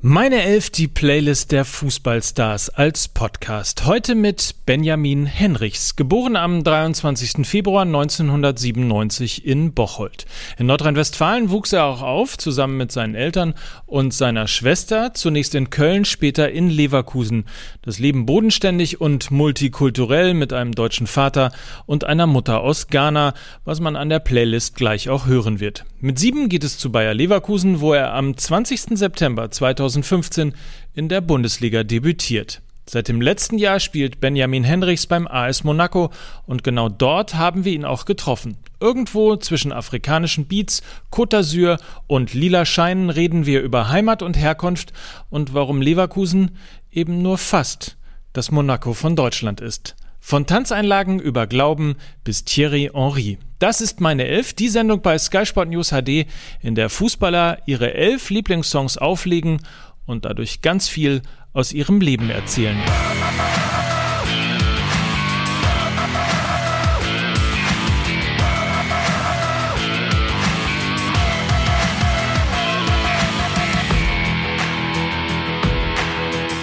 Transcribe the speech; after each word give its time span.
Meine 0.00 0.44
Elf, 0.44 0.70
die 0.70 0.86
Playlist 0.86 1.50
der 1.50 1.64
Fußballstars 1.64 2.70
als 2.70 3.08
Podcast. 3.08 3.84
Heute 3.84 4.14
mit 4.14 4.54
Benjamin 4.64 5.26
Henrichs, 5.26 5.96
geboren 5.96 6.36
am 6.36 6.62
23. 6.62 7.44
Februar 7.44 7.82
1997 7.82 9.44
in 9.44 9.72
Bocholt. 9.72 10.26
In 10.56 10.66
Nordrhein-Westfalen 10.66 11.50
wuchs 11.50 11.72
er 11.72 11.86
auch 11.86 12.02
auf, 12.02 12.38
zusammen 12.38 12.76
mit 12.76 12.92
seinen 12.92 13.16
Eltern 13.16 13.54
und 13.86 14.14
seiner 14.14 14.46
Schwester, 14.46 15.14
zunächst 15.14 15.56
in 15.56 15.68
Köln, 15.68 16.04
später 16.04 16.48
in 16.48 16.70
Leverkusen. 16.70 17.46
Das 17.82 17.98
Leben 17.98 18.24
bodenständig 18.24 19.00
und 19.00 19.32
multikulturell 19.32 20.32
mit 20.32 20.52
einem 20.52 20.76
deutschen 20.76 21.08
Vater 21.08 21.50
und 21.86 22.04
einer 22.04 22.28
Mutter 22.28 22.60
aus 22.60 22.86
Ghana, 22.86 23.34
was 23.64 23.80
man 23.80 23.96
an 23.96 24.10
der 24.10 24.20
Playlist 24.20 24.76
gleich 24.76 25.08
auch 25.08 25.26
hören 25.26 25.58
wird. 25.58 25.84
Mit 26.00 26.20
sieben 26.20 26.48
geht 26.48 26.62
es 26.62 26.78
zu 26.78 26.92
Bayer 26.92 27.14
Leverkusen, 27.14 27.80
wo 27.80 27.94
er 27.94 28.14
am 28.14 28.36
20. 28.36 28.96
September 28.96 29.50
2000 29.50 29.87
2015 29.88 30.54
in 30.94 31.08
der 31.08 31.20
Bundesliga 31.20 31.82
debütiert. 31.82 32.62
Seit 32.86 33.08
dem 33.08 33.20
letzten 33.20 33.58
Jahr 33.58 33.80
spielt 33.80 34.20
Benjamin 34.20 34.64
Henrichs 34.64 35.06
beim 35.06 35.26
AS 35.26 35.62
Monaco 35.62 36.10
und 36.46 36.64
genau 36.64 36.88
dort 36.88 37.34
haben 37.34 37.64
wir 37.66 37.72
ihn 37.72 37.84
auch 37.84 38.06
getroffen. 38.06 38.56
Irgendwo 38.80 39.36
zwischen 39.36 39.72
afrikanischen 39.72 40.46
Beats, 40.46 40.82
Côte 41.12 41.36
d'Azur 41.36 41.78
und 42.06 42.32
lila 42.32 42.64
Scheinen 42.64 43.10
reden 43.10 43.44
wir 43.44 43.60
über 43.60 43.90
Heimat 43.90 44.22
und 44.22 44.38
Herkunft 44.38 44.92
und 45.28 45.52
warum 45.52 45.82
Leverkusen 45.82 46.56
eben 46.90 47.20
nur 47.20 47.36
fast 47.36 47.98
das 48.32 48.50
Monaco 48.50 48.94
von 48.94 49.16
Deutschland 49.16 49.60
ist. 49.60 49.94
Von 50.20 50.46
Tanzeinlagen 50.46 51.20
über 51.20 51.46
Glauben 51.46 51.96
bis 52.24 52.44
Thierry 52.44 52.90
Henry. 52.92 53.38
Das 53.58 53.80
ist 53.80 54.00
meine 54.00 54.26
Elf, 54.26 54.52
die 54.52 54.68
Sendung 54.68 55.00
bei 55.00 55.16
Sky 55.18 55.46
Sport 55.46 55.70
News 55.70 55.90
HD, 55.90 56.26
in 56.60 56.74
der 56.74 56.90
Fußballer 56.90 57.58
ihre 57.66 57.94
elf 57.94 58.30
Lieblingssongs 58.30 58.98
auflegen 58.98 59.62
und 60.06 60.24
dadurch 60.24 60.60
ganz 60.60 60.88
viel 60.88 61.22
aus 61.52 61.72
ihrem 61.72 62.00
Leben 62.00 62.30
erzählen. 62.30 62.76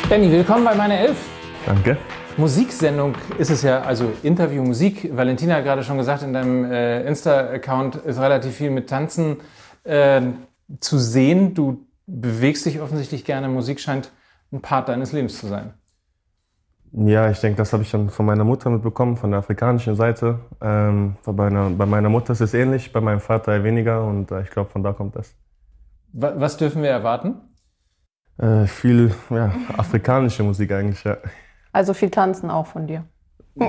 Benny, 0.08 0.31
willkommen 0.31 0.64
bei 0.64 0.75
meiner 0.75 1.00
Elf. 1.00 1.17
Danke. 1.66 1.97
Musiksendung 2.38 3.16
ist 3.38 3.50
es 3.50 3.61
ja, 3.61 3.81
also 3.81 4.11
Interview, 4.22 4.61
Musik. 4.61 5.09
Valentina 5.16 5.55
hat 5.55 5.64
gerade 5.64 5.83
schon 5.83 5.97
gesagt, 5.97 6.22
in 6.22 6.33
deinem 6.33 6.66
äh, 6.66 7.02
Insta-Account 7.08 7.95
ist 7.95 8.19
relativ 8.19 8.55
viel 8.55 8.72
mit 8.72 8.89
Tanzen 8.89 9.38
äh, 9.86 10.22
zu 10.81 10.97
sehen. 10.97 11.53
Du 11.53 11.86
bewegst 12.06 12.66
dich 12.66 12.81
offensichtlich 12.81 13.23
gerne. 13.23 13.47
Musik 13.47 13.80
scheint 13.80 14.11
ein 14.52 14.61
Part 14.61 14.89
deines 14.89 15.13
Lebens 15.13 15.39
zu 15.39 15.47
sein. 15.47 15.73
Ja, 16.91 17.30
ich 17.30 17.39
denke, 17.39 17.58
das 17.58 17.72
habe 17.72 17.83
ich 17.83 17.91
dann 17.91 18.09
von 18.09 18.25
meiner 18.25 18.44
Mutter 18.44 18.69
mitbekommen, 18.69 19.16
von 19.16 19.31
der 19.31 19.39
afrikanischen 19.39 19.95
Seite. 19.95 20.39
Ähm, 20.61 21.16
bei, 21.25 21.31
meiner, 21.31 21.69
bei, 21.69 21.86
meiner, 21.86 22.09
Mutter 22.09 22.33
ist 22.33 22.41
es 22.41 22.53
ähnlich, 22.53 22.91
bei 22.91 23.02
meinem 23.02 23.22
Vater 23.22 23.53
eher 23.53 23.63
weniger 23.63 24.06
und 24.06 24.31
äh, 24.31 24.41
ich 24.41 24.50
glaube, 24.50 24.69
von 24.69 24.83
da 24.83 24.91
kommt 24.91 25.16
das. 25.16 25.36
Was 26.11 26.58
dürfen 26.58 26.81
wir 26.81 26.89
erwarten? 26.89 27.36
Äh, 28.38 28.66
viel 28.67 29.13
ja, 29.30 29.53
afrikanische 29.78 30.44
Musik 30.44 30.72
eigentlich, 30.72 31.03
ja. 31.03 31.17
Also 31.76 31.94
viel 31.94 32.09
Tanzen 32.09 32.50
auch 32.50 32.68
von 32.68 32.88
dir. 32.88 33.04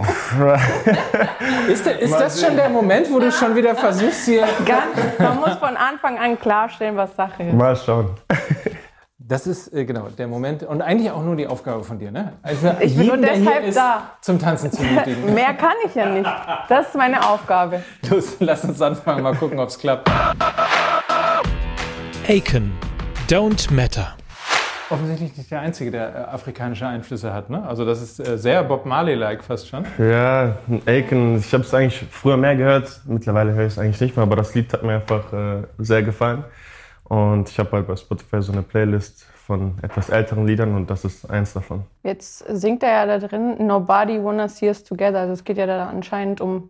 ist, 1.68 1.86
ist 1.86 2.14
das 2.14 2.40
schon 2.40 2.54
der 2.54 2.68
Moment, 2.68 3.12
wo 3.12 3.18
du 3.18 3.32
schon 3.32 3.56
wieder 3.56 3.74
versuchst 3.74 4.26
hier. 4.26 4.46
Ganz, 4.64 5.18
man 5.18 5.40
muss 5.40 5.54
von 5.54 5.76
Anfang 5.76 6.16
an 6.16 6.38
klarstellen, 6.38 6.96
was 6.96 7.16
Sache 7.16 7.42
ist. 7.42 7.52
Mal 7.52 7.74
schauen. 7.74 8.10
Das 9.18 9.48
ist 9.48 9.74
äh, 9.74 9.84
genau 9.84 10.06
der 10.16 10.28
Moment 10.28 10.62
und 10.62 10.82
eigentlich 10.82 11.10
auch 11.10 11.24
nur 11.24 11.34
die 11.34 11.48
Aufgabe 11.48 11.82
von 11.82 11.98
dir, 11.98 12.12
ne? 12.12 12.34
Also 12.44 12.76
ich 12.78 12.96
bin 12.96 13.08
nur 13.08 13.16
deshalb 13.16 13.74
da. 13.74 14.02
Zum 14.20 14.38
Tanzen 14.38 14.70
zu 14.70 14.84
nötigen. 14.84 15.34
Mehr 15.34 15.54
kann 15.54 15.74
ich 15.84 15.96
ja 15.96 16.06
nicht. 16.08 16.30
Das 16.68 16.86
ist 16.86 16.94
meine 16.94 17.28
Aufgabe. 17.28 17.82
Los, 18.08 18.36
lass 18.38 18.64
uns 18.64 18.80
anfangen, 18.80 19.24
mal 19.24 19.34
gucken, 19.34 19.58
ob 19.58 19.68
es 19.68 19.76
klappt. 19.76 20.08
Aiken, 22.28 22.70
don't 23.28 23.72
matter 23.74 24.14
offensichtlich 24.90 25.36
nicht 25.36 25.50
der 25.50 25.60
Einzige, 25.60 25.90
der 25.90 26.14
äh, 26.14 26.18
afrikanische 26.18 26.86
Einflüsse 26.86 27.32
hat. 27.32 27.50
Ne? 27.50 27.62
Also 27.66 27.84
das 27.84 28.02
ist 28.02 28.20
äh, 28.20 28.38
sehr 28.38 28.62
Bob 28.64 28.86
Marley-like 28.86 29.42
fast 29.42 29.68
schon. 29.68 29.84
Ja, 29.98 30.56
Aiken, 30.86 31.38
ich 31.38 31.52
habe 31.52 31.64
es 31.64 31.74
eigentlich 31.74 32.04
früher 32.10 32.36
mehr 32.36 32.56
gehört. 32.56 33.00
Mittlerweile 33.06 33.52
höre 33.54 33.66
ich 33.66 33.72
es 33.72 33.78
eigentlich 33.78 34.00
nicht 34.00 34.16
mehr, 34.16 34.22
aber 34.24 34.36
das 34.36 34.54
Lied 34.54 34.72
hat 34.72 34.82
mir 34.82 34.94
einfach 34.94 35.32
äh, 35.32 35.62
sehr 35.78 36.02
gefallen. 36.02 36.44
Und 37.04 37.48
ich 37.48 37.58
habe 37.58 37.70
halt 37.72 37.86
bei 37.86 37.96
Spotify 37.96 38.42
so 38.42 38.52
eine 38.52 38.62
Playlist 38.62 39.26
von 39.46 39.78
etwas 39.82 40.08
älteren 40.08 40.46
Liedern 40.46 40.74
und 40.74 40.90
das 40.90 41.04
ist 41.04 41.30
eins 41.30 41.52
davon. 41.52 41.84
Jetzt 42.02 42.38
singt 42.48 42.82
er 42.82 42.90
ja 42.90 43.06
da 43.06 43.24
drin, 43.24 43.64
Nobody 43.64 44.22
Wanna 44.22 44.48
See 44.48 44.66
Us 44.66 44.82
Together. 44.82 45.20
Also 45.20 45.34
es 45.34 45.44
geht 45.44 45.56
ja 45.56 45.66
da 45.66 45.86
anscheinend 45.86 46.40
um 46.40 46.68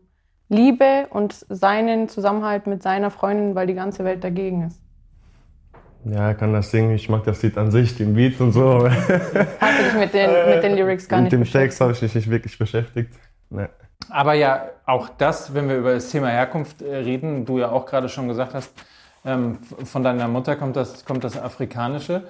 Liebe 0.49 1.07
und 1.11 1.35
seinen 1.49 2.09
Zusammenhalt 2.09 2.67
mit 2.67 2.83
seiner 2.83 3.11
Freundin, 3.11 3.55
weil 3.55 3.67
die 3.67 3.75
ganze 3.75 4.05
Welt 4.05 4.23
dagegen 4.23 4.67
ist. 4.67 4.81
Ja, 6.09 6.29
er 6.29 6.35
kann 6.35 6.53
das 6.53 6.71
singen. 6.71 6.93
Ich 6.93 7.09
mag 7.09 7.25
das 7.25 7.43
Lied 7.43 7.59
an 7.59 7.73
sich, 7.73 7.97
den 7.97 8.15
Beat 8.15 8.41
und 8.41 8.53
so. 8.53 8.89
Hast 8.89 9.09
du 9.09 9.85
dich 9.85 9.95
mit 9.99 10.15
den, 10.15 10.31
mit 10.49 10.63
den 10.63 10.77
Lyrics 10.77 11.09
gar 11.09 11.21
mit 11.21 11.33
nicht 11.33 11.39
Mit 11.39 11.49
dem 11.49 11.53
Text 11.53 11.81
habe 11.81 11.93
ich 11.93 12.03
mich 12.03 12.15
nicht 12.15 12.31
wirklich 12.31 12.57
beschäftigt. 12.57 13.13
Nee. 13.51 13.67
Aber 14.09 14.35
ja, 14.35 14.69
auch 14.85 15.09
das, 15.19 15.53
wenn 15.53 15.69
wir 15.69 15.79
über 15.79 15.95
das 15.95 16.11
Thema 16.11 16.29
Herkunft 16.29 16.81
äh, 16.81 16.95
reden, 16.97 17.45
du 17.45 17.59
ja 17.59 17.71
auch 17.71 17.87
gerade 17.87 18.09
schon 18.09 18.29
gesagt 18.29 18.55
hast, 18.55 18.73
ähm, 19.25 19.59
von 19.85 20.05
deiner 20.05 20.29
Mutter 20.29 20.55
kommt 20.55 20.77
das, 20.77 21.05
kommt 21.05 21.25
das 21.25 21.37
Afrikanische. 21.37 22.23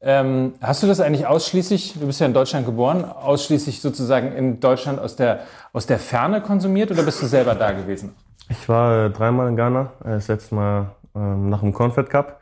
Ähm, 0.00 0.52
hast 0.60 0.84
du 0.84 0.86
das 0.86 1.00
eigentlich 1.00 1.26
ausschließlich, 1.26 1.94
du 1.98 2.06
bist 2.06 2.20
ja 2.20 2.26
in 2.26 2.34
Deutschland 2.34 2.66
geboren, 2.66 3.04
ausschließlich 3.04 3.80
sozusagen 3.80 4.32
in 4.32 4.60
Deutschland 4.60 5.00
aus 5.00 5.16
der, 5.16 5.40
aus 5.72 5.86
der 5.86 5.98
Ferne 5.98 6.40
konsumiert 6.40 6.92
oder 6.92 7.02
bist 7.02 7.20
du 7.20 7.26
selber 7.26 7.56
da 7.56 7.72
gewesen? 7.72 8.14
Ich 8.48 8.68
war 8.68 9.06
äh, 9.06 9.10
dreimal 9.10 9.48
in 9.48 9.56
Ghana, 9.56 9.90
äh, 10.04 10.10
das 10.10 10.28
letzte 10.28 10.54
Mal 10.54 10.90
ähm, 11.16 11.48
nach 11.48 11.60
dem 11.60 11.72
Confed 11.72 12.08
Cup. 12.10 12.40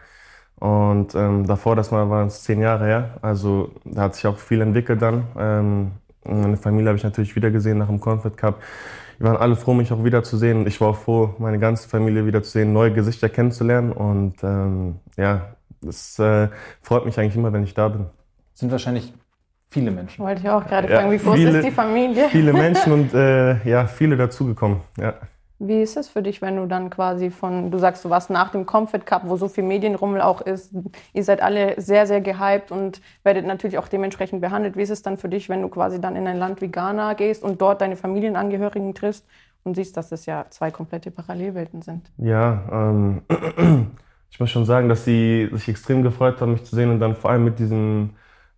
Und 0.62 1.16
ähm, 1.16 1.44
davor, 1.44 1.74
das 1.74 1.90
Mal 1.90 2.08
waren 2.08 2.28
es 2.28 2.44
zehn 2.44 2.60
Jahre 2.60 2.86
her. 2.86 3.10
Also 3.20 3.72
da 3.84 4.02
hat 4.02 4.14
sich 4.14 4.28
auch 4.28 4.38
viel 4.38 4.60
entwickelt 4.60 5.02
dann. 5.02 5.24
Ähm, 5.36 5.90
meine 6.24 6.56
Familie 6.56 6.90
habe 6.90 6.96
ich 6.96 7.02
natürlich 7.02 7.34
wieder 7.34 7.50
gesehen 7.50 7.78
nach 7.78 7.88
dem 7.88 7.98
Confed 7.98 8.36
Cup. 8.36 8.62
Wir 9.18 9.30
waren 9.30 9.38
alle 9.38 9.56
froh, 9.56 9.74
mich 9.74 9.92
auch 9.92 10.04
wiederzusehen. 10.04 10.64
Ich 10.68 10.80
war 10.80 10.90
auch 10.90 10.96
froh, 10.96 11.34
meine 11.38 11.58
ganze 11.58 11.88
Familie 11.88 12.26
wiederzusehen, 12.26 12.72
neue 12.72 12.92
Gesichter 12.92 13.28
kennenzulernen. 13.28 13.90
Und 13.90 14.36
ähm, 14.44 15.00
ja, 15.16 15.48
es 15.84 16.20
äh, 16.20 16.46
freut 16.80 17.06
mich 17.06 17.18
eigentlich 17.18 17.34
immer, 17.34 17.52
wenn 17.52 17.64
ich 17.64 17.74
da 17.74 17.88
bin. 17.88 18.06
Sind 18.54 18.70
wahrscheinlich 18.70 19.12
viele 19.68 19.90
Menschen. 19.90 20.24
Wollte 20.24 20.42
ich 20.42 20.48
auch 20.48 20.64
gerade 20.64 20.86
fragen, 20.86 21.10
wie 21.10 21.18
groß 21.18 21.34
viele, 21.34 21.58
ist 21.58 21.66
die 21.66 21.72
Familie? 21.72 22.28
Viele 22.28 22.52
Menschen 22.52 22.92
und 22.92 23.12
äh, 23.14 23.68
ja, 23.68 23.88
viele 23.88 24.16
dazugekommen. 24.16 24.76
Ja. 24.96 25.14
Wie 25.64 25.80
ist 25.80 25.96
es 25.96 26.08
für 26.08 26.22
dich, 26.22 26.42
wenn 26.42 26.56
du 26.56 26.66
dann 26.66 26.90
quasi 26.90 27.30
von, 27.30 27.70
du 27.70 27.78
sagst, 27.78 28.04
du 28.04 28.10
warst 28.10 28.30
nach 28.30 28.50
dem 28.50 28.66
Comfort 28.66 29.06
Cup, 29.06 29.22
wo 29.26 29.36
so 29.36 29.46
viel 29.46 29.62
Medienrummel 29.62 30.20
auch 30.20 30.40
ist, 30.40 30.72
ihr 31.12 31.22
seid 31.22 31.40
alle 31.40 31.80
sehr, 31.80 32.06
sehr 32.08 32.20
gehypt 32.20 32.72
und 32.72 33.00
werdet 33.22 33.46
natürlich 33.46 33.78
auch 33.78 33.86
dementsprechend 33.86 34.40
behandelt. 34.40 34.76
Wie 34.76 34.82
ist 34.82 34.90
es 34.90 35.02
dann 35.02 35.18
für 35.18 35.28
dich, 35.28 35.48
wenn 35.48 35.62
du 35.62 35.68
quasi 35.68 36.00
dann 36.00 36.16
in 36.16 36.26
ein 36.26 36.36
Land 36.36 36.60
wie 36.62 36.68
Ghana 36.68 37.14
gehst 37.14 37.44
und 37.44 37.60
dort 37.60 37.80
deine 37.80 37.96
Familienangehörigen 37.96 38.92
triffst 38.92 39.24
und 39.62 39.76
siehst, 39.76 39.96
dass 39.96 40.10
es 40.10 40.26
ja 40.26 40.46
zwei 40.50 40.72
komplette 40.72 41.12
Parallelwelten 41.12 41.82
sind? 41.82 42.10
Ja, 42.18 42.64
ähm, 42.72 43.22
ich 44.30 44.40
muss 44.40 44.50
schon 44.50 44.64
sagen, 44.64 44.88
dass 44.88 45.04
sie 45.04 45.48
sich 45.52 45.68
extrem 45.68 46.02
gefreut 46.02 46.40
haben, 46.40 46.52
mich 46.52 46.64
zu 46.64 46.74
sehen 46.74 46.90
und 46.90 46.98
dann 46.98 47.14
vor 47.14 47.30
allem 47.30 47.44
mit 47.44 47.60
diesem 47.60 48.10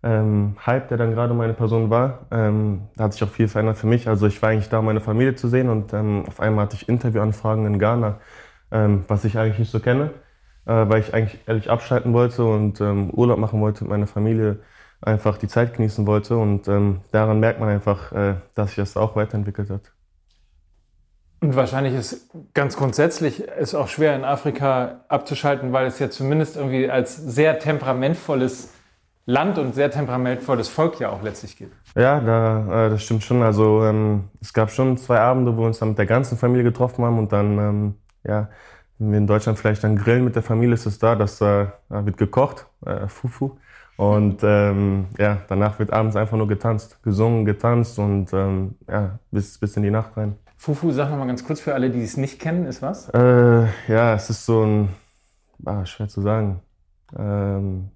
ähm, 0.05 0.55
Hype, 0.65 0.87
der 0.89 0.97
dann 0.97 1.13
gerade 1.13 1.33
meine 1.33 1.53
Person 1.53 1.89
war, 1.89 2.27
ähm, 2.31 2.83
da 2.95 3.05
hat 3.05 3.13
sich 3.13 3.23
auch 3.23 3.29
viel 3.29 3.47
verändert 3.47 3.77
für 3.77 3.87
mich. 3.87 4.07
Also 4.07 4.27
ich 4.27 4.39
war 4.41 4.49
eigentlich 4.49 4.69
da, 4.69 4.81
meine 4.81 5.01
Familie 5.01 5.33
zu 5.33 5.47
sehen 5.47 5.67
und 5.67 5.93
ähm, 5.93 6.25
auf 6.27 6.39
einmal 6.39 6.65
hatte 6.65 6.75
ich 6.75 6.87
Interviewanfragen 6.87 7.65
in 7.65 7.79
Ghana, 7.79 8.19
ähm, 8.71 9.03
was 9.07 9.25
ich 9.25 9.37
eigentlich 9.37 9.57
nicht 9.57 9.71
so 9.71 9.79
kenne, 9.79 10.11
äh, 10.65 10.73
weil 10.87 10.99
ich 10.99 11.13
eigentlich 11.15 11.39
ehrlich 11.47 11.71
abschalten 11.71 12.13
wollte 12.13 12.45
und 12.45 12.79
ähm, 12.81 13.09
Urlaub 13.09 13.39
machen 13.39 13.59
wollte 13.61 13.83
mit 13.83 13.89
meiner 13.89 14.07
Familie, 14.07 14.59
einfach 15.01 15.37
die 15.37 15.47
Zeit 15.47 15.73
genießen 15.73 16.05
wollte 16.05 16.37
und 16.37 16.67
ähm, 16.67 17.01
daran 17.11 17.39
merkt 17.39 17.59
man 17.59 17.69
einfach, 17.69 18.11
äh, 18.11 18.35
dass 18.53 18.69
sich 18.69 18.77
das 18.77 18.97
auch 18.97 19.15
weiterentwickelt 19.15 19.71
hat. 19.71 19.91
Und 21.41 21.55
wahrscheinlich 21.55 21.93
ist 21.95 22.29
ganz 22.53 22.77
grundsätzlich 22.77 23.41
ist 23.41 23.75
auch 23.75 23.87
schwer 23.87 24.15
in 24.15 24.23
Afrika 24.23 25.01
abzuschalten, 25.09 25.73
weil 25.73 25.87
es 25.87 25.99
ja 25.99 26.09
zumindest 26.09 26.57
irgendwie 26.57 26.89
als 26.89 27.15
sehr 27.15 27.59
temperamentvolles 27.59 28.74
Land 29.25 29.57
und 29.57 29.73
sehr 29.73 29.89
temperamentvolles 29.89 30.67
Volk 30.67 30.99
ja 30.99 31.09
auch 31.09 31.23
letztlich 31.23 31.57
geht. 31.57 31.71
Ja, 31.95 32.19
da, 32.19 32.85
äh, 32.87 32.89
das 32.91 33.03
stimmt 33.03 33.23
schon. 33.23 33.41
Also 33.41 33.83
ähm, 33.83 34.25
es 34.39 34.53
gab 34.53 34.69
schon 34.69 34.97
zwei 34.97 35.19
Abende, 35.19 35.55
wo 35.57 35.61
wir 35.61 35.67
uns 35.67 35.79
dann 35.79 35.89
mit 35.89 35.97
der 35.97 36.05
ganzen 36.05 36.37
Familie 36.37 36.63
getroffen 36.63 37.03
haben 37.03 37.17
und 37.17 37.31
dann, 37.31 37.57
ähm, 37.57 37.95
ja, 38.23 38.49
wenn 38.99 39.11
wir 39.11 39.17
in 39.17 39.27
Deutschland 39.27 39.57
vielleicht 39.57 39.83
dann 39.83 39.95
grillen 39.95 40.23
mit 40.23 40.35
der 40.35 40.43
Familie, 40.43 40.75
ist 40.75 40.85
es 40.85 40.99
da, 40.99 41.15
dass 41.15 41.41
äh, 41.41 41.67
wird 41.89 42.17
gekocht, 42.17 42.67
äh, 42.85 43.07
Fufu. 43.07 43.57
Und 43.97 44.41
ähm, 44.43 45.07
ja, 45.17 45.37
danach 45.47 45.79
wird 45.79 45.91
abends 45.91 46.15
einfach 46.15 46.37
nur 46.37 46.47
getanzt, 46.47 47.01
gesungen, 47.01 47.45
getanzt 47.45 47.97
und 47.97 48.31
ähm, 48.33 48.75
ja, 48.87 49.19
bis, 49.31 49.57
bis 49.57 49.75
in 49.77 49.83
die 49.83 49.91
Nacht 49.91 50.17
rein. 50.17 50.35
Fufu, 50.57 50.91
sag 50.91 51.09
noch 51.09 51.17
mal 51.17 51.27
ganz 51.27 51.45
kurz 51.45 51.61
für 51.61 51.73
alle, 51.73 51.89
die 51.89 52.03
es 52.03 52.17
nicht 52.17 52.39
kennen, 52.39 52.65
ist 52.65 52.81
was? 52.81 53.09
Äh, 53.09 53.65
ja, 53.87 54.13
es 54.13 54.29
ist 54.29 54.45
so 54.45 54.63
ein, 54.63 54.89
ah, 55.65 55.85
schwer 55.85 56.07
zu 56.07 56.21
sagen. 56.21 56.61
Ähm, 57.17 57.91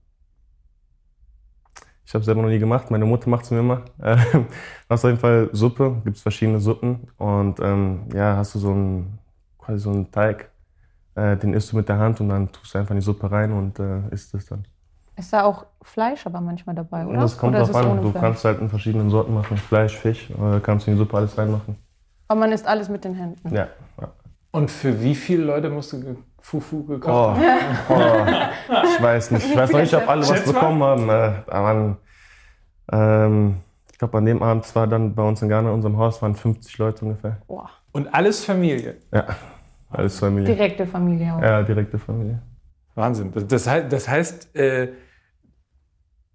Ich 2.09 2.15
habe 2.15 2.25
selber 2.25 2.41
noch 2.41 2.49
nie 2.49 2.57
gemacht. 2.57 2.89
Meine 2.89 3.05
Mutter 3.05 3.29
macht 3.29 3.43
es 3.43 3.51
mir 3.51 3.59
immer. 3.59 3.83
hast 4.89 5.05
auf 5.05 5.11
jeden 5.11 5.19
Fall 5.19 5.47
Suppe. 5.51 6.01
Gibt 6.03 6.17
es 6.17 6.23
verschiedene 6.23 6.59
Suppen. 6.59 7.01
Und 7.19 7.59
ähm, 7.59 8.07
ja, 8.11 8.35
hast 8.35 8.55
du 8.55 8.59
so 8.59 8.71
einen, 8.71 9.19
quasi 9.59 9.77
so 9.77 9.91
einen 9.91 10.09
Teig. 10.09 10.49
Äh, 11.13 11.37
den 11.37 11.53
isst 11.53 11.71
du 11.71 11.77
mit 11.77 11.87
der 11.87 11.99
Hand 11.99 12.19
und 12.19 12.29
dann 12.29 12.51
tust 12.51 12.73
du 12.73 12.79
einfach 12.79 12.95
in 12.95 12.97
die 12.97 13.05
Suppe 13.05 13.29
rein 13.29 13.51
und 13.51 13.77
äh, 13.77 14.09
isst 14.09 14.33
es 14.33 14.47
dann. 14.47 14.65
Ist 15.17 15.31
da 15.31 15.43
auch 15.43 15.67
Fleisch 15.83 16.25
aber 16.25 16.41
manchmal 16.41 16.73
dabei, 16.73 17.05
oder? 17.05 17.19
Das 17.19 17.37
kommt 17.37 17.55
oder 17.55 17.63
drauf 17.63 17.75
an. 17.75 18.01
Du 18.01 18.09
Fleisch? 18.09 18.21
kannst 18.21 18.43
halt 18.43 18.59
in 18.59 18.69
verschiedenen 18.69 19.11
Sorten 19.11 19.35
machen. 19.35 19.55
Fleisch, 19.57 19.95
Fisch. 19.95 20.31
Äh, 20.31 20.61
kannst 20.63 20.87
du 20.87 20.91
in 20.91 20.97
die 20.97 21.03
Suppe 21.03 21.15
alles 21.15 21.37
reinmachen. 21.37 21.75
Aber 22.27 22.39
man 22.39 22.51
isst 22.51 22.65
alles 22.65 22.89
mit 22.89 23.05
den 23.05 23.13
Händen. 23.13 23.53
Ja. 23.53 23.67
ja. 24.01 24.09
Und 24.51 24.71
für 24.71 25.01
wie 25.01 25.15
viele 25.15 25.43
Leute 25.43 25.69
musst 25.69 25.93
du 25.93 26.17
Fufu 26.41 26.83
gekocht 26.83 27.13
oh. 27.13 27.35
haben? 27.35 28.49
Oh. 28.69 28.83
Ich 28.83 29.01
weiß 29.01 29.31
nicht. 29.31 29.47
Ich 29.47 29.55
weiß 29.55 29.71
noch 29.71 29.79
nicht, 29.79 29.93
ob 29.93 30.07
alle 30.07 30.27
was 30.27 30.43
bekommen 30.43 30.81
haben. 30.83 31.09
Äh, 31.09 31.33
aber 31.47 31.97
ähm, 32.91 33.55
ich 33.91 33.97
glaube, 33.97 34.17
an 34.17 34.25
dem 34.25 34.41
Abend 34.41 34.75
war 34.75 34.87
dann 34.87 35.13
bei 35.13 35.23
uns 35.23 35.41
in 35.41 35.49
Ghana, 35.49 35.69
in 35.69 35.75
unserem 35.75 35.97
Haus, 35.97 36.21
waren 36.21 36.35
50 36.35 36.77
Leute 36.77 37.05
ungefähr. 37.05 37.37
Und 37.91 38.13
alles 38.13 38.43
Familie? 38.43 38.97
Ja, 39.11 39.25
alles 39.89 40.19
Familie. 40.19 40.55
Direkte 40.55 40.87
Familie 40.87 41.33
auch. 41.33 41.41
Ja, 41.41 41.61
direkte 41.63 41.99
Familie. 41.99 42.41
Wahnsinn. 42.95 43.31
Das, 43.47 43.67
heißt, 43.67 43.91
das 43.91 44.07
heißt 44.07 44.55
äh, 44.55 44.89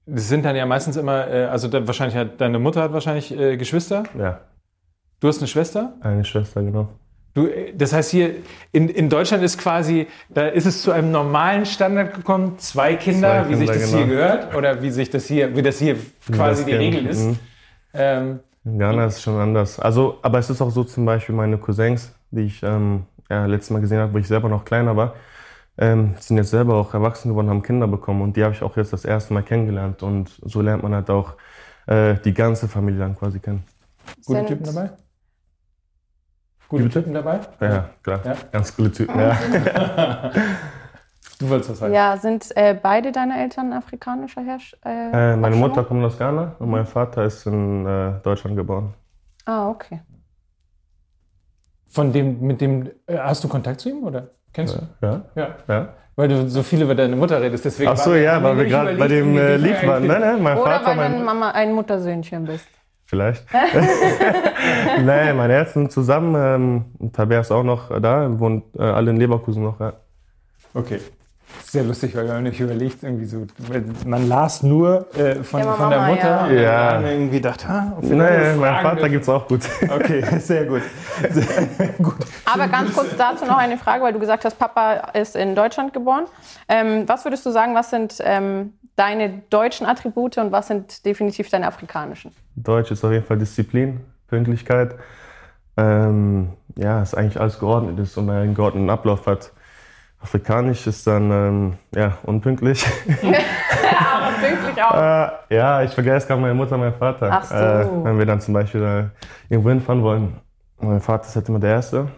das 0.06 0.28
sind 0.28 0.44
dann 0.44 0.55
ja 0.56 0.67
meistens 0.67 0.96
immer, 0.96 1.28
äh, 1.28 1.44
also 1.46 1.69
da, 1.69 1.87
wahrscheinlich 1.87 2.17
hat 2.17 2.40
deine 2.40 2.58
Mutter 2.58 2.82
hat 2.82 2.93
wahrscheinlich 2.93 3.37
äh, 3.37 3.56
Geschwister. 3.56 4.05
Ja. 4.19 4.40
Du 5.20 5.28
hast 5.28 5.38
eine 5.38 5.49
Schwester? 5.49 5.94
Eine 6.00 6.25
Schwester, 6.25 6.62
genau. 6.62 6.88
Du, 7.34 7.46
äh, 7.46 7.72
das 7.76 7.92
heißt 7.92 8.10
hier, 8.10 8.36
in, 8.72 8.88
in 8.88 9.08
Deutschland 9.08 9.42
ist 9.42 9.58
quasi, 9.58 10.06
da 10.28 10.48
ist 10.48 10.66
es 10.66 10.82
zu 10.82 10.92
einem 10.92 11.10
normalen 11.10 11.66
Standard 11.66 12.14
gekommen, 12.14 12.58
zwei 12.58 12.94
Kinder, 12.94 13.44
zwei 13.44 13.50
wie 13.50 13.54
sich 13.56 13.69
das 13.69 13.90
genau. 13.90 13.98
hier 13.98 14.06
gehört, 14.06 14.54
oder 14.54 14.82
wie 14.82 14.90
sich 14.90 15.10
das 15.10 15.26
hier, 15.26 15.56
wie 15.56 15.62
das 15.62 15.78
hier 15.78 15.96
quasi 16.32 16.62
das 16.62 16.70
die 16.70 16.75
Regel 16.75 17.06
ist. 17.06 17.25
Mhm. 17.25 17.38
Ähm, 17.94 18.40
in 18.64 18.78
Ghana 18.78 19.06
ist 19.06 19.16
es 19.16 19.22
schon 19.22 19.38
anders. 19.38 19.78
Also, 19.78 20.19
aber 20.22 20.38
es 20.38 20.48
ist 20.48 20.62
auch 20.62 20.70
so 20.70 20.84
zum 20.84 21.04
Beispiel 21.04 21.34
meine 21.34 21.58
Cousins, 21.58 22.14
die 22.31 22.42
ich 22.42 22.62
ähm, 22.62 23.02
ja, 23.28 23.44
letztes 23.46 23.70
Mal 23.70 23.81
gesehen 23.81 23.98
habe, 23.98 24.14
wo 24.14 24.19
ich 24.19 24.26
selber 24.26 24.48
noch 24.48 24.64
kleiner 24.64 24.96
war 24.96 25.14
ähm, 25.76 26.14
sind 26.20 26.36
jetzt 26.36 26.50
selber 26.50 26.75
auch 26.75 26.94
erwachsen 26.94 27.31
geworden, 27.31 27.48
haben 27.48 27.62
Kinder 27.62 27.88
bekommen 27.88 28.22
und 28.22 28.36
die 28.36 28.44
habe 28.44 28.54
ich 28.54 28.62
auch 28.62 28.76
jetzt 28.76 28.92
das 28.92 29.04
erste 29.04 29.34
Mal 29.34 29.42
kennengelernt 29.42 30.02
und 30.02 30.31
so 30.42 30.60
lernt 30.60 30.82
man 30.82 30.94
halt 30.94 31.10
auch 31.10 31.34
äh, 31.86 32.14
die 32.25 32.32
ganze 32.32 32.69
Familie 32.69 33.00
dann 33.00 33.16
quasi 33.16 33.40
kennen. 33.40 33.64
Gute 34.25 34.46
Typen 34.46 34.64
dabei? 34.64 34.90
Gute 36.82 36.88
Typen 36.91 37.15
dabei? 37.15 37.41
Ja, 37.61 37.91
klar. 38.03 38.21
Ja? 38.25 38.35
Ganz 38.53 38.76
gute 38.76 38.93
Typen, 38.93 39.19
ja. 39.19 39.37
du 41.38 41.49
wolltest 41.49 41.71
was 41.71 41.79
sagen. 41.79 41.94
Ja, 41.94 42.17
sind 42.17 42.56
äh, 42.56 42.76
beide 42.81 43.12
deine 43.12 43.41
Eltern 43.43 43.73
afrikanischer 43.73 44.43
Herrscher? 44.43 44.76
Äh, 44.85 45.32
äh, 45.32 45.37
meine 45.37 45.56
Mutter 45.56 45.85
kommt 45.85 46.05
aus 46.05 46.19
Ghana 46.19 46.56
und 46.59 46.71
mein 46.71 46.87
Vater 46.87 47.25
ist 47.25 47.47
in 47.47 47.87
äh, 47.87 48.12
Deutschland 48.23 48.56
geboren. 48.56 48.94
Ah, 49.44 49.69
okay. 49.69 50.00
Von 51.87 52.12
dem, 52.12 52.41
mit 52.41 52.61
dem, 52.61 52.91
äh, 53.06 53.19
hast 53.19 53.44
du 53.44 53.49
Kontakt 53.49 53.81
zu 53.81 53.91
ihm 53.91 54.03
oder? 54.05 54.29
Kennst 54.53 54.77
du? 54.77 55.06
Ja. 55.06 55.23
Ja. 55.35 55.49
ja. 55.69 55.88
Weil 56.17 56.29
du 56.29 56.49
so 56.49 56.62
viel 56.62 56.81
über 56.81 56.94
deine 56.94 57.17
Mutter 57.17 57.41
redest, 57.41 57.65
deswegen. 57.65 57.91
Ach 57.91 57.97
so, 57.97 58.15
ja, 58.15 58.41
weil 58.41 58.56
wir 58.56 58.65
gerade 58.67 58.94
bei 58.94 59.09
dem 59.09 59.37
äh, 59.37 59.56
Lied 59.56 59.85
waren. 59.87 60.06
Nein, 60.06 60.20
nein, 60.20 60.43
mein 60.43 60.56
Oder 60.56 60.70
Vater. 60.79 60.87
weil 60.87 60.97
mein 60.97 61.25
Mama 61.25 61.50
ein 61.50 61.73
Muttersöhnchen 61.73 62.44
bist. 62.44 62.69
Vielleicht. 63.14 63.46
Nein, 65.05 65.37
meine 65.37 65.55
Eltern 65.55 65.72
sind 65.72 65.93
zusammen. 65.93 66.34
Ähm, 67.00 67.12
Tabea 67.12 67.40
ist 67.40 67.52
auch 67.52 67.62
noch 67.62 68.00
da, 68.00 68.28
wohnt 68.40 68.64
äh, 68.76 68.82
alle 68.82 69.11
in 69.12 69.16
Leverkusen 69.19 69.62
noch. 69.62 69.78
Ja. 69.78 69.93
Okay 70.75 70.99
sehr 71.62 71.84
lustig, 71.84 72.14
weil 72.16 72.26
man 72.26 72.43
nicht 72.43 72.61
überlegt, 72.61 73.02
irgendwie 73.02 73.25
so, 73.25 73.46
man 74.06 74.28
las 74.28 74.62
nur 74.62 75.06
äh, 75.16 75.43
von, 75.43 75.61
ja, 75.61 75.72
von 75.75 75.90
der 75.90 76.00
Mutter 76.02 76.22
ja. 76.22 76.44
und 76.46 76.56
ja. 76.56 76.93
dann 76.93 77.06
irgendwie 77.06 77.37
gedacht, 77.37 77.66
ha, 77.69 77.93
nee, 78.00 78.55
mein 78.56 78.82
Vater 78.82 79.08
gibt 79.08 79.22
es 79.22 79.28
auch 79.28 79.46
gut. 79.49 79.60
Okay, 79.94 80.25
sehr 80.38 80.64
gut. 80.64 80.82
Sehr 81.31 81.88
gut. 81.99 82.17
Aber 82.44 82.69
ganz 82.69 82.93
kurz 82.94 83.17
dazu 83.17 83.44
noch 83.44 83.58
eine 83.58 83.76
Frage, 83.76 84.02
weil 84.02 84.12
du 84.12 84.19
gesagt 84.19 84.44
hast, 84.44 84.58
Papa 84.58 85.10
ist 85.14 85.37
in 85.37 85.55
Deutschland 85.55 85.93
geboren. 85.93 86.25
Ähm, 86.69 87.05
was 87.06 87.25
würdest 87.25 87.44
du 87.46 87.50
sagen, 87.50 87.75
was 87.75 87.90
sind 87.90 88.19
ähm, 88.20 88.72
deine 88.96 89.43
deutschen 89.50 89.87
Attribute 89.87 90.38
und 90.38 90.52
was 90.52 90.69
sind 90.69 91.05
definitiv 91.05 91.49
deine 91.50 91.67
afrikanischen? 91.67 92.32
Deutsch 92.56 92.91
ist 92.91 93.05
auf 93.05 93.12
jeden 93.12 93.25
Fall 93.25 93.38
Disziplin, 93.38 94.00
Pünktlichkeit. 94.29 94.94
Ähm, 95.76 96.50
ja, 96.76 97.02
ist 97.02 97.14
eigentlich 97.14 97.41
alles 97.41 97.58
geordnet 97.58 97.99
ist 97.99 98.17
und 98.17 98.31
einen 98.31 98.55
geordneten 98.55 98.91
Ablauf 98.91 99.26
hat. 99.26 99.52
Afrikanisch 100.20 100.87
ist 100.87 101.06
dann 101.06 101.31
ähm, 101.31 101.73
ja, 101.94 102.17
unpünktlich. 102.23 102.87
Aber 103.20 104.32
pünktlich 104.41 104.82
auch. 104.82 104.94
Äh, 104.94 105.55
ja, 105.55 105.82
ich 105.82 105.91
vergesse 105.91 106.26
gerade 106.26 106.41
meine 106.41 106.55
Mutter 106.55 106.76
und 106.76 106.81
meinen 106.81 106.94
Vater. 106.94 107.29
Ach 107.31 107.44
so. 107.44 107.55
Äh, 107.55 108.05
wenn 108.05 108.19
wir 108.19 108.26
dann 108.26 108.41
zum 108.41 108.55
Beispiel 108.55 108.82
äh, 108.82 109.52
irgendwo 109.52 109.70
hinfahren 109.70 110.02
wollen. 110.02 110.35
Mein 110.81 111.00
Vater 111.00 111.26
ist 111.26 111.37
halt 111.37 111.49
immer 111.49 111.61
der 111.61 111.70
Erste. 111.70 112.08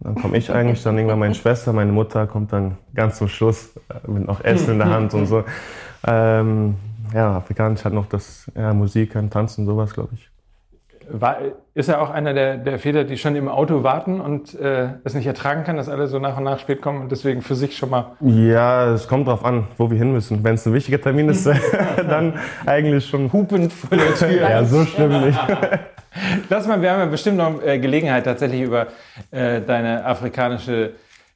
Dann 0.00 0.16
komme 0.16 0.36
ich 0.36 0.50
eigentlich, 0.50 0.82
dann 0.82 0.96
irgendwann 0.96 1.20
meine 1.20 1.34
Schwester, 1.34 1.72
meine 1.72 1.92
Mutter 1.92 2.26
kommt 2.26 2.52
dann 2.52 2.76
ganz 2.94 3.18
zum 3.18 3.28
Schluss 3.28 3.76
äh, 3.88 4.10
mit 4.10 4.26
noch 4.26 4.42
Essen 4.42 4.72
in 4.72 4.78
der 4.78 4.90
Hand 4.90 5.14
und 5.14 5.26
so. 5.26 5.44
Ähm, 6.06 6.76
ja, 7.14 7.36
Afrikanisch 7.36 7.84
hat 7.84 7.92
noch 7.92 8.06
das 8.06 8.50
ja, 8.54 8.72
Musik, 8.72 9.12
Tanzen, 9.30 9.66
sowas, 9.66 9.92
glaube 9.94 10.10
ich. 10.14 10.28
War, 11.10 11.38
ist 11.74 11.88
er 11.88 12.00
auch 12.00 12.10
einer 12.10 12.32
der, 12.32 12.56
der 12.56 12.78
Väter, 12.78 13.04
die 13.04 13.18
schon 13.18 13.34
im 13.34 13.48
Auto 13.48 13.82
warten 13.82 14.20
und 14.20 14.54
äh, 14.54 14.90
es 15.04 15.14
nicht 15.14 15.26
ertragen 15.26 15.64
kann, 15.64 15.76
dass 15.76 15.88
alle 15.88 16.06
so 16.06 16.18
nach 16.18 16.36
und 16.36 16.44
nach 16.44 16.58
spät 16.58 16.80
kommen 16.80 17.02
und 17.02 17.10
deswegen 17.10 17.42
für 17.42 17.54
sich 17.54 17.76
schon 17.76 17.90
mal. 17.90 18.12
Ja, 18.20 18.92
es 18.92 19.08
kommt 19.08 19.26
drauf 19.26 19.44
an, 19.44 19.66
wo 19.78 19.90
wir 19.90 19.98
hin 19.98 20.12
müssen. 20.12 20.44
Wenn 20.44 20.54
es 20.54 20.66
ein 20.66 20.72
wichtiger 20.72 21.00
Termin 21.00 21.28
ist, 21.28 21.46
dann 21.96 22.34
eigentlich 22.66 23.06
schon. 23.06 23.32
Hupend 23.32 23.72
vor 23.72 23.96
der 23.96 24.14
Tür. 24.14 24.48
ja, 24.48 24.64
so 24.64 24.84
schlimm 24.84 25.26
nicht. 25.26 25.38
Lass 26.48 26.66
mal, 26.66 26.80
wir 26.80 26.92
haben 26.92 27.00
ja 27.00 27.06
bestimmt 27.06 27.38
noch 27.38 27.62
äh, 27.62 27.78
Gelegenheit, 27.78 28.24
tatsächlich 28.24 28.62
über 28.62 28.88
äh, 29.30 29.60
deine 29.60 30.04
afrikanische, 30.04 30.92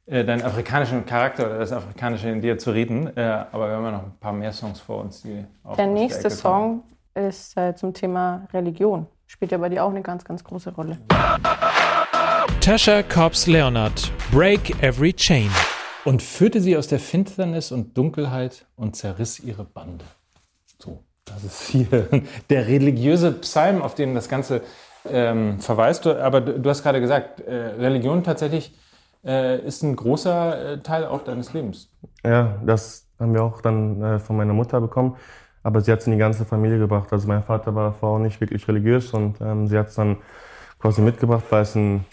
äh, 0.07 0.25
deinen 0.25 0.43
afrikanischen 0.43 1.05
Charakter 1.07 1.47
oder 1.47 1.59
das 1.59 1.73
Afrikanische 1.73 2.29
in 2.29 2.41
dir 2.41 2.59
zu 2.59 2.71
reden. 2.71 3.17
Äh, 3.17 3.21
aber 3.53 3.69
wir 3.69 3.77
haben 3.77 3.85
ja 3.85 3.91
noch 3.93 4.05
ein 4.05 4.19
paar 4.19 4.33
mehr 4.33 4.53
Songs 4.53 4.81
vor 4.81 5.01
uns, 5.01 5.23
die 5.23 5.45
auch 5.65 5.77
Der 5.77 5.87
nächste 5.87 6.31
Song 6.31 6.83
ist 7.15 7.57
äh, 7.57 7.75
zum 7.75 7.93
Thema 7.95 8.47
Religion 8.53 9.07
spielt 9.27 9.53
ja 9.53 9.59
bei 9.59 9.69
dir 9.69 9.85
auch 9.85 9.91
eine 9.91 10.03
ganz, 10.03 10.25
ganz 10.25 10.43
große 10.45 10.73
Rolle. 10.75 10.99
Tasha 12.61 13.03
Cobbs 13.03 13.47
Leonard, 13.47 14.11
Break 14.31 14.83
Every 14.83 15.13
Chain. 15.13 15.51
Und 16.05 16.23
führte 16.23 16.61
sie 16.61 16.77
aus 16.77 16.87
der 16.87 17.01
Finsternis 17.01 17.73
und 17.73 17.99
Dunkelheit 17.99 18.67
und 18.77 18.95
zerriss 18.95 19.41
ihre 19.41 19.65
Bande. 19.65 20.05
So, 20.79 21.03
das 21.25 21.43
ist 21.43 21.63
hier 21.63 22.09
der 22.51 22.69
religiöse 22.69 23.33
Psalm, 23.33 23.83
auf 23.83 23.97
den 23.97 24.15
das 24.15 24.29
Ganze 24.29 24.63
ähm, 25.11 25.59
verweist. 25.59 26.07
Aber 26.07 26.41
du, 26.41 26.61
du 26.61 26.71
hast 26.71 26.85
gerade 26.85 27.01
gesagt, 27.01 27.41
äh, 27.41 27.53
Religion 27.55 28.23
tatsächlich 28.23 28.73
äh, 29.27 29.59
ist 29.67 29.83
ein 29.83 29.97
großer 29.97 30.73
äh, 30.75 30.79
Teil 30.83 31.05
auch 31.07 31.23
deines 31.23 31.53
Lebens. 31.53 31.91
Ja, 32.25 32.59
das 32.65 33.09
haben 33.19 33.35
wir 33.35 33.43
auch 33.43 33.61
dann 33.61 34.03
äh, 34.03 34.19
von 34.19 34.37
meiner 34.37 34.53
Mutter 34.53 34.81
bekommen. 34.81 35.17
Aber 35.63 35.81
sie 35.81 35.91
hat 35.91 35.99
es 36.01 36.07
in 36.07 36.13
die 36.13 36.19
ganze 36.19 36.45
Familie 36.45 36.79
gebracht. 36.79 37.13
Also 37.13 37.27
mein 37.27 37.43
Vater 37.43 37.75
war 37.75 37.93
vorher 37.93 38.25
nicht 38.25 38.41
wirklich 38.41 38.67
religiös 38.69 39.13
und 39.13 39.41
ähm, 39.41 39.67
sie 39.67 39.77
hat 39.77 39.89
es 39.89 39.97
dann 39.97 40.19
quasi 40.79 41.01
mitgebracht, 41.01 41.45
weil 41.51 41.63
es 41.63 41.75
in, 41.75 42.05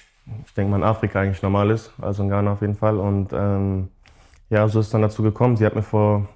ich 0.45 0.53
denke 0.55 0.71
mal 0.71 0.77
in 0.77 0.83
Afrika 0.83 1.21
eigentlich 1.21 1.43
normal 1.43 1.69
ist, 1.69 1.91
also 2.01 2.23
in 2.23 2.29
Ghana 2.29 2.53
auf 2.53 2.61
jeden 2.61 2.75
Fall. 2.75 2.97
Und 2.97 3.31
ähm, 3.31 3.89
ja, 4.49 4.67
so 4.67 4.79
ist 4.79 4.87
es 4.87 4.91
dann 4.91 5.03
dazu 5.03 5.21
gekommen. 5.21 5.55
Sie 5.57 5.65
hat 5.65 5.75
mir 5.75 5.83
vor, 5.83 6.27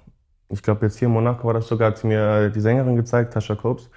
ich 0.48 0.62
glaube 0.62 0.86
jetzt 0.86 0.98
hier 0.98 1.08
in 1.08 1.14
Monaco 1.14 1.46
war 1.46 1.54
das 1.54 1.66
sogar, 1.66 1.88
hat 1.88 1.98
sie 1.98 2.06
mir 2.06 2.46
äh, 2.46 2.50
die 2.52 2.60
Sängerin 2.60 2.94
gezeigt, 2.96 3.32
Tasha 3.34 3.56
Copes. 3.56 3.90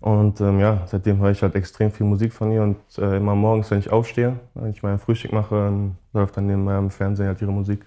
Und 0.00 0.40
ähm, 0.40 0.60
ja, 0.60 0.82
seitdem 0.86 1.18
höre 1.18 1.30
ich 1.30 1.42
halt 1.42 1.56
extrem 1.56 1.90
viel 1.90 2.06
Musik 2.06 2.32
von 2.32 2.52
ihr 2.52 2.62
und 2.62 2.76
äh, 2.98 3.16
immer 3.16 3.34
morgens, 3.34 3.70
wenn 3.70 3.80
ich 3.80 3.90
aufstehe, 3.90 4.36
wenn 4.54 4.70
ich 4.70 4.82
mein 4.82 4.98
Frühstück 4.98 5.32
mache, 5.32 5.72
läuft 6.12 6.36
dann 6.36 6.46
neben 6.46 6.64
meinem 6.64 6.90
Fernsehen 6.90 7.26
halt 7.26 7.42
ihre 7.42 7.50
Musik. 7.50 7.84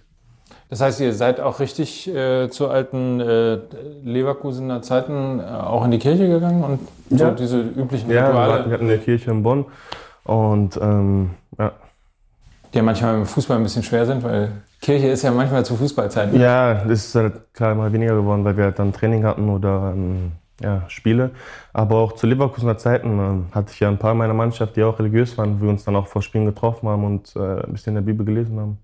Das 0.69 0.81
heißt, 0.81 0.99
ihr 1.01 1.13
seid 1.13 1.39
auch 1.39 1.59
richtig 1.59 2.13
äh, 2.13 2.49
zu 2.49 2.69
alten 2.69 3.19
äh, 3.19 3.59
Leverkusener 4.03 4.81
Zeiten 4.81 5.39
äh, 5.39 5.43
auch 5.43 5.85
in 5.85 5.91
die 5.91 5.99
Kirche 5.99 6.27
gegangen 6.27 6.63
und 6.63 6.79
so 7.09 7.25
ja. 7.25 7.31
diese 7.31 7.59
üblichen 7.61 8.09
ja, 8.09 8.27
Rituale? 8.27 8.59
Ja, 8.59 8.65
wir 8.65 8.73
hatten 8.73 8.89
eine 8.89 8.97
Kirche 8.97 9.31
in 9.31 9.43
Bonn 9.43 9.65
und 10.23 10.77
ähm, 10.81 11.31
ja. 11.57 11.71
Die 12.73 12.77
ja 12.77 12.83
manchmal 12.83 13.15
im 13.15 13.25
Fußball 13.25 13.57
ein 13.57 13.63
bisschen 13.63 13.83
schwer 13.83 14.05
sind, 14.05 14.23
weil 14.23 14.49
Kirche 14.79 15.07
ist 15.07 15.23
ja 15.23 15.31
manchmal 15.31 15.65
zu 15.65 15.75
Fußballzeiten. 15.75 16.39
Ja, 16.39 16.85
das 16.85 17.05
ist 17.05 17.15
halt 17.15 17.53
klar 17.53 17.73
immer 17.73 17.91
weniger 17.91 18.15
geworden, 18.15 18.45
weil 18.45 18.55
wir 18.55 18.65
halt 18.65 18.79
dann 18.79 18.93
Training 18.93 19.25
hatten 19.25 19.49
oder 19.49 19.91
ähm, 19.93 20.31
ja, 20.61 20.83
Spiele. 20.89 21.31
Aber 21.73 21.97
auch 21.97 22.13
zu 22.13 22.27
Leverkusener 22.27 22.77
Zeiten 22.77 23.19
äh, 23.51 23.55
hatte 23.55 23.71
ich 23.73 23.79
ja 23.79 23.89
ein 23.89 23.97
paar 23.97 24.13
meiner 24.13 24.33
Mannschaft, 24.33 24.75
die 24.75 24.83
auch 24.83 24.97
religiös 24.99 25.37
waren, 25.37 25.59
wo 25.59 25.63
wir 25.63 25.69
uns 25.69 25.83
dann 25.83 25.95
auch 25.95 26.07
vor 26.07 26.21
Spielen 26.21 26.45
getroffen 26.45 26.87
haben 26.87 27.03
und 27.03 27.35
äh, 27.35 27.63
ein 27.63 27.71
bisschen 27.71 27.91
in 27.91 28.03
der 28.03 28.11
Bibel 28.11 28.25
gelesen 28.25 28.59
haben. 28.59 28.77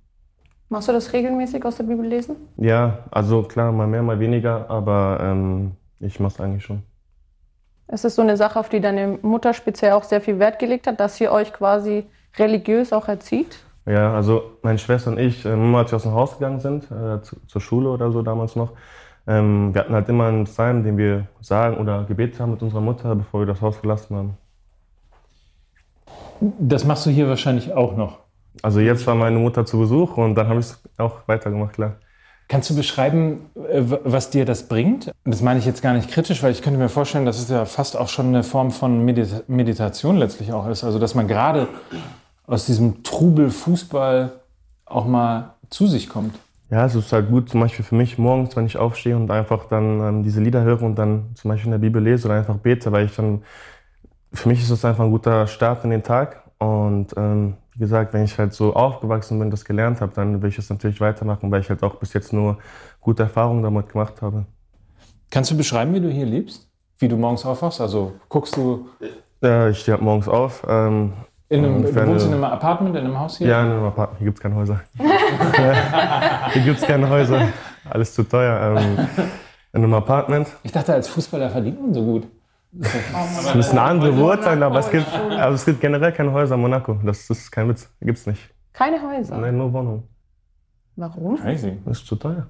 Machst 0.69 0.89
du 0.89 0.91
das 0.91 1.13
regelmäßig 1.13 1.63
aus 1.63 1.77
der 1.77 1.85
Bibel 1.85 2.05
lesen? 2.05 2.35
Ja, 2.57 2.99
also 3.09 3.43
klar, 3.43 3.71
mal 3.71 3.87
mehr, 3.87 4.03
mal 4.03 4.19
weniger, 4.19 4.69
aber 4.69 5.19
ähm, 5.21 5.71
ich 5.99 6.19
mache 6.19 6.33
es 6.33 6.41
eigentlich 6.41 6.65
schon. 6.65 6.83
Es 7.87 8.03
ist 8.03 8.15
so 8.15 8.21
eine 8.21 8.35
Sache, 8.35 8.59
auf 8.59 8.67
die 8.67 8.81
deine 8.81 9.17
Mutter 9.21 9.53
speziell 9.53 9.93
auch 9.93 10.03
sehr 10.03 10.19
viel 10.19 10.39
Wert 10.39 10.59
gelegt 10.59 10.87
hat, 10.87 10.99
dass 10.99 11.15
sie 11.15 11.29
euch 11.29 11.53
quasi 11.53 12.05
religiös 12.37 12.91
auch 12.91 13.07
erzieht? 13.07 13.59
Ja, 13.85 14.13
also 14.13 14.57
meine 14.61 14.77
Schwester 14.77 15.11
und 15.11 15.17
ich, 15.17 15.45
äh, 15.45 15.49
als 15.49 15.91
wir 15.91 15.95
aus 15.95 16.03
dem 16.03 16.11
Haus 16.11 16.33
gegangen 16.33 16.59
sind, 16.59 16.91
äh, 16.91 17.21
zu, 17.21 17.37
zur 17.47 17.61
Schule 17.61 17.89
oder 17.89 18.11
so 18.11 18.21
damals 18.21 18.57
noch, 18.57 18.73
ähm, 19.27 19.73
wir 19.73 19.81
hatten 19.81 19.93
halt 19.93 20.07
immer 20.09 20.27
einen 20.27 20.45
Psalm, 20.45 20.83
den 20.83 20.97
wir 20.97 21.27
sagen 21.41 21.77
oder 21.77 22.05
gebetet 22.05 22.39
haben 22.39 22.51
mit 22.51 22.61
unserer 22.61 22.81
Mutter, 22.81 23.13
bevor 23.15 23.41
wir 23.41 23.47
das 23.47 23.61
Haus 23.61 23.75
verlassen 23.75 24.15
haben. 24.15 24.37
Das 26.59 26.85
machst 26.85 27.05
du 27.05 27.09
hier 27.09 27.27
wahrscheinlich 27.27 27.73
auch 27.73 27.95
noch. 27.97 28.19
Also 28.61 28.79
jetzt 28.79 29.05
war 29.05 29.15
meine 29.15 29.37
Mutter 29.37 29.65
zu 29.65 29.79
Besuch 29.79 30.17
und 30.17 30.35
dann 30.35 30.47
habe 30.47 30.59
ich 30.59 30.67
es 30.67 30.79
auch 30.97 31.27
weitergemacht, 31.27 31.73
klar. 31.73 31.95
Kannst 32.47 32.69
du 32.69 32.75
beschreiben, 32.75 33.41
äh, 33.55 33.81
was 34.03 34.29
dir 34.29 34.45
das 34.45 34.69
bringt? 34.69 35.11
Das 35.25 35.41
meine 35.41 35.59
ich 35.59 35.65
jetzt 35.65 35.81
gar 35.81 35.93
nicht 35.93 36.09
kritisch, 36.09 36.41
weil 36.41 36.53
ich 36.53 36.61
könnte 36.61 36.79
mir 36.79 36.87
vorstellen, 36.87 37.25
dass 37.25 37.39
es 37.39 37.49
ja 37.49 37.65
fast 37.65 37.97
auch 37.97 38.07
schon 38.07 38.27
eine 38.27 38.43
Form 38.43 38.71
von 38.71 39.03
Meditation 39.03 40.15
letztlich 40.15 40.53
auch 40.53 40.67
ist. 40.67 40.85
Also 40.85 40.97
dass 40.97 41.13
man 41.13 41.27
gerade 41.27 41.67
aus 42.45 42.65
diesem 42.65 43.03
Trubel 43.03 43.49
Fußball 43.49 44.31
auch 44.85 45.05
mal 45.05 45.55
zu 45.69 45.87
sich 45.87 46.07
kommt. 46.07 46.35
Ja, 46.69 46.85
es 46.85 46.95
ist 46.95 47.13
halt 47.13 47.29
gut, 47.29 47.49
zum 47.49 47.61
Beispiel 47.61 47.85
für 47.85 47.95
mich 47.95 48.17
morgens, 48.17 48.55
wenn 48.57 48.65
ich 48.65 48.77
aufstehe 48.77 49.15
und 49.15 49.31
einfach 49.31 49.65
dann 49.69 50.01
ähm, 50.01 50.23
diese 50.23 50.41
Lieder 50.41 50.63
höre 50.63 50.81
und 50.83 50.95
dann 50.95 51.33
zum 51.35 51.49
Beispiel 51.49 51.67
in 51.67 51.71
der 51.71 51.77
Bibel 51.79 52.03
lese 52.03 52.27
oder 52.27 52.35
einfach 52.37 52.57
bete, 52.57 52.91
weil 52.91 53.05
ich 53.05 53.15
dann, 53.15 53.43
für 54.33 54.49
mich 54.49 54.61
ist 54.61 54.69
es 54.69 54.85
einfach 54.85 55.05
ein 55.05 55.11
guter 55.11 55.47
Start 55.47 55.83
in 55.85 55.91
den 55.91 56.03
Tag. 56.03 56.43
Und 56.59 57.13
ähm, 57.17 57.55
wie 57.73 57.79
gesagt, 57.79 58.13
wenn 58.13 58.23
ich 58.25 58.37
halt 58.37 58.53
so 58.53 58.73
aufgewachsen 58.75 59.39
bin, 59.39 59.51
das 59.51 59.63
gelernt 59.63 60.01
habe, 60.01 60.13
dann 60.13 60.41
will 60.41 60.49
ich 60.49 60.57
es 60.57 60.69
natürlich 60.69 60.99
weitermachen, 60.99 61.51
weil 61.51 61.61
ich 61.61 61.69
halt 61.69 61.83
auch 61.83 61.95
bis 61.95 62.13
jetzt 62.13 62.33
nur 62.33 62.57
gute 62.99 63.23
Erfahrungen 63.23 63.63
damit 63.63 63.89
gemacht 63.89 64.21
habe. 64.21 64.45
Kannst 65.29 65.51
du 65.51 65.57
beschreiben, 65.57 65.93
wie 65.93 66.01
du 66.01 66.09
hier 66.09 66.25
lebst? 66.25 66.67
Wie 66.99 67.07
du 67.07 67.15
morgens 67.15 67.45
aufwachst? 67.45 67.79
Also 67.79 68.13
guckst 68.27 68.57
du. 68.57 68.89
Ja, 69.41 69.69
ich 69.69 69.79
stehe 69.79 69.95
halt 69.95 70.03
morgens 70.03 70.27
auf, 70.27 70.65
ähm, 70.67 71.13
in 71.49 71.63
einem, 71.63 71.83
du 71.83 72.07
wohnst 72.07 72.25
in 72.27 72.33
einem 72.33 72.43
Apartment, 72.43 72.95
in 72.95 73.05
einem 73.05 73.19
Haus 73.19 73.37
hier? 73.37 73.47
Ja, 73.47 73.63
in 73.63 73.71
einem 73.71 73.83
Apartment. 73.85 74.19
Hier 74.19 74.25
gibt 74.25 74.37
es 74.37 74.41
keine 74.43 74.55
Häuser. 74.55 74.81
hier 76.53 76.61
gibt 76.61 76.79
es 76.79 76.85
keine 76.85 77.09
Häuser. 77.09 77.47
Alles 77.89 78.13
zu 78.13 78.23
teuer. 78.23 78.77
Ähm, 78.77 79.07
in 79.73 79.83
einem 79.83 79.93
Apartment. 79.93 80.47
Ich 80.63 80.71
dachte, 80.71 80.93
als 80.93 81.07
Fußballer 81.07 81.49
verdient 81.49 81.81
man 81.81 81.93
so 81.93 82.03
gut. 82.03 82.27
Das 82.71 83.55
müssen 83.55 83.77
andere 83.77 84.11
beurteilen, 84.11 84.61
aber 84.61 84.79
es, 84.79 84.91
gibt, 84.91 85.07
also 85.13 85.55
es 85.55 85.65
gibt 85.65 85.79
generell 85.79 86.11
keine 86.11 86.31
Häuser 86.33 86.55
in 86.55 86.61
Monaco. 86.61 86.99
Das 87.03 87.29
ist 87.29 87.51
kein 87.51 87.69
Witz. 87.69 87.89
Gibt 88.01 88.17
es 88.17 88.27
nicht. 88.27 88.53
Keine 88.73 89.01
Häuser? 89.01 89.37
Nein, 89.37 89.57
nur 89.57 89.71
Wohnungen. 89.71 90.03
Warum? 90.95 91.37
Crazy. 91.37 91.77
Das 91.85 91.99
ist 91.99 92.07
zu 92.07 92.15
teuer. 92.15 92.47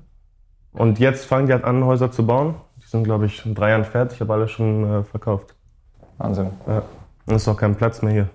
Und 0.73 0.99
jetzt 0.99 1.25
fangen 1.25 1.47
die 1.47 1.53
halt 1.53 1.63
an, 1.63 1.85
Häuser 1.85 2.11
zu 2.11 2.25
bauen. 2.25 2.55
Die 2.81 2.87
sind, 2.87 3.03
glaube 3.03 3.25
ich, 3.25 3.45
in 3.45 3.55
drei 3.55 3.69
Jahren 3.71 3.85
fertig. 3.85 4.17
Ich 4.17 4.21
habe 4.21 4.33
alle 4.33 4.47
schon 4.47 4.83
äh, 4.83 5.03
verkauft. 5.03 5.55
Wahnsinn. 6.17 6.49
Ja. 6.67 6.83
Und 7.25 7.35
es 7.35 7.43
ist 7.43 7.47
auch 7.47 7.57
kein 7.57 7.75
Platz 7.75 8.01
mehr 8.01 8.13
hier. 8.13 8.29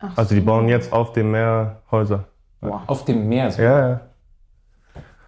Ach 0.00 0.16
also 0.16 0.34
die 0.34 0.40
bauen 0.40 0.68
jetzt 0.68 0.92
auf 0.92 1.12
dem 1.12 1.30
Meer 1.30 1.82
Häuser. 1.90 2.24
Wow. 2.60 2.80
Auf 2.86 3.04
dem 3.04 3.28
Meer 3.28 3.50
so? 3.50 3.62
Ja, 3.62 3.88
ja. 3.88 4.00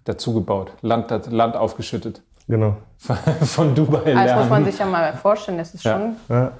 Dazu 0.03 0.33
gebaut, 0.33 0.73
Land, 0.81 1.11
Land 1.31 1.55
aufgeschüttet. 1.55 2.21
Genau. 2.47 2.77
Von 2.97 3.75
Dubai 3.75 4.03
lernen. 4.05 4.27
Das 4.27 4.39
muss 4.39 4.49
man 4.49 4.65
sich 4.65 4.77
ja 4.77 4.85
mal 4.85 5.13
vorstellen, 5.13 5.57
das 5.57 5.73
ist 5.73 5.83
ja. 5.83 5.97
schon... 5.97 6.15
Ja. 6.29 6.51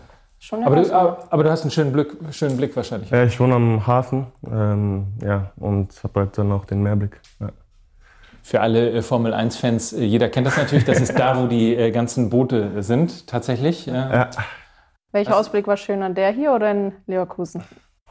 Schon 0.44 0.64
aber, 0.64 0.78
du, 0.78 0.92
aber, 0.92 1.44
du, 1.44 1.52
hast 1.52 1.62
einen 1.62 1.70
schönen 1.70 1.94
Blick, 1.94 2.18
schönen 2.32 2.58
Blick 2.58 2.76
wahrscheinlich. 2.76 3.12
Ja, 3.12 3.24
ich 3.24 3.40
wohne 3.40 3.54
am 3.54 3.86
Hafen 3.86 4.26
ähm, 4.52 5.14
ja, 5.24 5.52
und 5.58 5.94
habe 6.04 6.22
halt 6.22 6.36
dann 6.36 6.52
auch 6.52 6.66
den 6.66 6.82
Meerblick. 6.82 7.22
Ja. 7.40 7.50
Für 8.42 8.62
alle 8.62 8.90
äh, 8.90 9.02
Formel 9.04 9.36
1-Fans, 9.36 9.94
äh, 9.94 10.04
jeder 10.04 10.30
kennt 10.30 10.48
das 10.48 10.58
natürlich, 10.58 10.84
das 10.84 11.00
ist 11.00 11.20
da, 11.20 11.40
wo 11.40 11.46
die 11.46 11.76
äh, 11.76 11.92
ganzen 11.92 12.32
Boote 12.32 12.82
sind, 12.82 13.28
tatsächlich. 13.28 13.86
Ja. 13.86 14.32
Welcher 15.12 15.38
Ausblick 15.38 15.68
war 15.68 15.78
schöner, 15.78 16.10
der 16.10 16.32
hier 16.32 16.54
oder 16.54 16.72
in 16.72 16.94
Leverkusen? 17.06 17.64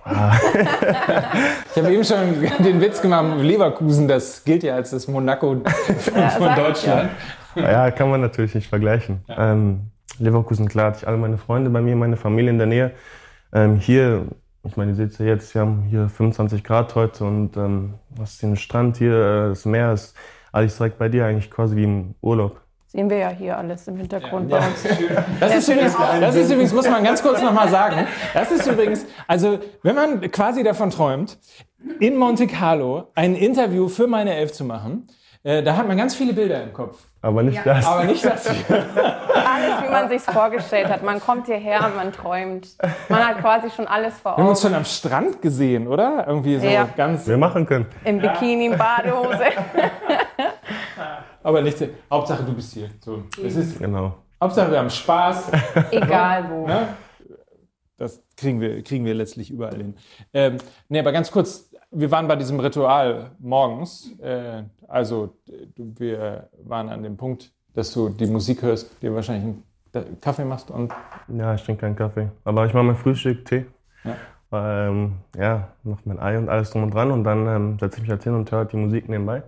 ich 1.70 1.82
habe 1.82 1.92
eben 1.92 2.04
schon 2.04 2.64
den 2.64 2.80
Witz 2.80 3.02
gemacht, 3.02 3.38
Leverkusen, 3.40 4.08
das 4.08 4.44
gilt 4.44 4.62
ja 4.62 4.74
als 4.74 4.90
das 4.90 5.06
Monaco 5.08 5.62
ja, 6.14 6.28
von 6.30 6.54
Deutschland. 6.54 7.10
Ja. 7.54 7.70
ja. 7.70 7.90
kann 7.90 8.10
man 8.10 8.20
natürlich 8.20 8.54
nicht 8.54 8.68
vergleichen. 8.68 9.24
Ja. 9.28 9.52
Ähm, 9.52 9.90
Leverkusen, 10.18 10.68
klar, 10.68 10.86
hatte 10.86 10.98
ich 10.98 11.08
alle 11.08 11.16
meine 11.16 11.38
Freunde 11.38 11.70
bei 11.70 11.80
mir, 11.80 11.96
meine 11.96 12.16
Familie 12.16 12.50
in 12.50 12.58
der 12.58 12.66
Nähe. 12.66 12.92
Ähm, 13.52 13.76
hier, 13.76 14.26
ich 14.64 14.76
meine, 14.76 14.92
ihr 14.92 14.96
seht 14.96 15.18
ja 15.18 15.26
jetzt, 15.26 15.54
wir 15.54 15.62
haben 15.62 15.82
hier 15.82 16.08
25 16.08 16.64
Grad 16.64 16.94
heute 16.94 17.24
und 17.24 17.56
ähm, 17.56 17.94
was 18.10 18.32
ist 18.32 18.42
den 18.42 18.56
Strand 18.56 18.98
hier, 18.98 19.14
äh, 19.14 19.48
das 19.50 19.64
Meer 19.64 19.92
ist 19.92 20.16
alles 20.52 20.76
direkt 20.76 20.98
bei 20.98 21.08
dir, 21.08 21.26
eigentlich 21.26 21.50
quasi 21.50 21.76
wie 21.76 21.84
im 21.84 22.14
Urlaub. 22.20 22.60
Sehen 22.92 23.08
wir 23.08 23.18
ja 23.18 23.28
hier 23.28 23.56
alles 23.56 23.86
im 23.86 23.94
Hintergrund 23.96 24.50
ja, 24.50 24.58
bei 24.58 24.66
uns. 24.66 24.82
Das, 25.40 25.54
ist 25.54 25.68
übrigens, 25.68 25.96
das 25.96 26.34
ist 26.34 26.50
übrigens, 26.50 26.72
muss 26.72 26.90
man 26.90 27.04
ganz 27.04 27.22
kurz 27.22 27.40
nochmal 27.40 27.68
sagen, 27.68 28.04
das 28.34 28.50
ist 28.50 28.66
übrigens, 28.66 29.06
also 29.28 29.60
wenn 29.84 29.94
man 29.94 30.20
quasi 30.32 30.64
davon 30.64 30.90
träumt, 30.90 31.38
in 32.00 32.16
Monte 32.16 32.48
Carlo 32.48 33.04
ein 33.14 33.36
Interview 33.36 33.86
für 33.86 34.08
meine 34.08 34.34
Elf 34.34 34.52
zu 34.52 34.64
machen, 34.64 35.06
äh, 35.44 35.62
da 35.62 35.76
hat 35.76 35.86
man 35.86 35.96
ganz 35.96 36.16
viele 36.16 36.32
Bilder 36.32 36.64
im 36.64 36.72
Kopf. 36.72 36.98
Aber 37.22 37.42
nicht 37.44 37.64
ja. 37.64 37.74
das. 37.74 37.86
Aber 37.86 38.04
nicht 38.04 38.24
das. 38.24 38.46
alles, 39.50 39.82
wie 39.82 39.90
man 39.90 40.08
sich 40.08 40.22
vorgestellt 40.22 40.88
hat. 40.88 41.02
Man 41.02 41.20
kommt 41.20 41.46
hierher 41.46 41.86
und 41.86 41.96
man 41.96 42.12
träumt. 42.12 42.68
Man 43.08 43.26
hat 43.26 43.38
quasi 43.40 43.70
schon 43.70 43.86
alles 43.86 44.18
vor 44.18 44.32
Augen. 44.32 44.38
Wir 44.38 44.44
haben 44.44 44.50
uns 44.50 44.62
schon 44.62 44.74
am 44.74 44.84
Strand 44.84 45.40
gesehen, 45.42 45.86
oder? 45.86 46.26
Irgendwie 46.26 46.58
so 46.58 46.66
ja. 46.66 46.88
ganz. 46.96 47.26
Wir 47.26 47.38
machen 47.38 47.66
können. 47.66 47.86
Im 48.04 48.18
Bikini, 48.18 48.66
in 48.66 48.78
Badehose. 48.78 49.44
Aber 51.42 51.62
nicht, 51.62 51.82
Hauptsache 52.10 52.44
du 52.44 52.52
bist 52.52 52.72
hier. 52.74 52.90
So, 53.00 53.24
es 53.42 53.56
ist, 53.56 53.78
genau. 53.78 54.14
Hauptsache 54.40 54.70
wir 54.70 54.78
haben 54.78 54.90
Spaß. 54.90 55.50
Egal 55.90 56.50
wo. 56.50 56.66
Ne? 56.66 56.88
Das 57.96 58.22
kriegen 58.36 58.60
wir, 58.60 58.82
kriegen 58.82 59.04
wir 59.04 59.14
letztlich 59.14 59.50
überall 59.50 59.76
hin. 59.76 59.94
Ähm, 60.32 60.56
nee, 60.88 60.98
aber 60.98 61.12
ganz 61.12 61.30
kurz, 61.30 61.70
wir 61.90 62.10
waren 62.10 62.26
bei 62.28 62.36
diesem 62.36 62.58
Ritual 62.60 63.32
morgens. 63.38 64.18
Äh, 64.20 64.62
also 64.88 65.34
wir 65.76 66.48
waren 66.64 66.88
an 66.88 67.02
dem 67.02 67.16
Punkt, 67.16 67.52
dass 67.74 67.92
du 67.92 68.08
die 68.08 68.26
Musik 68.26 68.62
hörst, 68.62 69.02
dir 69.02 69.14
wahrscheinlich 69.14 69.44
einen 69.44 70.20
Kaffee 70.20 70.44
machst 70.44 70.70
und. 70.70 70.92
Ja, 71.28 71.54
ich 71.54 71.62
trinke 71.62 71.82
keinen 71.82 71.96
Kaffee. 71.96 72.28
Aber 72.44 72.64
ich 72.66 72.72
mache 72.72 72.84
mein 72.84 72.96
Frühstück, 72.96 73.44
Tee. 73.44 73.66
Ja. 74.04 74.16
Ähm, 74.52 75.16
ja, 75.36 75.68
noch 75.84 75.98
mein 76.04 76.18
Ei 76.18 76.38
und 76.38 76.48
alles 76.48 76.70
drum 76.70 76.84
und 76.84 76.94
dran 76.94 77.10
und 77.10 77.24
dann 77.24 77.46
ähm, 77.46 77.78
setze 77.78 77.96
ich 77.96 78.02
mich 78.02 78.10
halt 78.10 78.24
hin 78.24 78.34
und 78.34 78.50
höre 78.50 78.64
die 78.64 78.76
Musik 78.76 79.08
nebenbei. 79.08 79.42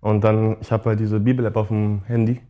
Und 0.00 0.22
dann, 0.24 0.56
ich 0.60 0.70
habe 0.70 0.90
halt 0.90 1.00
diese 1.00 1.20
Bibel-App 1.20 1.56
auf 1.56 1.68
dem 1.68 2.02
Handy 2.06 2.40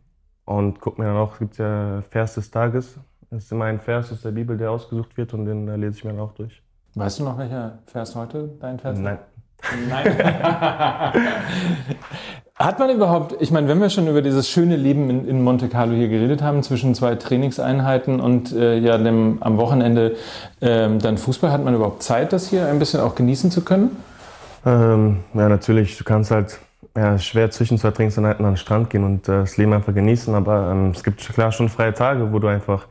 und 0.45 0.79
gucke 0.79 1.01
mir 1.01 1.07
dann 1.07 1.17
auch, 1.17 1.33
es 1.33 1.39
gibt 1.39 1.57
ja 1.57 2.01
Vers 2.09 2.35
des 2.35 2.51
Tages. 2.51 2.97
Das 3.29 3.43
ist 3.43 3.51
immer 3.51 3.65
ein 3.65 3.79
Vers 3.79 4.11
aus 4.11 4.21
der 4.21 4.31
Bibel, 4.31 4.57
der 4.57 4.71
ausgesucht 4.71 5.17
wird 5.17 5.33
und 5.33 5.45
den 5.45 5.67
lese 5.79 5.97
ich 5.97 6.03
mir 6.03 6.11
dann 6.11 6.21
auch 6.21 6.33
durch. 6.33 6.61
Weißt 6.95 7.19
du 7.19 7.25
noch, 7.25 7.37
welcher 7.37 7.79
Vers 7.85 8.15
heute 8.15 8.49
dein 8.59 8.79
Vers 8.79 8.97
ist? 8.97 9.03
Nein. 9.03 9.19
Nein. 9.89 10.17
Hat 12.55 12.79
man 12.79 12.89
überhaupt, 12.89 13.35
ich 13.39 13.51
meine, 13.51 13.67
wenn 13.67 13.79
wir 13.79 13.91
schon 13.91 14.07
über 14.07 14.23
dieses 14.23 14.49
schöne 14.49 14.75
Leben 14.75 15.11
in, 15.11 15.27
in 15.27 15.43
Monte 15.43 15.67
Carlo 15.67 15.93
hier 15.93 16.07
geredet 16.07 16.41
haben, 16.41 16.63
zwischen 16.63 16.95
zwei 16.95 17.13
Trainingseinheiten 17.13 18.19
und 18.19 18.51
äh, 18.51 18.79
ja 18.79 18.97
dem, 18.97 19.37
am 19.41 19.57
Wochenende 19.57 20.15
ähm, 20.61 20.97
dann 20.97 21.19
Fußball, 21.19 21.51
hat 21.51 21.63
man 21.63 21.75
überhaupt 21.75 22.01
Zeit, 22.01 22.33
das 22.33 22.49
hier 22.49 22.67
ein 22.67 22.79
bisschen 22.79 22.99
auch 23.01 23.13
genießen 23.13 23.51
zu 23.51 23.61
können? 23.63 23.95
Ähm, 24.65 25.19
ja, 25.35 25.49
natürlich. 25.49 25.97
Du 25.97 26.03
kannst 26.03 26.31
halt 26.31 26.59
ja, 26.97 27.19
schwer 27.19 27.51
zwischen 27.51 27.77
zwei 27.77 27.91
Trainingseinheiten 27.91 28.43
an 28.43 28.53
den 28.53 28.57
Strand 28.57 28.89
gehen 28.89 29.03
und 29.03 29.29
äh, 29.29 29.41
das 29.41 29.57
Leben 29.57 29.71
einfach 29.71 29.93
genießen. 29.93 30.33
Aber 30.33 30.71
ähm, 30.71 30.89
es 30.89 31.03
gibt 31.03 31.19
klar 31.19 31.51
schon 31.51 31.69
freie 31.69 31.93
Tage, 31.93 32.33
wo 32.33 32.39
du 32.39 32.47
einfach 32.47 32.87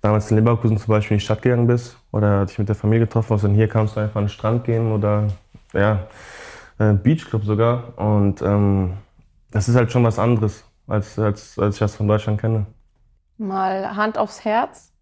damals 0.00 0.30
in 0.32 0.38
Leverkusen 0.38 0.78
zum 0.78 0.88
Beispiel 0.88 1.14
in 1.14 1.18
die 1.20 1.24
Stadt 1.24 1.42
gegangen 1.42 1.68
bist 1.68 1.96
oder 2.10 2.44
dich 2.44 2.58
mit 2.58 2.68
der 2.68 2.74
Familie 2.74 3.06
getroffen 3.06 3.34
hast 3.34 3.44
und 3.44 3.54
hier 3.54 3.68
kannst 3.68 3.94
du 3.94 4.00
einfach 4.00 4.16
an 4.16 4.24
den 4.24 4.30
Strand 4.30 4.64
gehen 4.64 4.90
oder 4.90 5.28
ja, 5.72 6.06
äh, 6.80 6.92
Beachclub 6.92 7.44
sogar. 7.44 7.96
Und 7.96 8.42
ähm, 8.42 8.94
das 9.52 9.68
ist 9.68 9.76
halt 9.76 9.92
schon 9.92 10.02
was 10.02 10.18
anderes, 10.18 10.64
als, 10.88 11.16
als, 11.16 11.56
als 11.56 11.76
ich 11.76 11.78
das 11.78 11.94
von 11.94 12.08
Deutschland 12.08 12.40
kenne. 12.40 12.66
Mal 13.38 13.94
Hand 13.94 14.18
aufs 14.18 14.44
Herz. 14.44 14.92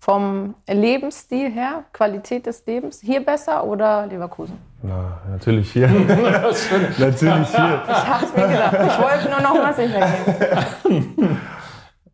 Vom 0.00 0.54
Lebensstil 0.66 1.50
her, 1.50 1.84
Qualität 1.92 2.46
des 2.46 2.64
Lebens, 2.66 3.00
hier 3.00 3.24
besser 3.24 3.64
oder 3.64 4.06
Leverkusen? 4.06 4.58
Na, 4.82 5.18
natürlich 5.30 5.72
hier. 5.72 5.88
natürlich 6.98 7.48
hier. 7.48 7.82
Ich 7.88 8.08
hab's 8.08 8.36
mir 8.36 8.48
gedacht. 8.48 8.76
Ich 8.86 8.98
wollte 8.98 9.28
nur 9.28 9.40
noch 9.40 9.54
mal 9.54 9.74
sicher 9.74 10.08
gehen. 10.84 11.38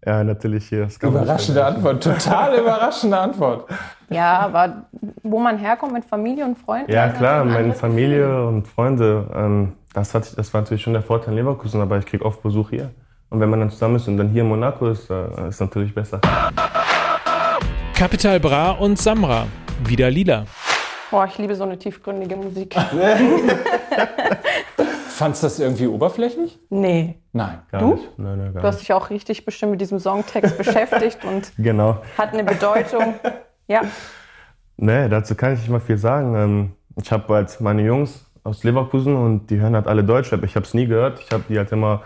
Ja, 0.07 0.23
natürlich 0.23 0.69
hier. 0.69 0.87
Überraschende 1.01 1.65
Antwort. 1.65 2.03
Total 2.03 2.59
überraschende 2.59 3.19
Antwort. 3.19 3.71
Ja, 4.11 4.41
aber 4.41 4.85
wo 5.23 5.39
man 5.39 5.57
herkommt 5.57 5.95
mit 5.95 6.05
Familie 6.05 6.45
und 6.45 6.59
Freunden? 6.59 6.93
Ja, 6.93 7.09
klar, 7.09 7.43
meine 7.45 7.73
Familie 7.73 8.47
und 8.47 8.69
Freunde. 8.69 9.31
Ähm, 9.35 9.73
das, 9.95 10.15
hat, 10.15 10.37
das 10.37 10.53
war 10.53 10.61
natürlich 10.61 10.83
schon 10.83 10.93
der 10.93 11.03
Vorteil 11.03 11.31
in 11.31 11.37
Leverkusen, 11.37 11.81
aber 11.81 11.97
ich 11.97 12.05
kriege 12.05 12.23
oft 12.23 12.43
Besuch 12.43 12.69
hier. 12.69 12.91
Und 13.31 13.41
wenn 13.41 13.49
man 13.49 13.61
dann 13.61 13.71
zusammen 13.71 13.97
ist 13.97 14.07
und 14.07 14.19
dann 14.19 14.29
hier 14.29 14.43
in 14.43 14.49
Monaco 14.49 14.89
ist, 14.89 15.11
äh, 15.11 15.49
ist 15.49 15.61
natürlich 15.61 15.95
besser. 15.95 16.21
Capital 17.95 18.41
Bra 18.41 18.73
und 18.73 18.99
Samra. 18.99 19.47
Wieder 19.85 20.11
lila. 20.11 20.47
Boah, 21.13 21.27
ich 21.27 21.39
liebe 21.39 21.55
so 21.55 21.63
eine 21.63 21.79
tiefgründige 21.79 22.35
Musik. 22.35 22.75
Fandst 25.09 25.43
du 25.43 25.47
das 25.47 25.61
irgendwie 25.61 25.87
oberflächlich? 25.87 26.59
Nee. 26.71 27.21
Nein. 27.33 27.61
Gar 27.71 27.81
du? 27.81 27.95
Nicht. 27.95 28.19
Nein, 28.19 28.39
nein, 28.39 28.53
gar 28.53 28.63
du 28.63 28.69
hast 28.69 28.81
dich 28.81 28.93
auch 28.93 29.11
richtig 29.11 29.45
bestimmt 29.45 29.73
mit 29.73 29.81
diesem 29.81 30.01
Songtext 30.01 30.59
beschäftigt 30.59 31.25
und 31.25 31.53
genau. 31.57 32.03
hat 32.19 32.33
eine 32.33 32.43
Bedeutung. 32.43 33.15
Ja. 33.69 33.83
Nee, 34.77 35.09
dazu 35.09 35.37
kann 35.37 35.55
ich 35.55 35.61
nicht 35.61 35.71
mal 35.71 35.79
viel 35.79 35.97
sagen. 35.97 36.35
Ähm, 36.35 36.73
ich 37.01 37.13
habe 37.13 37.33
halt 37.33 37.61
meine 37.61 37.83
Jungs 37.83 38.25
aus 38.43 38.65
Leverkusen 38.65 39.15
und 39.15 39.47
die 39.51 39.61
hören 39.61 39.77
halt 39.77 39.87
alle 39.87 40.03
Deutschrap. 40.03 40.43
Ich 40.43 40.57
habe 40.57 40.67
es 40.67 40.75
nie 40.75 40.87
gehört. 40.87 41.21
Ich 41.21 41.31
habe 41.31 41.45
die 41.49 41.57
halt 41.57 41.71
immer 41.71 42.03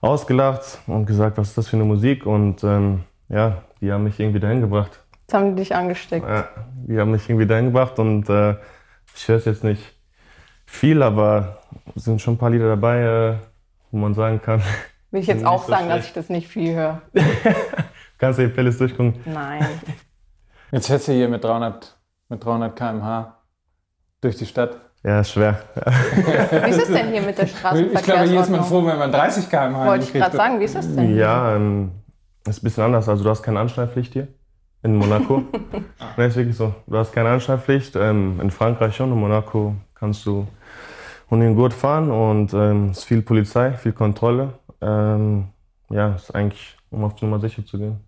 ausgelacht 0.00 0.78
und 0.86 1.04
gesagt, 1.04 1.36
was 1.36 1.48
ist 1.48 1.58
das 1.58 1.68
für 1.68 1.76
eine 1.76 1.84
Musik? 1.84 2.24
Und 2.24 2.64
ähm, 2.64 3.00
ja, 3.28 3.58
die 3.82 3.92
haben 3.92 4.04
mich 4.04 4.18
irgendwie 4.18 4.40
dahin 4.40 4.60
gebracht. 4.60 5.00
Jetzt 5.22 5.34
haben 5.34 5.56
die 5.56 5.62
dich 5.62 5.74
angesteckt. 5.74 6.26
Ja, 6.26 6.48
die 6.86 6.98
haben 6.98 7.10
mich 7.10 7.28
irgendwie 7.28 7.46
dahin 7.46 7.66
gebracht 7.66 7.98
und 7.98 8.28
äh, 8.30 8.54
ich 9.14 9.28
höre 9.28 9.36
es 9.36 9.44
jetzt 9.44 9.64
nicht 9.64 9.82
viel, 10.64 11.02
aber 11.02 11.58
es 11.96 12.04
sind 12.04 12.22
schon 12.22 12.34
ein 12.34 12.38
paar 12.38 12.50
Lieder 12.50 12.68
dabei, 12.68 13.00
äh, 13.00 13.34
wo 13.90 13.98
man 13.98 14.14
sagen 14.14 14.40
kann. 14.40 14.62
Will 15.10 15.20
ich 15.20 15.26
jetzt 15.26 15.44
auch 15.44 15.64
so 15.64 15.70
sagen, 15.70 15.86
schlecht. 15.86 15.98
dass 15.98 16.06
ich 16.06 16.12
das 16.12 16.28
nicht 16.28 16.48
viel 16.48 16.74
höre. 16.74 17.02
Kannst 18.18 18.38
du 18.38 18.46
die 18.46 18.52
Playlist 18.52 18.80
durchgucken? 18.80 19.16
Nein. 19.24 19.66
Jetzt 20.70 20.86
fährst 20.86 21.08
du 21.08 21.12
hier 21.12 21.28
mit 21.28 21.44
300, 21.44 21.98
mit 22.30 22.42
300 22.42 22.74
km/h 22.74 23.36
durch 24.22 24.36
die 24.36 24.46
Stadt. 24.46 24.76
Ja, 25.02 25.20
ist 25.20 25.32
schwer. 25.32 25.58
wie 25.74 26.70
ist 26.70 26.82
es 26.82 26.88
denn 26.88 27.10
hier 27.10 27.20
mit 27.20 27.36
der 27.36 27.46
Straßenverkehrsordnung? 27.48 27.96
Ich 27.96 28.02
glaube, 28.04 28.28
hier 28.30 28.40
ist 28.40 28.48
man 28.48 28.64
froh, 28.64 28.86
wenn 28.86 28.98
man 28.98 29.12
30 29.12 29.50
km/h 29.50 29.84
Wollte 29.84 30.04
ich 30.04 30.12
gerade 30.12 30.36
sagen, 30.36 30.60
wie 30.60 30.64
ist 30.64 30.76
das 30.76 30.94
denn? 30.94 31.16
Ja, 31.16 31.56
ähm, 31.56 31.90
ist 32.46 32.62
ein 32.62 32.64
bisschen 32.64 32.84
anders. 32.84 33.08
Also 33.08 33.24
du 33.24 33.30
hast 33.30 33.42
keine 33.42 33.60
Anschneidpflicht 33.60 34.12
hier 34.12 34.28
in 34.82 34.96
Monaco. 34.96 35.42
ne, 36.16 36.26
ist 36.26 36.36
wirklich 36.36 36.56
so. 36.56 36.74
Du 36.86 36.96
hast 36.96 37.12
keine 37.12 37.30
Anschneidpflicht. 37.30 37.96
Ähm, 37.96 38.40
in 38.40 38.50
Frankreich 38.50 38.96
schon, 38.96 39.12
in 39.12 39.18
Monaco 39.18 39.74
kannst 39.94 40.26
du 40.26 40.46
ohne 41.30 41.44
den 41.44 41.54
Gurt 41.54 41.72
fahren 41.72 42.10
und 42.10 42.52
ähm, 42.52 42.90
es 42.90 42.98
ist 42.98 43.04
viel 43.04 43.22
Polizei, 43.22 43.72
viel 43.72 43.92
Kontrolle. 43.92 44.54
Ähm, 44.80 45.48
ja, 45.88 46.14
ist 46.14 46.34
eigentlich, 46.34 46.76
um 46.90 47.04
auf 47.04 47.20
Nummer 47.22 47.40
sicher 47.40 47.64
zu 47.64 47.78
gehen. 47.78 48.00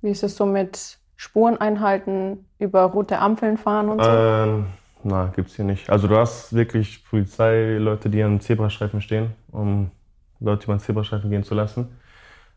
Wie 0.00 0.10
ist 0.10 0.22
es 0.22 0.36
so 0.36 0.46
mit 0.46 0.98
Spuren 1.16 1.58
einhalten, 1.58 2.46
über 2.58 2.84
rote 2.84 3.18
Ampeln 3.18 3.58
fahren 3.58 3.90
und 3.90 4.02
so? 4.02 4.10
Ähm, 4.10 4.66
na, 5.02 5.30
gibt's 5.34 5.56
hier 5.56 5.64
nicht. 5.64 5.90
Also 5.90 6.08
du 6.08 6.16
hast 6.16 6.54
wirklich 6.54 7.04
Polizeileute, 7.04 8.08
die 8.08 8.22
an 8.22 8.40
Zebrastreifen 8.40 9.02
stehen, 9.02 9.32
um 9.50 9.90
Leute 10.40 10.64
über 10.64 10.74
den 10.74 10.80
Zebrastreifen 10.80 11.30
gehen 11.30 11.44
zu 11.44 11.54
lassen. 11.54 11.88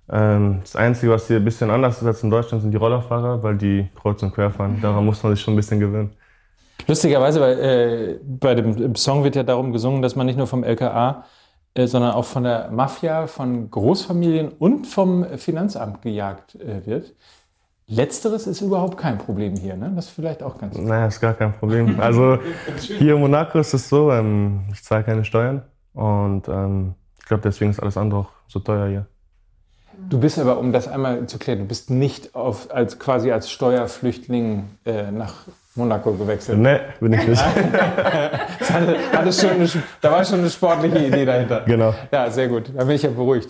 Ähm, 0.10 0.60
das 0.62 0.76
Einzige, 0.76 1.12
was 1.12 1.28
hier 1.28 1.38
ein 1.38 1.46
bisschen 1.46 1.70
anders 1.70 2.02
ist 2.02 2.08
als 2.08 2.24
in 2.24 2.30
Deutschland, 2.30 2.62
sind 2.62 2.72
die 2.72 2.78
Rollerfahrer, 2.78 3.42
weil 3.42 3.58
die 3.58 3.88
kreuz 3.96 4.22
und 4.22 4.34
quer 4.34 4.52
fahren. 4.52 4.80
Daran 4.82 5.06
muss 5.06 5.24
man 5.24 5.34
sich 5.34 5.44
schon 5.44 5.54
ein 5.54 5.58
bisschen 5.58 5.80
gewöhnen. 5.80 6.12
Lustigerweise, 6.88 7.40
weil 7.40 7.60
äh, 7.60 8.20
bei 8.24 8.56
dem 8.56 8.96
Song 8.96 9.24
wird 9.24 9.36
ja 9.36 9.44
darum 9.44 9.72
gesungen, 9.72 10.02
dass 10.02 10.16
man 10.16 10.26
nicht 10.26 10.38
nur 10.38 10.48
vom 10.48 10.64
LKA, 10.64 11.24
äh, 11.76 11.88
sondern 11.88 12.12
auch 12.12 12.26
von 12.26 12.44
der 12.44 12.70
Mafia, 12.72 13.28
von 13.28 13.72
Großfamilien 13.72 14.50
und 14.50 14.88
vom 14.88 15.26
Finanzamt 15.38 16.02
gejagt 16.02 16.56
äh, 16.56 16.86
wird. 16.86 17.14
Letzteres 17.88 18.48
ist 18.48 18.62
überhaupt 18.62 18.98
kein 18.98 19.18
Problem 19.18 19.56
hier, 19.56 19.76
ne? 19.76 19.92
Das 19.96 20.06
ist 20.06 20.12
vielleicht 20.12 20.42
auch 20.42 20.58
ganz. 20.58 20.78
Naja, 20.78 21.08
ist 21.08 21.20
gar 21.20 21.34
kein 21.34 21.54
Problem. 21.54 22.00
Also 22.00 22.40
hier 22.80 23.16
in 23.16 23.22
Monaco 23.22 23.60
ist 23.60 23.74
es 23.74 23.90
so, 23.90 24.12
ähm, 24.12 24.62
ich 24.72 24.84
zahle 24.84 25.04
keine 25.04 25.26
Steuern 25.26 25.64
und 25.94 26.48
ähm, 26.48 26.96
ich 27.20 27.26
glaube, 27.26 27.44
deswegen 27.44 27.72
ist 27.72 27.80
alles 27.82 27.98
andere 27.98 28.22
auch 28.22 28.30
so 28.48 28.60
teuer 28.60 28.88
hier. 28.88 29.06
Du 30.10 30.20
bist 30.20 30.40
aber, 30.40 30.60
um 30.60 30.72
das 30.72 30.88
einmal 30.88 31.26
zu 31.28 31.38
klären, 31.40 31.60
du 31.60 31.66
bist 31.66 31.90
nicht 31.90 32.36
auf, 32.36 32.74
als, 32.74 33.00
quasi 33.00 33.32
als 33.32 33.50
Steuerflüchtling 33.50 34.70
äh, 34.86 35.12
nach 35.12 35.46
Monaco 35.76 36.12
gewechselt. 36.14 36.60
Nee, 36.60 36.80
bin 37.00 37.14
ich 37.14 37.28
nicht. 37.28 37.44
hatte, 37.44 38.96
hatte 39.12 39.34
schon 39.34 39.52
eine, 39.52 39.68
da 40.02 40.12
war 40.12 40.24
schon 40.24 40.40
eine 40.40 40.50
sportliche 40.50 41.00
Idee 41.00 41.26
dahinter. 41.26 41.62
Genau. 41.66 41.96
Ja, 42.12 42.30
sehr 42.30 42.48
gut. 42.48 42.72
Da 42.76 42.84
bin 42.84 42.96
ich 42.96 43.02
ja 43.02 43.10
beruhigt. 43.10 43.50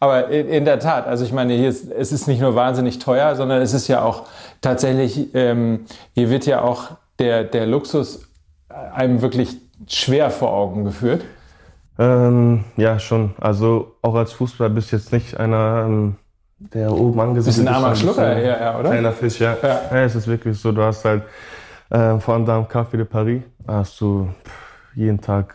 Aber 0.00 0.28
in, 0.28 0.48
in 0.48 0.64
der 0.64 0.80
Tat, 0.80 1.06
also 1.06 1.24
ich 1.24 1.32
meine, 1.32 1.54
hier 1.54 1.68
ist, 1.68 1.90
es 1.90 2.10
ist 2.10 2.26
nicht 2.26 2.40
nur 2.40 2.56
wahnsinnig 2.56 2.98
teuer, 2.98 3.36
sondern 3.36 3.62
es 3.62 3.72
ist 3.72 3.86
ja 3.86 4.02
auch 4.02 4.26
tatsächlich, 4.60 5.32
ähm, 5.34 5.84
hier 6.14 6.30
wird 6.30 6.44
ja 6.46 6.62
auch 6.62 6.90
der, 7.20 7.44
der 7.44 7.66
Luxus 7.66 8.28
einem 8.68 9.22
wirklich 9.22 9.56
schwer 9.86 10.30
vor 10.30 10.52
Augen 10.52 10.84
geführt. 10.84 11.22
Ähm, 12.00 12.64
ja, 12.78 12.98
schon. 12.98 13.34
Also 13.38 13.94
auch 14.00 14.14
als 14.14 14.32
Fußballer 14.32 14.70
bist 14.70 14.90
du 14.90 14.96
jetzt 14.96 15.12
nicht 15.12 15.36
einer, 15.36 15.84
ähm, 15.86 16.16
der 16.58 16.90
oben 16.92 17.20
angesiedelt 17.20 17.58
ist. 17.58 17.68
Ein 17.68 17.74
armer 17.74 17.94
Schlucker, 17.94 18.38
ja, 18.40 18.58
ja, 18.58 18.78
oder? 18.78 18.88
Kleiner 18.88 19.12
Fisch, 19.12 19.38
ja. 19.38 19.54
ja. 19.62 19.80
ja. 19.90 20.04
Es 20.04 20.14
ist 20.14 20.26
wirklich 20.26 20.58
so, 20.58 20.72
du 20.72 20.82
hast 20.82 21.04
halt, 21.04 21.24
äh, 21.90 22.18
vor 22.18 22.34
allem 22.34 22.46
da 22.46 22.56
im 22.56 22.64
Café 22.64 22.96
de 22.96 23.04
Paris, 23.04 23.42
hast 23.68 24.00
du 24.00 24.30
jeden 24.94 25.20
Tag 25.20 25.54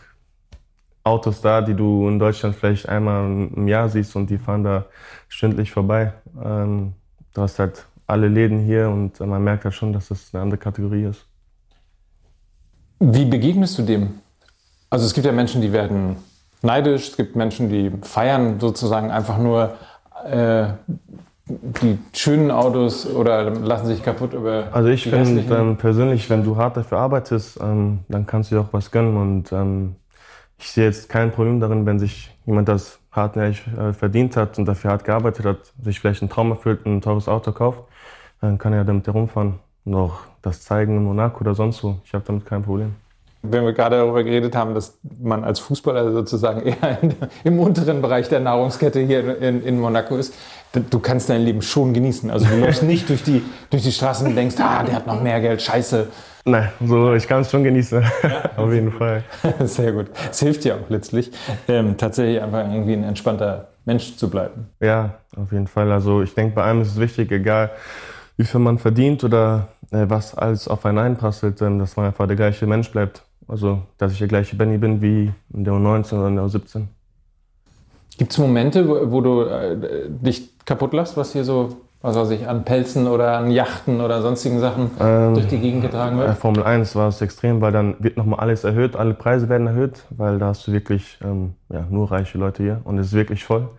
Autos 1.03 1.41
da, 1.41 1.61
die 1.61 1.73
du 1.73 2.07
in 2.07 2.19
Deutschland 2.19 2.55
vielleicht 2.55 2.87
einmal 2.87 3.25
im 3.25 3.67
Jahr 3.67 3.89
siehst 3.89 4.15
und 4.15 4.29
die 4.29 4.37
fahren 4.37 4.63
da 4.63 4.85
stündlich 5.27 5.71
vorbei. 5.71 6.13
Ähm, 6.43 6.93
du 7.33 7.41
hast 7.41 7.57
halt 7.57 7.87
alle 8.05 8.27
Läden 8.27 8.59
hier 8.59 8.87
und 8.89 9.19
man 9.19 9.43
merkt 9.43 9.63
halt 9.63 9.73
schon, 9.73 9.93
dass 9.93 10.09
das 10.09 10.29
eine 10.31 10.43
andere 10.43 10.59
Kategorie 10.59 11.05
ist. 11.05 11.25
Wie 12.99 13.25
begegnest 13.25 13.79
du 13.79 13.81
dem? 13.81 14.19
Also 14.91 15.07
es 15.07 15.13
gibt 15.15 15.25
ja 15.25 15.31
Menschen, 15.31 15.61
die 15.61 15.73
werden 15.73 16.17
neidisch. 16.61 17.09
Es 17.09 17.17
gibt 17.17 17.35
Menschen, 17.35 17.69
die 17.69 17.91
feiern 18.01 18.59
sozusagen 18.59 19.11
einfach 19.11 19.37
nur 19.37 19.73
äh, 20.25 20.67
die 21.47 21.99
schönen 22.13 22.49
Autos 22.49 23.05
oder 23.05 23.51
lassen 23.51 23.85
sich 23.87 24.03
kaputt 24.03 24.33
über. 24.33 24.69
Also 24.71 24.89
ich 24.89 25.03
finde 25.03 25.41
ähm, 25.55 25.77
persönlich, 25.77 26.29
wenn 26.29 26.43
du 26.43 26.57
hart 26.57 26.75
dafür 26.75 26.97
arbeitest, 26.97 27.59
ähm, 27.61 27.99
dann 28.07 28.25
kannst 28.25 28.49
du 28.49 28.55
dir 28.55 28.61
auch 28.61 28.73
was 28.73 28.89
gönnen. 28.89 29.15
Und 29.15 29.51
ähm, 29.51 29.95
ich 30.57 30.71
sehe 30.71 30.85
jetzt 30.85 31.07
kein 31.07 31.31
Problem 31.31 31.59
darin, 31.59 31.85
wenn 31.85 31.99
sich 31.99 32.35
jemand 32.45 32.67
das 32.67 32.99
hart 33.11 33.37
äh, 33.37 33.53
verdient 33.93 34.35
hat 34.35 34.57
und 34.57 34.65
dafür 34.65 34.91
hart 34.91 35.03
gearbeitet 35.03 35.45
hat, 35.45 35.73
sich 35.83 35.99
vielleicht 35.99 36.23
ein 36.23 36.29
Traum 36.29 36.49
erfüllt 36.49 36.85
und 36.85 36.97
ein 36.97 37.01
teures 37.01 37.27
Auto 37.27 37.51
kauft, 37.51 37.83
dann 38.41 38.57
kann 38.57 38.73
er 38.73 38.83
damit 38.83 39.05
herumfahren 39.05 39.59
und 39.85 39.93
auch 39.93 40.21
das 40.41 40.63
zeigen 40.63 40.97
in 40.97 41.03
Monaco 41.03 41.41
oder 41.41 41.53
sonst 41.53 41.83
wo. 41.83 41.97
Ich 42.03 42.13
habe 42.13 42.23
damit 42.25 42.45
kein 42.45 42.63
Problem 42.63 42.95
wenn 43.51 43.63
wir 43.63 43.73
gerade 43.73 43.97
darüber 43.97 44.23
geredet 44.23 44.55
haben, 44.55 44.73
dass 44.73 44.97
man 45.19 45.43
als 45.43 45.59
Fußballer 45.59 46.11
sozusagen 46.11 46.61
eher 46.61 47.01
in, 47.01 47.15
im 47.43 47.59
unteren 47.59 48.01
Bereich 48.01 48.29
der 48.29 48.39
Nahrungskette 48.39 48.99
hier 48.99 49.41
in, 49.41 49.63
in, 49.63 49.79
Monaco 49.79 50.17
ist, 50.17 50.33
du 50.73 50.99
kannst 50.99 51.29
dein 51.29 51.41
Leben 51.41 51.61
schon 51.61 51.93
genießen. 51.93 52.29
Also 52.29 52.45
du 52.45 52.59
läufst 52.59 52.83
nicht 52.83 53.09
durch 53.09 53.23
die, 53.23 53.41
durch 53.69 53.83
die 53.83 53.91
Straßen 53.91 54.27
und 54.27 54.35
denkst, 54.35 54.55
ah, 54.59 54.83
der 54.83 54.95
hat 54.95 55.07
noch 55.07 55.21
mehr 55.21 55.39
Geld, 55.41 55.61
scheiße. 55.61 56.07
Nein, 56.45 56.69
so, 56.85 57.13
ich 57.13 57.27
kann 57.27 57.41
es 57.41 57.49
schon 57.49 57.63
genießen. 57.63 58.03
Ja. 58.23 58.51
Auf 58.57 58.71
jeden 58.71 58.91
Fall. 58.91 59.23
Sehr 59.63 59.91
gut. 59.91 60.07
Es 60.29 60.39
hilft 60.39 60.63
dir 60.63 60.75
auch 60.75 60.89
letztlich, 60.89 61.31
ähm, 61.67 61.97
tatsächlich 61.97 62.41
einfach 62.41 62.71
irgendwie 62.71 62.93
ein 62.93 63.03
entspannter 63.03 63.69
Mensch 63.85 64.15
zu 64.15 64.29
bleiben. 64.29 64.69
Ja, 64.79 65.15
auf 65.35 65.51
jeden 65.51 65.67
Fall. 65.67 65.91
Also 65.91 66.21
ich 66.21 66.33
denke, 66.33 66.55
bei 66.55 66.63
allem 66.63 66.81
ist 66.81 66.89
es 66.89 66.99
wichtig, 66.99 67.31
egal 67.31 67.71
wie 68.37 68.43
viel 68.43 68.59
man 68.59 68.77
verdient 68.77 69.23
oder 69.23 69.67
äh, 69.91 70.05
was 70.07 70.35
alles 70.35 70.67
auf 70.67 70.85
einen 70.85 70.99
einprasselt, 70.99 71.61
ähm, 71.61 71.79
dass 71.79 71.95
man 71.95 72.07
einfach 72.07 72.27
der 72.27 72.35
gleiche 72.35 72.67
Mensch 72.67 72.91
bleibt. 72.91 73.23
Also, 73.47 73.83
dass 73.97 74.11
ich 74.11 74.19
der 74.19 74.27
gleiche 74.27 74.55
Benny 74.55 74.77
bin 74.77 75.01
wie 75.01 75.31
in 75.53 75.63
der 75.63 75.73
U19 75.73 76.13
oder 76.13 76.27
in 76.27 76.35
der 76.35 76.45
U17. 76.45 76.87
Gibt 78.17 78.31
es 78.31 78.37
Momente, 78.37 78.87
wo, 78.87 79.11
wo 79.11 79.21
du 79.21 79.41
äh, 79.41 80.09
dich 80.09 80.57
kaputt 80.65 80.93
lässt, 80.93 81.17
was 81.17 81.33
hier 81.33 81.43
so, 81.43 81.75
was 82.01 82.15
weiß 82.15 82.29
ich, 82.31 82.47
an 82.47 82.63
Pelzen 82.63 83.07
oder 83.07 83.37
an 83.37 83.51
Yachten 83.51 84.01
oder 84.01 84.21
sonstigen 84.21 84.59
Sachen 84.59 84.89
ähm, 84.99 85.33
durch 85.33 85.47
die 85.47 85.59
Gegend 85.59 85.81
getragen 85.81 86.17
wird? 86.17 86.29
Äh, 86.29 86.33
Formel 86.33 86.63
1 86.63 86.95
war 86.95 87.09
es 87.09 87.21
extrem, 87.21 87.61
weil 87.61 87.71
dann 87.71 87.95
wird 87.99 88.17
nochmal 88.17 88.39
alles 88.39 88.63
erhöht, 88.63 88.95
alle 88.95 89.13
Preise 89.13 89.49
werden 89.49 89.67
erhöht, 89.67 90.05
weil 90.09 90.39
da 90.39 90.47
hast 90.47 90.65
du 90.67 90.71
wirklich 90.71 91.19
ähm, 91.23 91.53
ja, 91.69 91.85
nur 91.89 92.09
reiche 92.11 92.37
Leute 92.37 92.63
hier 92.63 92.81
und 92.85 92.97
es 92.97 93.07
ist 93.07 93.13
wirklich 93.13 93.43
voll. 93.43 93.69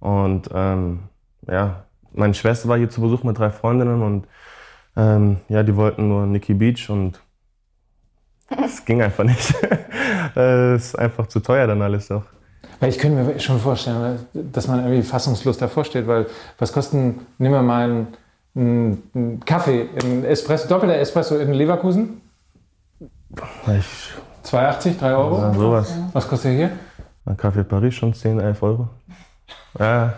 Und 0.00 0.50
ähm, 0.52 1.00
ja, 1.48 1.84
meine 2.12 2.34
Schwester 2.34 2.68
war 2.68 2.76
hier 2.76 2.90
zu 2.90 3.00
Besuch 3.00 3.22
mit 3.22 3.38
drei 3.38 3.50
Freundinnen 3.50 4.02
und 4.02 4.26
ähm, 4.96 5.38
ja, 5.48 5.62
die 5.62 5.76
wollten 5.76 6.08
nur 6.08 6.26
Nikki 6.26 6.54
Beach 6.54 6.90
und 6.90 7.20
es 8.64 8.84
ging 8.84 9.02
einfach 9.02 9.24
nicht. 9.24 9.54
Es 10.34 10.86
ist 10.86 10.98
einfach 10.98 11.28
zu 11.28 11.40
teuer 11.40 11.66
dann 11.66 11.80
alles 11.80 12.08
doch. 12.08 12.24
Weil 12.80 12.88
ich 12.88 12.98
könnte 12.98 13.22
mir 13.22 13.38
schon 13.38 13.60
vorstellen, 13.60 14.26
dass 14.32 14.66
man 14.66 14.80
irgendwie 14.80 15.02
fassungslos 15.02 15.58
davor 15.58 15.84
steht, 15.84 16.06
weil 16.06 16.26
was 16.58 16.72
kosten, 16.72 17.20
nehmen 17.38 17.54
wir 17.54 17.62
mal 17.62 17.84
einen, 18.54 19.02
einen 19.14 19.40
Kaffee, 19.44 19.88
einen 20.02 20.24
Espresso, 20.24 20.68
doppelter 20.68 20.96
Espresso 20.96 21.36
in 21.36 21.52
Leverkusen? 21.52 22.20
Ich 23.78 24.50
2,80, 24.50 24.98
3 24.98 25.14
Euro? 25.14 25.40
Ja, 25.40 25.54
sowas. 25.54 25.94
Was 26.12 26.28
kostet 26.28 26.52
hier? 26.52 26.70
Ein 27.26 27.36
Kaffee 27.36 27.64
Paris 27.64 27.94
schon 27.94 28.12
10, 28.12 28.40
11 28.40 28.62
Euro. 28.62 28.88
Ja. 29.78 30.14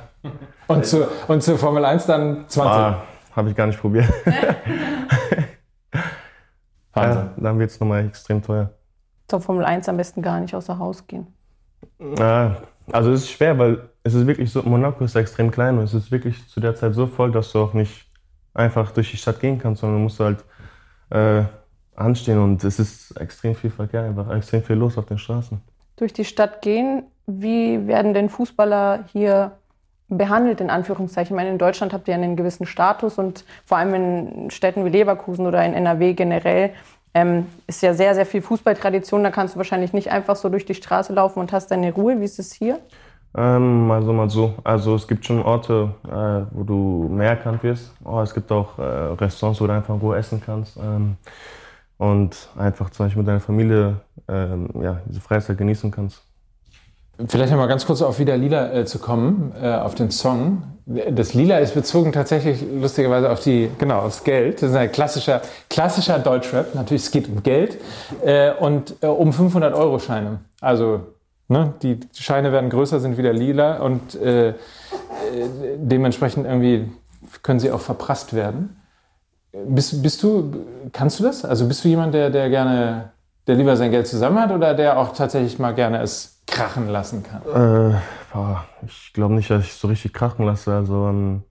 Und, 0.67 0.85
zu, 0.85 1.07
und 1.29 1.43
zur 1.43 1.59
Formel 1.59 1.85
1 1.85 2.07
dann 2.07 2.45
20? 2.49 2.65
Ah, 2.65 3.03
Habe 3.35 3.51
ich 3.51 3.57
gar 3.57 3.67
nicht 3.67 3.81
probiert. 3.81 4.13
Ja, 6.97 7.31
dann 7.37 7.59
wird 7.59 7.71
es 7.71 7.81
nochmal 7.81 8.07
extrem 8.07 8.43
teuer. 8.43 8.71
Zur 9.29 9.41
Formel 9.41 9.65
1 9.65 9.89
am 9.89 9.97
besten 9.97 10.23
gar 10.23 10.41
nicht 10.41 10.55
außer 10.55 10.79
Haus 10.79 11.07
gehen. 11.07 11.27
Ja, 12.19 12.57
also 12.93 13.13
es 13.13 13.23
ist 13.23 13.31
schwer, 13.31 13.59
weil 13.59 13.89
es 14.03 14.15
ist 14.15 14.27
wirklich 14.27 14.51
so, 14.51 14.63
Monaco 14.63 15.05
ist 15.05 15.17
extrem 15.17 15.51
klein 15.51 15.79
und 15.79 15.85
es 15.85 15.95
ist 15.95 16.11
wirklich 16.11 16.49
zu 16.49 16.61
der 16.61 16.75
Zeit 16.75 16.95
so 16.95 17.07
voll, 17.07 17.33
dass 17.33 17.53
du 17.53 17.59
auch 17.61 17.75
nicht 17.75 18.07
einfach 18.55 18.93
durch 18.93 19.11
die 19.11 19.17
Stadt 19.17 19.41
gehen 19.41 19.59
kannst, 19.59 19.81
sondern 19.81 19.99
du 19.99 20.03
musst 20.05 20.21
halt 20.21 20.45
äh, 21.11 21.45
anstehen 21.95 22.39
und 22.39 22.63
es 22.65 22.79
ist 22.79 23.21
extrem 23.21 23.55
viel 23.55 23.71
Verkehr, 23.71 24.03
einfach 24.03 24.31
extrem 24.35 24.63
viel 24.63 24.77
los 24.77 24.97
auf 24.97 25.07
den 25.07 25.19
Straßen. 25.19 25.61
Durch 25.97 26.13
die 26.13 26.25
Stadt 26.25 26.63
gehen, 26.63 27.05
wie 27.27 27.87
werden 27.87 28.15
denn 28.15 28.29
Fußballer 28.29 29.05
hier 29.13 29.53
behandelt, 30.09 30.61
in 30.61 30.71
Anführungszeichen. 30.71 31.35
Ich 31.35 31.37
meine, 31.37 31.51
in 31.51 31.59
Deutschland 31.59 31.93
habt 31.93 32.09
ihr 32.09 32.15
einen 32.15 32.37
gewissen 32.37 32.67
Status 32.67 33.19
und 33.19 33.45
vor 33.65 33.79
allem 33.79 33.95
in 33.95 34.51
Städten 34.51 34.85
wie 34.85 34.91
Leverkusen 34.91 35.47
oder 35.47 35.65
in 35.65 35.75
NRW 35.75 36.15
generell 36.15 36.71
ähm, 37.15 37.47
ist 37.67 37.83
ja 37.83 37.95
sehr, 37.95 38.15
sehr 38.15 38.27
viel 38.27 38.43
Fußballtradition. 38.43 39.25
Da 39.25 39.31
kannst 39.31 39.55
du 39.55 39.59
wahrscheinlich 39.59 39.93
nicht 39.93 40.13
einfach 40.13 40.37
so 40.37 40.49
durch 40.49 40.67
die 40.67 40.75
Straße 40.75 41.13
laufen 41.13 41.41
und 41.41 41.53
hast 41.53 41.71
deine 41.71 41.93
Ruhe. 41.93 42.21
Wie 42.21 42.25
ist 42.25 42.39
es 42.39 42.53
hier? 42.53 42.79
Ähm, 43.37 43.87
mal 43.87 44.03
so, 44.03 44.13
mal 44.13 44.31
so. 44.31 44.55
Also 44.65 44.95
es 44.95 45.09
gibt 45.09 45.25
schon 45.25 45.43
Orte, 45.43 45.91
äh, 46.07 46.47
wo 46.55 46.63
du 46.63 47.09
mehr 47.11 47.31
erkannt 47.31 47.63
wirst. 47.63 47.93
Oh, 48.05 48.21
es 48.21 48.33
gibt 48.33 48.53
auch 48.53 48.79
äh, 48.79 48.83
Restaurants, 48.83 49.61
wo 49.61 49.67
du 49.67 49.73
einfach 49.73 49.95
in 49.95 50.01
Ruhe 50.01 50.17
essen 50.17 50.43
kannst. 50.45 50.77
Ähm, 50.77 51.17
und 51.99 52.51
einfach 52.57 52.91
zum 52.91 53.07
Beispiel 53.07 53.23
mit 53.23 53.29
deiner 53.29 53.41
Familie 53.41 53.97
ähm, 54.29 54.69
ja, 54.83 55.01
diese 55.07 55.21
Freizeit 55.21 55.57
genießen 55.57 55.91
kannst. 55.91 56.26
Vielleicht 57.29 57.51
nochmal 57.51 57.69
ganz 57.69 57.87
kurz 57.87 58.03
auf 58.03 58.19
Wieder 58.19 58.37
Lila 58.37 58.73
äh, 58.73 58.85
zu 58.85 58.99
kommen, 58.99 59.53
äh, 59.61 59.73
auf 59.73 59.95
den 59.95 60.11
Song. 60.11 60.63
Das 60.85 61.33
Lila 61.33 61.59
ist 61.59 61.75
bezogen 61.75 62.13
tatsächlich 62.13 62.63
lustigerweise 62.79 63.31
auf 63.31 63.41
die, 63.41 63.71
genau, 63.79 64.01
aufs 64.01 64.23
Geld. 64.23 64.61
Das 64.63 64.71
ist 64.71 64.77
ein 64.77 64.93
klassischer, 64.93 65.41
klassischer 65.71 66.19
Deutschrap. 66.19 66.75
Natürlich, 66.75 67.05
es 67.05 67.11
geht 67.11 67.29
um 67.29 67.43
Geld 67.43 67.79
äh, 68.23 68.53
und 68.53 68.97
äh, 69.01 69.07
um 69.07 69.31
500-Euro-Scheine. 69.31 70.41
Also, 70.61 71.01
ne, 71.49 71.73
die 71.83 72.01
Scheine 72.13 72.53
werden 72.53 72.69
größer, 72.69 73.01
sind 73.01 73.17
wieder 73.17 73.33
lila 73.33 73.79
und 73.79 74.15
äh, 74.17 74.51
äh, 74.51 74.55
dementsprechend 75.79 76.47
irgendwie 76.47 76.91
können 77.43 77.61
sie 77.61 77.73
auch 77.73 77.81
verprasst 77.81 78.35
werden. 78.35 78.77
Bist, 79.69 80.03
bist 80.03 80.23
du, 80.23 80.53
kannst 80.93 81.19
du 81.19 81.25
das? 81.25 81.47
Also 81.47 81.67
bist 81.67 81.83
du 81.83 81.89
jemand, 81.89 82.13
der, 82.13 82.29
der 82.29 82.51
gerne, 82.51 83.13
der 83.47 83.55
lieber 83.55 83.75
sein 83.77 83.91
Geld 83.91 84.07
zusammen 84.07 84.39
hat 84.39 84.51
oder 84.51 84.75
der 84.75 84.99
auch 84.99 85.15
tatsächlich 85.15 85.59
mal 85.59 85.73
gerne 85.73 86.03
es 86.03 86.36
krachen 86.57 86.89
lassen 86.89 87.23
kann? 87.23 87.43
Äh, 87.45 87.97
ich 88.87 89.13
glaube 89.13 89.35
nicht, 89.35 89.51
dass 89.51 89.65
ich 89.65 89.73
so 89.75 89.89
richtig 89.89 90.13
krachen 90.13 90.47
lasse. 90.47 90.73
Also 90.75 91.09
ähm, 91.09 91.43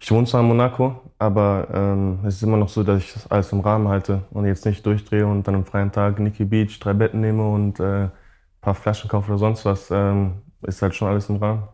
ich 0.00 0.10
wohne 0.10 0.26
zwar 0.26 0.40
in 0.42 0.48
Monaco, 0.48 1.00
aber 1.18 1.68
ähm, 1.72 2.20
es 2.26 2.36
ist 2.36 2.42
immer 2.42 2.56
noch 2.58 2.68
so, 2.68 2.82
dass 2.82 3.02
ich 3.02 3.12
das 3.14 3.30
alles 3.30 3.52
im 3.52 3.60
Rahmen 3.60 3.88
halte 3.88 4.24
und 4.30 4.46
jetzt 4.46 4.64
nicht 4.66 4.84
durchdrehe 4.84 5.26
und 5.26 5.46
dann 5.48 5.54
am 5.54 5.64
freien 5.64 5.92
Tag 5.92 6.18
Nikki 6.18 6.44
Beach 6.44 6.78
drei 6.80 6.92
Betten 6.94 7.20
nehme 7.20 7.48
und 7.50 7.80
äh, 7.80 8.04
ein 8.04 8.12
paar 8.60 8.74
Flaschen 8.74 9.08
kaufe 9.10 9.30
oder 9.30 9.38
sonst 9.38 9.64
was. 9.64 9.90
Ähm, 9.90 10.42
ist 10.62 10.82
halt 10.82 10.94
schon 10.94 11.08
alles 11.08 11.28
im 11.28 11.36
Rahmen. 11.36 11.68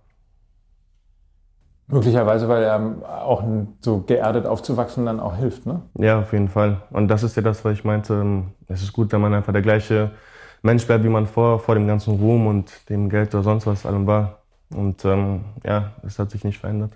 Möglicherweise, 1.89 2.49
weil 2.49 2.63
er 2.63 3.23
auch 3.25 3.43
so 3.81 4.01
geerdet 4.01 4.47
aufzuwachsen 4.47 5.05
dann 5.05 5.21
auch 5.21 5.37
hilft, 5.37 5.67
ne? 5.67 5.83
Ja, 5.99 6.21
auf 6.21 6.33
jeden 6.33 6.49
Fall. 6.49 6.83
Und 6.91 7.09
das 7.09 7.23
ist 7.23 7.37
ja 7.37 7.43
das, 7.43 7.65
was 7.65 7.75
ich 7.75 7.85
meinte. 7.85 8.15
Ähm, 8.15 8.53
es 8.69 8.83
ist 8.83 8.93
gut, 8.93 9.13
wenn 9.13 9.21
man 9.21 9.35
einfach 9.35 9.53
der 9.53 9.63
gleiche 9.63 10.13
Mensch 10.63 10.87
bleibt, 10.87 11.05
wie 11.05 11.09
man 11.09 11.27
vor, 11.27 11.59
vor 11.59 11.75
dem 11.75 11.87
ganzen 11.87 12.15
Ruhm 12.17 12.47
und 12.47 12.89
dem 12.89 13.09
Geld 13.11 13.35
oder 13.35 13.43
sonst 13.43 13.67
was 13.67 13.85
allem 13.85 14.07
war. 14.07 14.43
Und 14.75 15.05
ähm, 15.05 15.45
ja, 15.65 15.93
es 16.07 16.19
hat 16.19 16.31
sich 16.31 16.45
nicht 16.45 16.59
verändert. 16.59 16.93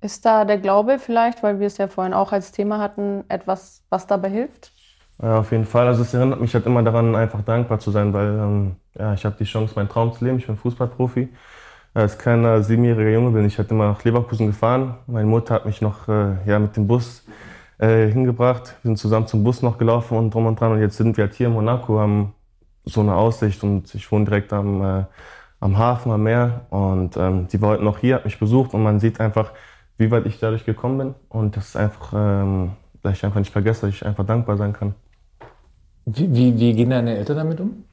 Ist 0.00 0.24
da 0.24 0.44
der 0.44 0.58
Glaube 0.58 0.98
vielleicht, 0.98 1.42
weil 1.42 1.58
wir 1.58 1.66
es 1.66 1.78
ja 1.78 1.88
vorhin 1.88 2.14
auch 2.14 2.32
als 2.32 2.52
Thema 2.52 2.78
hatten, 2.78 3.24
etwas, 3.28 3.82
was 3.88 4.06
dabei 4.06 4.28
hilft? 4.28 4.72
Ja, 5.20 5.40
auf 5.40 5.50
jeden 5.50 5.64
Fall. 5.64 5.88
Also 5.88 6.02
es 6.02 6.14
erinnert 6.14 6.40
mich 6.40 6.54
halt 6.54 6.66
immer 6.66 6.82
daran, 6.82 7.16
einfach 7.16 7.42
dankbar 7.42 7.80
zu 7.80 7.90
sein, 7.90 8.12
weil 8.12 8.28
ähm, 8.28 8.76
ja, 8.96 9.14
ich 9.14 9.24
habe 9.24 9.36
die 9.38 9.44
Chance, 9.44 9.74
meinen 9.74 9.88
Traum 9.88 10.12
zu 10.12 10.24
leben. 10.24 10.38
Ich 10.38 10.46
bin 10.46 10.56
Fußballprofi. 10.56 11.28
Als 11.94 12.18
kleiner 12.18 12.62
siebenjähriger 12.62 13.10
Junge 13.10 13.30
bin 13.32 13.44
ich 13.44 13.58
halt 13.58 13.70
immer 13.72 13.88
nach 13.88 14.04
Leverkusen 14.04 14.46
gefahren. 14.46 14.94
Meine 15.08 15.26
Mutter 15.26 15.54
hat 15.54 15.66
mich 15.66 15.80
noch 15.80 16.06
äh, 16.08 16.36
ja, 16.46 16.58
mit 16.60 16.76
dem 16.76 16.86
Bus 16.86 17.24
äh, 17.78 18.06
hingebracht. 18.08 18.76
Wir 18.82 18.90
sind 18.90 18.98
zusammen 18.98 19.26
zum 19.26 19.42
Bus 19.42 19.62
noch 19.62 19.78
gelaufen 19.78 20.16
und 20.16 20.32
drum 20.32 20.46
und 20.46 20.60
dran. 20.60 20.72
Und 20.72 20.80
jetzt 20.80 20.96
sind 20.96 21.16
wir 21.16 21.24
halt 21.24 21.34
hier 21.34 21.48
in 21.48 21.54
Monaco, 21.54 21.98
haben 21.98 22.34
so 22.88 23.00
eine 23.00 23.14
Aussicht 23.14 23.62
und 23.62 23.94
ich 23.94 24.10
wohne 24.10 24.24
direkt 24.24 24.52
am, 24.52 24.82
äh, 24.82 25.04
am 25.60 25.78
Hafen, 25.78 26.12
am 26.12 26.22
Meer 26.22 26.66
und 26.70 27.16
ähm, 27.16 27.48
die 27.48 27.60
war 27.60 27.70
heute 27.70 27.84
noch 27.84 27.98
hier, 27.98 28.16
hat 28.16 28.24
mich 28.24 28.38
besucht 28.38 28.74
und 28.74 28.82
man 28.82 29.00
sieht 29.00 29.20
einfach, 29.20 29.52
wie 29.98 30.10
weit 30.10 30.26
ich 30.26 30.38
dadurch 30.38 30.64
gekommen 30.64 30.98
bin 30.98 31.14
und 31.28 31.56
das 31.56 31.68
ist 31.68 31.76
einfach, 31.76 32.12
ähm, 32.14 32.72
dass 33.02 33.14
ich 33.14 33.24
einfach 33.24 33.38
nicht 33.38 33.52
vergesse, 33.52 33.86
dass 33.86 33.94
ich 33.94 34.06
einfach 34.06 34.24
dankbar 34.24 34.56
sein 34.56 34.72
kann. 34.72 34.94
Wie, 36.06 36.32
wie, 36.34 36.58
wie 36.58 36.72
gehen 36.72 36.90
deine 36.90 37.16
Eltern 37.16 37.36
damit 37.36 37.60
um? 37.60 37.84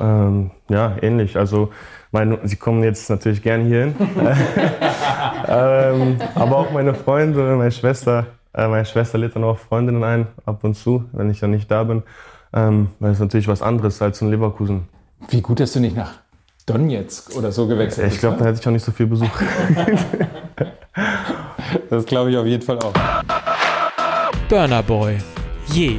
Ähm, 0.00 0.50
ja, 0.68 0.96
ähnlich. 1.00 1.36
Also 1.36 1.70
meine, 2.10 2.38
sie 2.44 2.56
kommen 2.56 2.82
jetzt 2.82 3.08
natürlich 3.08 3.42
gerne 3.42 3.64
hierhin. 3.64 3.94
ähm, 5.48 6.16
aber 6.34 6.56
auch 6.56 6.70
meine 6.72 6.94
Freunde, 6.94 7.56
meine 7.56 7.70
Schwester, 7.70 8.26
äh, 8.52 8.68
meine 8.68 8.84
Schwester 8.84 9.18
lädt 9.18 9.36
dann 9.36 9.44
auch 9.44 9.58
Freundinnen 9.58 10.02
ein, 10.02 10.26
ab 10.44 10.64
und 10.64 10.74
zu, 10.74 11.04
wenn 11.12 11.30
ich 11.30 11.40
dann 11.40 11.52
nicht 11.52 11.70
da 11.70 11.84
bin. 11.84 12.02
Ähm, 12.56 12.88
weil 13.00 13.12
es 13.12 13.18
natürlich 13.18 13.48
was 13.48 13.60
anderes 13.60 14.00
als 14.00 14.22
in 14.22 14.30
Leverkusen. 14.30 14.88
Wie 15.28 15.42
gut, 15.42 15.60
dass 15.60 15.74
du 15.74 15.80
nicht 15.80 15.94
nach 15.94 16.12
Donetsk 16.64 17.36
oder 17.36 17.52
so 17.52 17.66
gewechselt 17.66 18.06
bist. 18.06 18.16
Ich 18.16 18.20
glaube, 18.20 18.36
ne? 18.36 18.42
da 18.42 18.48
hätte 18.48 18.60
ich 18.60 18.66
auch 18.66 18.72
nicht 18.72 18.84
so 18.84 18.92
viel 18.92 19.06
Besuch. 19.06 19.28
das 21.90 22.06
glaube 22.06 22.30
ich 22.30 22.36
auf 22.38 22.46
jeden 22.46 22.62
Fall 22.62 22.78
auch. 22.78 22.94
Burner 24.48 24.82
Boy. 24.82 25.18
Je. 25.66 25.98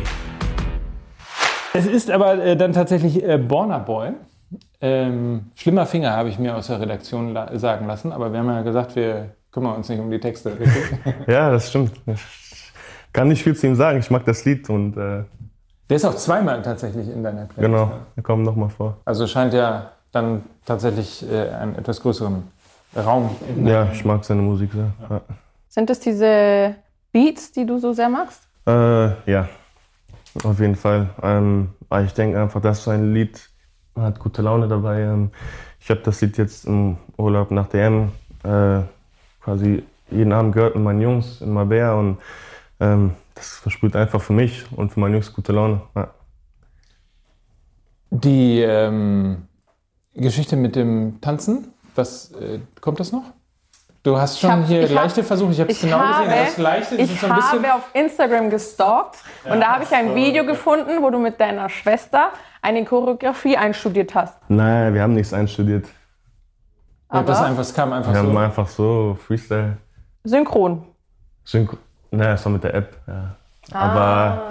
Es 1.73 1.85
ist 1.85 2.09
aber 2.09 2.43
äh, 2.43 2.57
dann 2.57 2.73
tatsächlich 2.73 3.23
äh, 3.23 3.37
Borner 3.37 3.79
Boy. 3.79 4.13
Ähm, 4.81 5.51
schlimmer 5.55 5.85
Finger 5.85 6.13
habe 6.13 6.29
ich 6.29 6.39
mir 6.39 6.55
aus 6.55 6.67
der 6.67 6.79
Redaktion 6.79 7.33
la 7.33 7.55
sagen 7.59 7.85
lassen, 7.85 8.11
aber 8.11 8.31
wir 8.31 8.39
haben 8.39 8.49
ja 8.49 8.63
gesagt, 8.63 8.95
wir 8.95 9.35
kümmern 9.51 9.75
uns 9.75 9.89
nicht 9.89 9.99
um 9.99 10.09
die 10.09 10.19
Texte. 10.19 10.57
ja, 11.27 11.51
das 11.51 11.69
stimmt. 11.69 11.91
Ich 12.07 13.13
kann 13.13 13.27
nicht 13.27 13.43
viel 13.43 13.55
zu 13.55 13.67
ihm 13.67 13.75
sagen. 13.75 13.99
Ich 13.99 14.09
mag 14.09 14.25
das 14.25 14.43
Lied 14.43 14.71
und 14.71 14.97
äh, 14.97 15.23
der 15.89 15.97
ist 15.97 16.05
auch 16.05 16.15
zweimal 16.15 16.61
tatsächlich 16.61 17.07
in 17.09 17.23
deiner 17.23 17.45
Playlist. 17.45 17.57
Genau, 17.57 17.91
der 18.15 18.23
kommt 18.23 18.43
nochmal 18.43 18.69
vor. 18.69 18.97
Also 19.05 19.27
scheint 19.27 19.53
ja 19.53 19.91
dann 20.11 20.43
tatsächlich 20.65 21.25
äh, 21.29 21.49
einen 21.49 21.75
etwas 21.75 22.01
größeren 22.01 22.43
Raum. 22.95 23.35
Ja, 23.63 23.87
ich 23.91 24.03
mag 24.03 24.23
seine 24.25 24.41
Musik 24.41 24.71
sehr. 24.73 24.91
Ja. 25.09 25.21
Sind 25.69 25.89
es 25.89 25.99
diese 25.99 26.75
Beats, 27.11 27.51
die 27.51 27.65
du 27.65 27.77
so 27.77 27.93
sehr 27.93 28.09
magst? 28.09 28.41
Äh, 28.65 29.31
ja, 29.31 29.47
auf 30.43 30.59
jeden 30.59 30.75
Fall. 30.75 31.09
Ähm, 31.21 31.69
ich 32.03 32.13
denke 32.13 32.41
einfach, 32.41 32.61
dass 32.61 32.83
so 32.83 32.91
ein 32.91 33.13
Lied 33.13 33.49
hat 33.95 34.19
gute 34.19 34.41
Laune 34.41 34.67
dabei. 34.67 35.01
Ähm, 35.01 35.31
ich 35.79 35.89
habe 35.89 36.01
das 36.01 36.21
Lied 36.21 36.37
jetzt 36.37 36.65
im 36.65 36.97
Urlaub 37.17 37.51
nach 37.51 37.67
DM 37.67 38.11
äh, 38.43 38.81
quasi 39.41 39.83
jeden 40.09 40.31
Abend 40.31 40.53
gehört 40.53 40.75
mit 40.75 40.83
meinen 40.83 41.01
Jungs 41.01 41.41
in 41.41 41.53
Marbella 41.53 41.93
und 41.95 42.17
ähm, 42.79 43.11
das 43.37 43.57
versprüht 43.57 43.95
einfach 43.95 44.21
für 44.21 44.33
mich 44.33 44.65
und 44.71 44.91
für 44.91 44.99
meine 44.99 45.15
Jungs 45.15 45.31
gute 45.31 45.51
Laune. 45.51 45.81
Ja. 45.95 46.13
Die 48.09 48.61
ähm, 48.61 49.47
Geschichte 50.13 50.55
mit 50.55 50.75
dem 50.75 51.21
Tanzen, 51.21 51.73
was 51.95 52.31
äh, 52.31 52.59
kommt 52.81 52.99
das 52.99 53.11
noch? 53.11 53.23
Du 54.03 54.17
hast 54.17 54.39
schon 54.39 54.51
hab, 54.51 54.65
hier 54.65 54.87
leichte 54.87 55.21
hab, 55.21 55.27
Versuche, 55.27 55.51
ich 55.51 55.59
habe 55.59 55.71
es 55.71 55.81
genau 55.81 55.99
gesehen. 55.99 56.29
Das 56.29 56.57
leichte, 56.57 56.97
das 56.97 57.09
ich 57.09 57.19
so 57.19 57.27
habe 57.27 57.73
auf 57.73 57.89
Instagram 57.93 58.49
gestalkt 58.49 59.17
ja, 59.43 59.53
und 59.53 59.59
da 59.59 59.73
habe 59.73 59.83
ich 59.83 59.91
ein 59.91 60.15
Video 60.15 60.45
gefunden, 60.45 61.01
wo 61.01 61.09
du 61.09 61.19
mit 61.19 61.39
deiner 61.39 61.67
Schwester 61.67 62.31
eine 62.61 62.85
Choreografie 62.85 63.57
einstudiert 63.57 64.15
hast. 64.15 64.37
Nein, 64.47 64.93
wir 64.93 65.01
haben 65.01 65.13
nichts 65.13 65.33
einstudiert. 65.33 65.87
Aber 67.09 67.27
das 67.27 67.41
einfach, 67.41 67.61
es 67.61 67.73
kam 67.73 67.93
einfach 67.93 68.13
wir 68.13 68.21
so. 68.21 68.27
Wir 68.27 68.29
haben 68.29 68.45
einfach 68.45 68.67
so 68.67 69.17
Freestyle. 69.25 69.77
Synchron. 70.23 70.83
Synchron. 71.43 71.79
Naja, 72.11 72.33
es 72.33 72.45
war 72.45 72.51
mit 72.51 72.63
der 72.63 72.73
App, 72.73 72.95
ja. 73.07 73.35
Ah. 73.73 73.79
Aber 73.79 74.41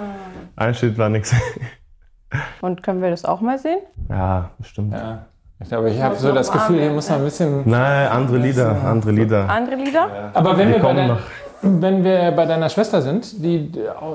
Einschnitt 0.55 0.97
war 0.97 1.09
nichts. 1.09 1.33
Und 2.61 2.83
können 2.83 3.01
wir 3.01 3.09
das 3.09 3.25
auch 3.25 3.41
mal 3.41 3.57
sehen? 3.57 3.79
Ja, 4.09 4.51
bestimmt. 4.57 4.93
Ja. 4.93 5.25
Ich 5.59 5.69
glaube, 5.69 5.89
ich 5.89 6.01
habe 6.01 6.15
so 6.15 6.31
das 6.33 6.51
Gefühl, 6.51 6.79
hier 6.79 6.91
muss 6.91 7.09
man 7.09 7.19
ein 7.19 7.25
bisschen. 7.25 7.61
Nein, 7.65 8.07
andere 8.09 8.37
Lieder, 8.37 8.83
andere 8.83 9.11
Lieder. 9.11 9.49
Andere 9.49 9.75
Lieder? 9.75 10.07
Ja. 10.07 10.31
Aber 10.33 10.57
wenn 10.57 10.69
wir, 10.69 10.83
wir 10.83 10.93
dein, 10.93 11.17
wenn 11.61 12.03
wir, 12.03 12.31
bei 12.31 12.45
deiner 12.45 12.69
Schwester 12.69 13.01
sind, 13.01 13.43
die 13.43 13.71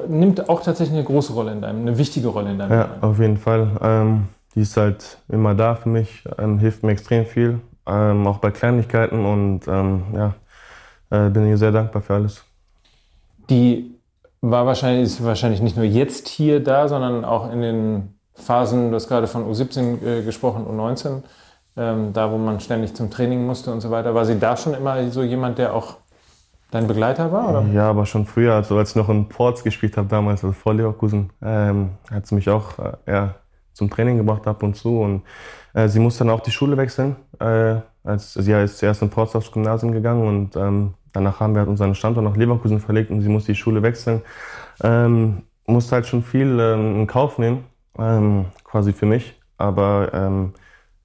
nimmt 0.06 0.48
auch 0.48 0.62
tatsächlich 0.62 0.96
eine 0.96 1.04
große 1.04 1.32
Rolle 1.32 1.52
in 1.52 1.62
deinem, 1.62 1.80
eine 1.80 1.98
wichtige 1.98 2.28
Rolle 2.28 2.50
in 2.52 2.58
deinem 2.58 2.70
Ja, 2.72 2.82
Leben. 2.82 3.02
auf 3.02 3.18
jeden 3.18 3.36
Fall. 3.38 3.70
Ähm, 3.82 4.28
die 4.54 4.60
ist 4.60 4.76
halt 4.76 5.18
immer 5.28 5.54
da 5.54 5.74
für 5.74 5.88
mich, 5.88 6.24
ähm, 6.38 6.58
hilft 6.58 6.84
mir 6.84 6.92
extrem 6.92 7.26
viel, 7.26 7.60
ähm, 7.86 8.26
auch 8.26 8.38
bei 8.38 8.50
Kleinigkeiten 8.52 9.24
und 9.24 9.66
ähm, 9.66 10.02
ja, 10.14 10.34
äh, 11.10 11.30
bin 11.30 11.48
ihr 11.48 11.58
sehr 11.58 11.72
dankbar 11.72 12.02
für 12.02 12.14
alles. 12.14 12.44
Die 13.50 13.94
war 14.40 14.66
wahrscheinlich, 14.66 15.04
ist 15.04 15.24
wahrscheinlich 15.24 15.60
nicht 15.60 15.76
nur 15.76 15.84
jetzt 15.84 16.28
hier 16.28 16.62
da, 16.62 16.88
sondern 16.88 17.24
auch 17.24 17.50
in 17.50 17.62
den 17.62 18.14
Phasen, 18.34 18.90
du 18.90 18.96
hast 18.96 19.08
gerade 19.08 19.26
von 19.26 19.44
U17 19.50 20.04
äh, 20.04 20.22
gesprochen, 20.22 20.66
U19, 20.66 21.22
ähm, 21.76 22.12
da 22.12 22.30
wo 22.30 22.38
man 22.38 22.60
ständig 22.60 22.94
zum 22.94 23.10
Training 23.10 23.46
musste 23.46 23.70
und 23.70 23.80
so 23.80 23.90
weiter. 23.90 24.14
War 24.14 24.24
sie 24.24 24.38
da 24.38 24.56
schon 24.56 24.74
immer 24.74 25.10
so 25.10 25.22
jemand, 25.22 25.58
der 25.58 25.74
auch 25.74 25.96
dein 26.70 26.86
Begleiter 26.86 27.30
war? 27.30 27.50
Oder? 27.50 27.62
Ja, 27.72 27.90
aber 27.90 28.04
schon 28.06 28.26
früher, 28.26 28.54
also 28.54 28.76
als 28.76 28.90
ich 28.90 28.96
noch 28.96 29.08
in 29.08 29.28
Ports 29.28 29.62
gespielt 29.62 29.96
habe 29.96 30.08
damals, 30.08 30.42
also 30.42 30.52
vor 30.52 30.74
Leverkusen, 30.74 31.30
ähm, 31.42 31.90
hat 32.10 32.26
sie 32.26 32.34
mich 32.34 32.48
auch 32.50 32.78
äh, 32.78 32.92
ja, 33.06 33.34
zum 33.72 33.90
Training 33.90 34.16
gebracht 34.16 34.46
ab 34.46 34.62
und 34.62 34.74
zu. 34.74 35.00
Und 35.00 35.22
äh, 35.74 35.88
sie 35.88 36.00
musste 36.00 36.24
dann 36.24 36.34
auch 36.34 36.40
die 36.40 36.50
Schule 36.50 36.76
wechseln. 36.76 37.16
Äh, 37.38 37.76
als, 38.04 38.34
sie 38.34 38.52
ist 38.52 38.78
zuerst 38.78 39.02
in 39.02 39.10
Ports 39.10 39.36
aufs 39.36 39.52
Gymnasium 39.52 39.92
gegangen 39.92 40.26
und 40.26 40.56
ähm, 40.56 40.94
Danach 41.12 41.40
haben 41.40 41.54
wir 41.54 41.60
halt 41.60 41.68
unseren 41.68 41.94
Standort 41.94 42.24
nach 42.24 42.36
Leverkusen 42.36 42.80
verlegt 42.80 43.10
und 43.10 43.20
sie 43.20 43.28
musste 43.28 43.52
die 43.52 43.58
Schule 43.58 43.82
wechseln. 43.82 44.22
Ähm, 44.82 45.42
musste 45.66 45.96
halt 45.96 46.06
schon 46.06 46.22
viel 46.22 46.58
ähm, 46.58 47.00
in 47.00 47.06
Kauf 47.06 47.38
nehmen, 47.38 47.64
ähm, 47.98 48.46
quasi 48.64 48.92
für 48.92 49.06
mich. 49.06 49.34
Aber 49.58 50.10
ähm, 50.12 50.54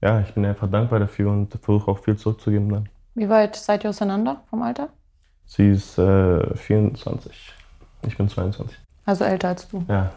ja, 0.00 0.20
ich 0.20 0.32
bin 0.34 0.44
einfach 0.44 0.70
dankbar 0.70 1.00
dafür 1.00 1.30
und 1.30 1.54
versuche 1.62 1.90
auch 1.90 1.98
viel 1.98 2.16
zurückzugeben 2.16 2.68
dann. 2.68 2.88
Wie 3.14 3.28
weit 3.28 3.56
seid 3.56 3.84
ihr 3.84 3.90
auseinander 3.90 4.42
vom 4.48 4.62
Alter? 4.62 4.88
Sie 5.46 5.70
ist 5.70 5.98
äh, 5.98 6.54
24, 6.56 7.54
ich 8.06 8.16
bin 8.16 8.28
22. 8.28 8.76
Also 9.06 9.24
älter 9.24 9.48
als 9.48 9.68
du? 9.68 9.84
Ja. 9.88 10.12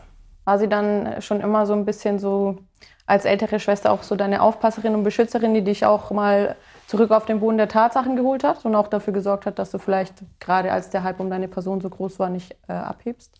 War 0.46 0.60
sie 0.60 0.68
dann 0.68 1.22
schon 1.22 1.40
immer 1.40 1.66
so 1.66 1.74
ein 1.74 1.86
bisschen 1.86 2.20
so 2.20 2.58
als 3.06 3.26
ältere 3.26 3.60
Schwester 3.60 3.92
auch 3.92 4.04
so 4.04 4.16
deine 4.16 4.42
Aufpasserin 4.42 4.94
und 4.94 5.04
Beschützerin, 5.04 5.54
die 5.54 5.64
dich 5.64 5.86
auch 5.86 6.12
mal 6.12 6.56
zurück 6.92 7.12
auf 7.12 7.26
den 7.26 7.40
Boden 7.40 7.58
der 7.58 7.70
Tatsachen 7.70 8.18
geholt 8.18 8.44
hat 8.44 8.66
und 8.66 8.76
auch 8.76 8.90
dafür 8.90 9.14
gesorgt 9.14 9.46
hat, 9.46 9.58
dass 9.60 9.72
du 9.72 9.78
vielleicht 9.78 10.24
gerade 10.42 10.74
als 10.74 10.90
der 10.90 11.04
Hype 11.04 11.22
um 11.22 11.30
deine 11.30 11.48
Person 11.48 11.80
so 11.80 11.90
groß 11.90 12.20
war, 12.20 12.30
nicht 12.30 12.54
äh, 12.68 12.74
abhebst? 12.74 13.34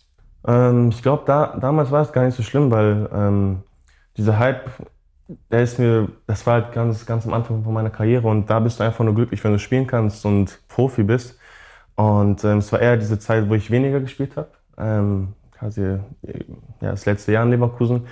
Ähm, 0.46 0.88
ich 0.88 1.02
glaube, 1.02 1.24
da, 1.26 1.58
damals 1.60 1.90
war 1.90 2.00
es 2.00 2.12
gar 2.12 2.24
nicht 2.24 2.34
so 2.34 2.42
schlimm, 2.42 2.70
weil 2.70 3.10
ähm, 3.12 3.62
dieser 4.16 4.38
Hype, 4.38 4.70
der 5.50 5.62
ist 5.62 5.78
mir, 5.78 6.08
das 6.26 6.46
war 6.46 6.62
halt 6.62 6.72
ganz, 6.72 7.04
ganz 7.04 7.26
am 7.26 7.34
Anfang 7.34 7.62
von 7.62 7.74
meiner 7.74 7.90
Karriere 7.90 8.26
und 8.26 8.48
da 8.48 8.58
bist 8.58 8.80
du 8.80 8.84
einfach 8.84 9.04
nur 9.04 9.14
glücklich, 9.14 9.44
wenn 9.44 9.52
du 9.52 9.58
spielen 9.58 9.86
kannst 9.86 10.24
und 10.24 10.58
Profi 10.68 11.02
bist. 11.02 11.38
Und 11.94 12.42
ähm, 12.44 12.58
es 12.58 12.72
war 12.72 12.80
eher 12.80 12.96
diese 12.96 13.18
Zeit, 13.18 13.50
wo 13.50 13.54
ich 13.54 13.70
weniger 13.70 14.00
gespielt 14.00 14.34
habe. 14.34 14.48
Ähm, 14.78 15.34
quasi 15.58 15.82
ja, 15.82 15.98
das 16.80 17.04
letzte 17.04 17.32
Jahr 17.32 17.44
in 17.44 17.50
Leverkusen. 17.50 18.06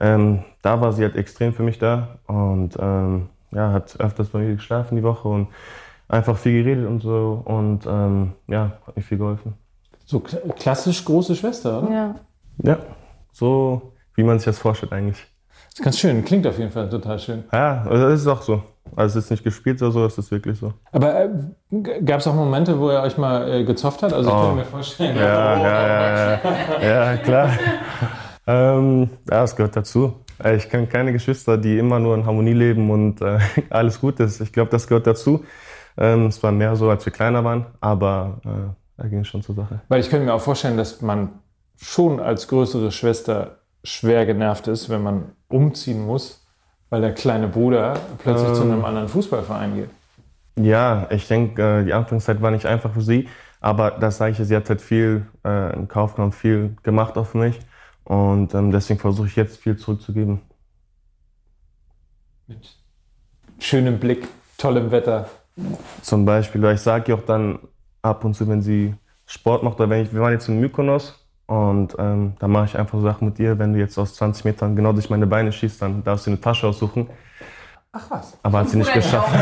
Ähm, 0.00 0.42
da 0.62 0.80
war 0.80 0.92
sie 0.92 1.04
halt 1.04 1.14
extrem 1.14 1.52
für 1.52 1.62
mich 1.62 1.78
da 1.78 2.18
und 2.26 2.76
ähm, 2.80 3.28
ja, 3.52 3.72
hat 3.72 3.98
öfters 3.98 4.28
bei 4.28 4.40
mir 4.40 4.54
geschlafen 4.54 4.96
die 4.96 5.02
Woche 5.02 5.28
und 5.28 5.48
einfach 6.08 6.36
viel 6.36 6.62
geredet 6.62 6.86
und 6.86 7.00
so 7.00 7.42
und 7.44 7.86
ähm, 7.86 8.32
ja, 8.48 8.72
hat 8.86 8.96
mir 8.96 9.02
viel 9.02 9.18
geholfen. 9.18 9.54
So 10.04 10.20
klassisch 10.20 11.04
große 11.04 11.36
Schwester, 11.36 11.82
oder? 11.82 11.92
Ja. 11.92 12.14
Ja, 12.62 12.78
so 13.32 13.92
wie 14.16 14.22
man 14.24 14.38
sich 14.38 14.46
das 14.46 14.58
vorstellt 14.58 14.92
eigentlich. 14.92 15.24
Das 15.70 15.78
ist 15.78 15.84
ganz 15.84 15.98
schön, 15.98 16.24
klingt 16.24 16.46
auf 16.46 16.58
jeden 16.58 16.72
Fall 16.72 16.88
total 16.88 17.18
schön. 17.18 17.44
Ja, 17.52 17.82
also 17.88 18.08
das 18.08 18.20
ist 18.22 18.26
auch 18.26 18.42
so. 18.42 18.62
Also 18.96 19.18
es 19.20 19.26
ist 19.26 19.30
nicht 19.30 19.44
gespielt 19.44 19.80
oder 19.82 19.92
so, 19.92 20.04
es 20.04 20.18
ist 20.18 20.30
wirklich 20.32 20.58
so. 20.58 20.72
Aber 20.90 21.26
äh, 21.26 21.28
gab 22.04 22.18
es 22.20 22.26
auch 22.26 22.34
Momente, 22.34 22.76
wo 22.80 22.88
er 22.88 23.04
euch 23.04 23.16
mal 23.16 23.48
äh, 23.48 23.64
gezofft 23.64 24.02
hat? 24.02 24.12
Also 24.12 24.28
ich 24.28 24.34
Oh. 24.34 24.40
kann 24.48 24.56
mir 24.56 24.64
vorstellen. 24.64 25.16
Ja, 25.16 25.22
ja, 25.22 25.62
ja, 25.62 26.40
ja, 26.82 27.12
ja 27.12 27.16
klar. 27.18 27.50
ähm, 28.48 29.10
ja, 29.30 29.44
es 29.44 29.54
gehört 29.54 29.76
dazu. 29.76 30.14
Äh, 30.42 30.56
Ich 30.56 30.68
kenne 30.68 30.86
keine 30.86 31.12
Geschwister, 31.12 31.56
die 31.58 31.78
immer 31.78 31.98
nur 31.98 32.14
in 32.14 32.26
Harmonie 32.26 32.52
leben 32.52 32.90
und 32.90 33.20
äh, 33.20 33.38
alles 33.70 34.00
gut 34.00 34.20
ist. 34.20 34.40
Ich 34.40 34.52
glaube, 34.52 34.70
das 34.70 34.86
gehört 34.86 35.06
dazu. 35.06 35.44
Ähm, 35.96 36.26
es 36.26 36.42
war 36.42 36.52
mehr 36.52 36.76
so, 36.76 36.88
als 36.90 37.04
wir 37.04 37.12
kleiner 37.12 37.44
waren, 37.44 37.66
aber 37.80 38.40
äh, 38.44 38.48
da 39.02 39.08
ging 39.08 39.20
es 39.20 39.28
schon 39.28 39.42
zur 39.42 39.54
Sache. 39.54 39.80
Weil 39.88 40.00
ich 40.00 40.10
könnte 40.10 40.26
mir 40.26 40.34
auch 40.34 40.40
vorstellen, 40.40 40.76
dass 40.76 41.00
man 41.02 41.30
schon 41.76 42.20
als 42.20 42.48
größere 42.48 42.92
Schwester 42.92 43.58
schwer 43.82 44.26
genervt 44.26 44.68
ist, 44.68 44.88
wenn 44.90 45.02
man 45.02 45.32
umziehen 45.48 46.04
muss, 46.04 46.46
weil 46.90 47.00
der 47.00 47.14
kleine 47.14 47.48
Bruder 47.48 47.94
plötzlich 48.18 48.52
zu 48.52 48.62
Ähm. 48.62 48.72
einem 48.72 48.84
anderen 48.84 49.08
Fußballverein 49.08 49.74
geht. 49.74 49.90
Ja, 50.56 51.06
ich 51.10 51.26
denke, 51.28 51.80
äh, 51.80 51.84
die 51.84 51.92
Anfangszeit 51.92 52.42
war 52.42 52.50
nicht 52.50 52.66
einfach 52.66 52.92
für 52.92 53.02
sie, 53.02 53.28
aber 53.60 53.92
das 53.92 54.18
sage 54.18 54.32
ich, 54.32 54.38
sie 54.38 54.56
hat 54.56 54.68
halt 54.68 54.80
viel 54.80 55.26
äh, 55.44 55.74
in 55.74 55.88
Kauf 55.88 56.14
genommen, 56.16 56.32
viel 56.32 56.76
gemacht 56.82 57.16
auf 57.16 57.34
mich 57.34 57.58
und 58.10 58.54
ähm, 58.54 58.72
deswegen 58.72 58.98
versuche 58.98 59.28
ich 59.28 59.36
jetzt 59.36 59.58
viel 59.58 59.76
zurückzugeben. 59.76 60.40
Mit 62.48 62.76
schönem 63.60 64.00
Blick, 64.00 64.26
tollem 64.58 64.90
Wetter. 64.90 65.28
Zum 66.02 66.24
Beispiel, 66.24 66.60
weil 66.60 66.74
ich 66.74 66.80
sage 66.80 67.12
ihr 67.12 67.14
auch 67.16 67.22
dann 67.22 67.60
ab 68.02 68.24
und 68.24 68.34
zu, 68.34 68.48
wenn 68.48 68.62
sie 68.62 68.96
Sport 69.26 69.62
macht, 69.62 69.78
oder 69.78 69.90
wenn 69.90 70.02
ich, 70.02 70.12
wir 70.12 70.22
waren 70.22 70.32
jetzt 70.32 70.48
in 70.48 70.58
Mykonos 70.58 71.24
und 71.46 71.94
ähm, 72.00 72.32
da 72.40 72.48
mache 72.48 72.64
ich 72.64 72.76
einfach 72.76 73.00
Sachen 73.00 73.28
mit 73.28 73.38
ihr, 73.38 73.60
wenn 73.60 73.74
du 73.74 73.78
jetzt 73.78 73.96
aus 73.96 74.16
20 74.16 74.44
Metern 74.44 74.74
genau 74.74 74.92
durch 74.92 75.08
meine 75.08 75.28
Beine 75.28 75.52
schießt, 75.52 75.80
dann 75.80 76.02
darfst 76.02 76.26
du 76.26 76.32
eine 76.32 76.40
Tasche 76.40 76.66
aussuchen. 76.66 77.08
Ach 77.92 78.10
was. 78.10 78.36
Aber 78.42 78.58
hat 78.58 78.70
sie 78.70 78.78
nicht 78.78 78.92
geschafft. 78.92 79.32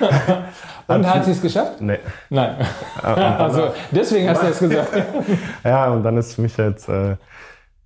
Und 0.88 1.06
hat 1.06 1.24
sie 1.24 1.32
es 1.32 1.42
geschafft? 1.42 1.80
Nee. 1.80 1.98
Nein. 2.30 2.56
Also 3.02 3.72
deswegen 3.90 4.28
hast 4.28 4.42
du 4.42 4.46
es 4.46 4.58
gesagt. 4.58 4.92
Ja, 5.64 5.90
und 5.90 6.02
dann 6.02 6.16
ist 6.16 6.34
für 6.34 6.42
mich 6.42 6.56
jetzt, 6.56 6.88
äh, 6.88 7.16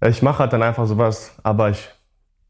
ich 0.06 0.22
mache 0.22 0.40
halt 0.40 0.52
dann 0.52 0.62
einfach 0.62 0.86
sowas, 0.86 1.34
aber 1.42 1.70
ich 1.70 1.88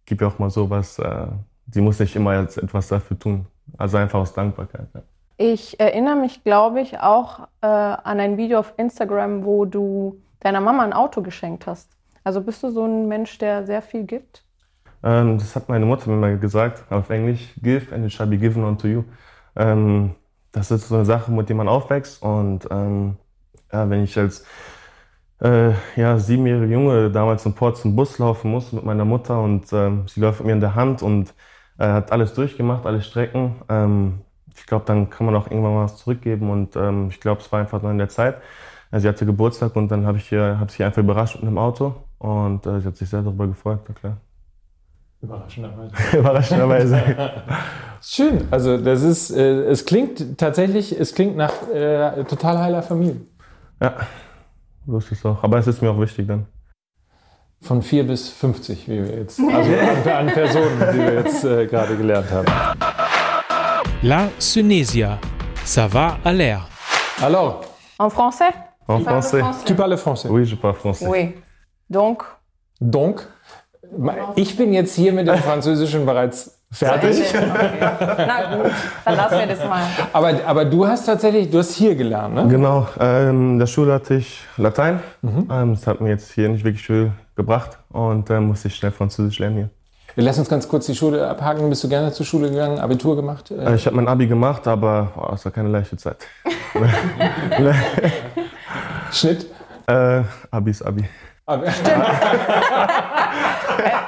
gebe 0.07 0.27
auch 0.27 0.39
mal 0.39 0.51
sowas. 0.51 0.99
Äh, 0.99 1.27
sie 1.71 1.81
muss 1.81 1.99
nicht 1.99 2.17
immer 2.17 2.41
jetzt 2.41 2.59
etwas 2.59 2.89
dafür 2.89 3.19
tun. 3.19 3.47
Also 3.79 3.97
einfach 3.97 4.19
aus 4.19 4.33
Dankbarkeit. 4.33 4.89
Ja. 4.95 5.03
Ich 5.37 5.79
erinnere 5.81 6.17
mich, 6.17 6.45
glaube 6.45 6.81
ich, 6.81 6.99
auch 7.01 7.49
äh, 7.63 7.67
an 7.67 8.21
ein 8.21 8.37
Video 8.37 8.59
auf 8.59 8.75
Instagram, 8.77 9.45
wo 9.45 9.65
du 9.65 10.21
deiner 10.41 10.61
Mama 10.61 10.85
ein 10.85 10.93
Auto 10.93 11.23
geschenkt 11.23 11.67
hast. 11.67 11.97
Also 12.25 12.43
bist 12.43 12.63
du 12.63 12.71
so 12.71 12.85
ein 12.85 13.09
Mensch, 13.09 13.39
der 13.39 13.65
sehr 13.65 13.83
viel 13.83 14.05
gibt? 14.05 14.45
Ähm, 15.03 15.39
das 15.39 15.57
hat 15.57 15.69
meine 15.69 15.87
Mutter 15.87 16.11
mir 16.11 16.17
mal 16.17 16.39
gesagt, 16.39 16.91
auf 16.93 17.09
Englisch, 17.09 17.55
give 17.63 17.95
and 17.95 18.05
it 18.05 18.13
shall 18.13 18.27
be 18.27 18.37
given 18.37 18.65
unto 18.65 18.87
you. 18.87 19.05
Ähm, 19.57 20.15
das 20.53 20.71
ist 20.71 20.89
so 20.89 20.97
eine 20.97 21.05
Sache, 21.05 21.31
mit 21.33 21.49
der 21.49 21.57
man 21.57 21.69
aufwächst 21.69 22.23
und 22.23 22.67
ähm, 22.71 23.17
ja, 23.73 23.89
wenn 23.91 24.05
ich 24.05 24.17
als 24.19 24.45
äh, 25.41 25.73
ja, 25.97 26.19
siebenjährige 26.19 26.73
Junge 26.73 27.11
damals 27.11 27.47
in 27.47 27.55
Port 27.55 27.79
zum 27.79 27.97
Bus 27.97 28.19
laufen 28.19 28.51
musste 28.51 28.77
mit 28.77 28.85
meiner 28.85 29.05
Mutter 29.05 29.41
und 29.41 29.73
ähm, 29.73 30.07
sie 30.09 30.21
läuft 30.21 30.41
mit 30.41 30.49
mir 30.49 30.53
in 30.55 30.61
der 30.61 30.75
Hand 30.75 31.03
und 31.03 31.35
äh, 31.79 31.87
hat 31.87 32.13
alles 32.13 32.35
durchgemacht, 32.35 32.87
alle 32.87 33.03
Strecken. 33.03 33.57
Ähm, 33.69 34.21
ich 34.55 34.67
glaube, 34.67 34.85
dann 34.87 35.09
kann 35.11 35.27
man 35.27 35.35
auch 35.37 35.47
irgendwann 35.51 35.75
mal 35.75 35.85
was 35.85 35.97
zurückgeben 35.97 36.51
und 36.51 36.77
ähm, 36.77 37.09
ich 37.11 37.21
glaube, 37.21 37.41
es 37.41 37.51
war 37.53 37.61
einfach 37.61 37.81
nur 37.83 37.91
in 37.91 37.99
der 37.99 38.09
Zeit. 38.09 38.37
Also 38.91 39.05
sie 39.05 39.09
hatte 39.09 39.25
Geburtstag 39.27 39.77
und 39.77 39.89
dann 39.91 40.07
habe 40.07 40.19
ich 40.19 40.29
hier, 40.29 40.59
hab 40.61 40.71
sie 40.71 40.85
einfach 40.85 41.03
überrascht 41.03 41.37
mit 41.37 41.45
einem 41.45 41.59
Auto 41.59 41.95
und 42.19 42.67
äh, 42.67 42.81
sie 42.81 42.89
hat 42.89 42.97
sich 42.97 43.09
sehr 43.09 43.23
darüber 43.23 43.47
gefreut, 43.47 43.81
na 43.89 43.95
klar. 43.95 44.17
Überraschenderweise. 45.23 45.95
Überraschenderweise. 46.19 47.03
Schön. 48.03 48.49
Also 48.51 48.77
das 48.79 49.03
ist, 49.03 49.31
äh, 49.31 49.65
es 49.65 49.85
klingt 49.85 50.39
tatsächlich, 50.39 50.99
es 50.99 51.15
klingt 51.15 51.37
nach 51.37 51.53
äh, 51.73 52.25
total 52.25 52.59
heiler 52.59 52.83
Familie. 52.83 53.21
ja, 53.81 53.95
so 54.87 54.99
ist 54.99 55.13
es 55.13 55.25
auch. 55.25 55.43
Aber 55.45 55.59
es 55.59 55.67
ist 55.67 55.83
mir 55.83 55.91
auch 55.91 56.01
wichtig 56.01 56.27
dann. 56.27 56.47
Von 57.63 57.83
4 57.83 58.07
bis 58.07 58.31
50, 58.31 58.89
wie 58.89 59.05
wir 59.05 59.19
jetzt, 59.19 59.39
also 59.39 59.71
an, 60.11 60.11
an 60.11 60.27
Personen, 60.33 60.79
die 60.95 60.99
wir 60.99 61.15
jetzt 61.15 61.45
äh, 61.45 61.67
gerade 61.67 61.95
gelernt 61.97 62.31
haben. 62.31 62.47
La 64.03 64.29
Sunesia. 64.39 65.19
Ça 65.65 65.87
va 65.87 66.19
à 66.25 66.33
l'air. 66.33 66.67
Alors, 67.23 67.61
En 67.99 68.09
français? 68.09 68.51
En 68.89 68.99
Tu 68.99 69.05
parles 69.05 69.23
français? 69.23 69.65
tu 69.67 69.75
parles 69.75 69.97
français. 69.99 70.29
Oui, 70.31 70.47
je 70.47 70.57
parle 70.57 70.75
français. 70.75 71.07
Oui. 71.07 71.35
Donc, 71.91 72.25
Donc, 72.81 73.27
ich 74.37 74.57
bin 74.57 74.73
jetzt 74.73 74.95
hier 74.97 75.13
mit 75.13 75.29
dem 75.29 75.37
Französischen 75.37 76.07
bereits 76.07 76.60
fertig. 76.73 77.21
Okay. 77.21 77.45
Na 78.27 78.57
gut, 78.57 78.71
dann 79.05 79.17
lassen 79.17 79.39
wir 79.39 79.47
das 79.47 79.59
mal. 79.69 79.83
Aber, 80.13 80.33
aber 80.47 80.65
du 80.65 80.87
hast 80.87 81.05
tatsächlich, 81.07 81.51
du 81.51 81.59
hast 81.59 81.75
hier 81.75 81.95
gelernt, 81.95 82.35
ne? 82.35 82.47
Genau, 82.49 82.87
ähm, 82.99 83.53
in 83.53 83.59
der 83.59 83.67
Schule 83.67 83.93
hatte 83.95 84.15
ich 84.15 84.43
Latein. 84.57 85.01
Ähm, 85.23 85.75
das 85.75 85.87
hat 85.87 86.01
mir 86.01 86.11
jetzt 86.11 86.33
hier 86.33 86.49
nicht 86.49 86.65
wirklich 86.65 86.85
viel 86.85 87.13
gebracht 87.37 87.79
und 87.91 88.29
dann 88.31 88.45
musste 88.45 88.69
ich 88.69 88.77
schnell 88.77 88.93
Französisch 88.93 89.39
lernen 89.39 89.57
hier. 89.57 89.69
Wir 90.17 90.25
lassen 90.25 90.41
uns 90.41 90.49
ganz 90.49 90.67
kurz 90.69 90.87
die 90.87 90.95
Schule 90.95 91.27
abhaken. 91.29 91.69
Bist 91.71 91.85
du 91.85 91.89
gerne 91.89 92.11
zur 92.13 92.27
Schule 92.27 92.51
gegangen, 92.51 92.81
Abitur 92.81 93.15
gemacht? 93.17 93.51
Äh, 93.53 93.77
ich 93.77 93.87
habe 93.87 93.95
mein 93.97 94.09
Abi 94.09 94.27
gemacht, 94.27 94.67
aber 94.67 95.13
oh, 95.17 95.35
es 95.35 95.45
war 95.45 95.53
keine 95.53 95.69
leichte 95.69 95.97
Zeit. 95.97 96.17
Schnitt? 99.13 99.47
äh, 99.87 100.23
Abi 100.51 100.71
ist 100.71 100.83
Abi. 100.83 101.05
Aber- 101.47 101.65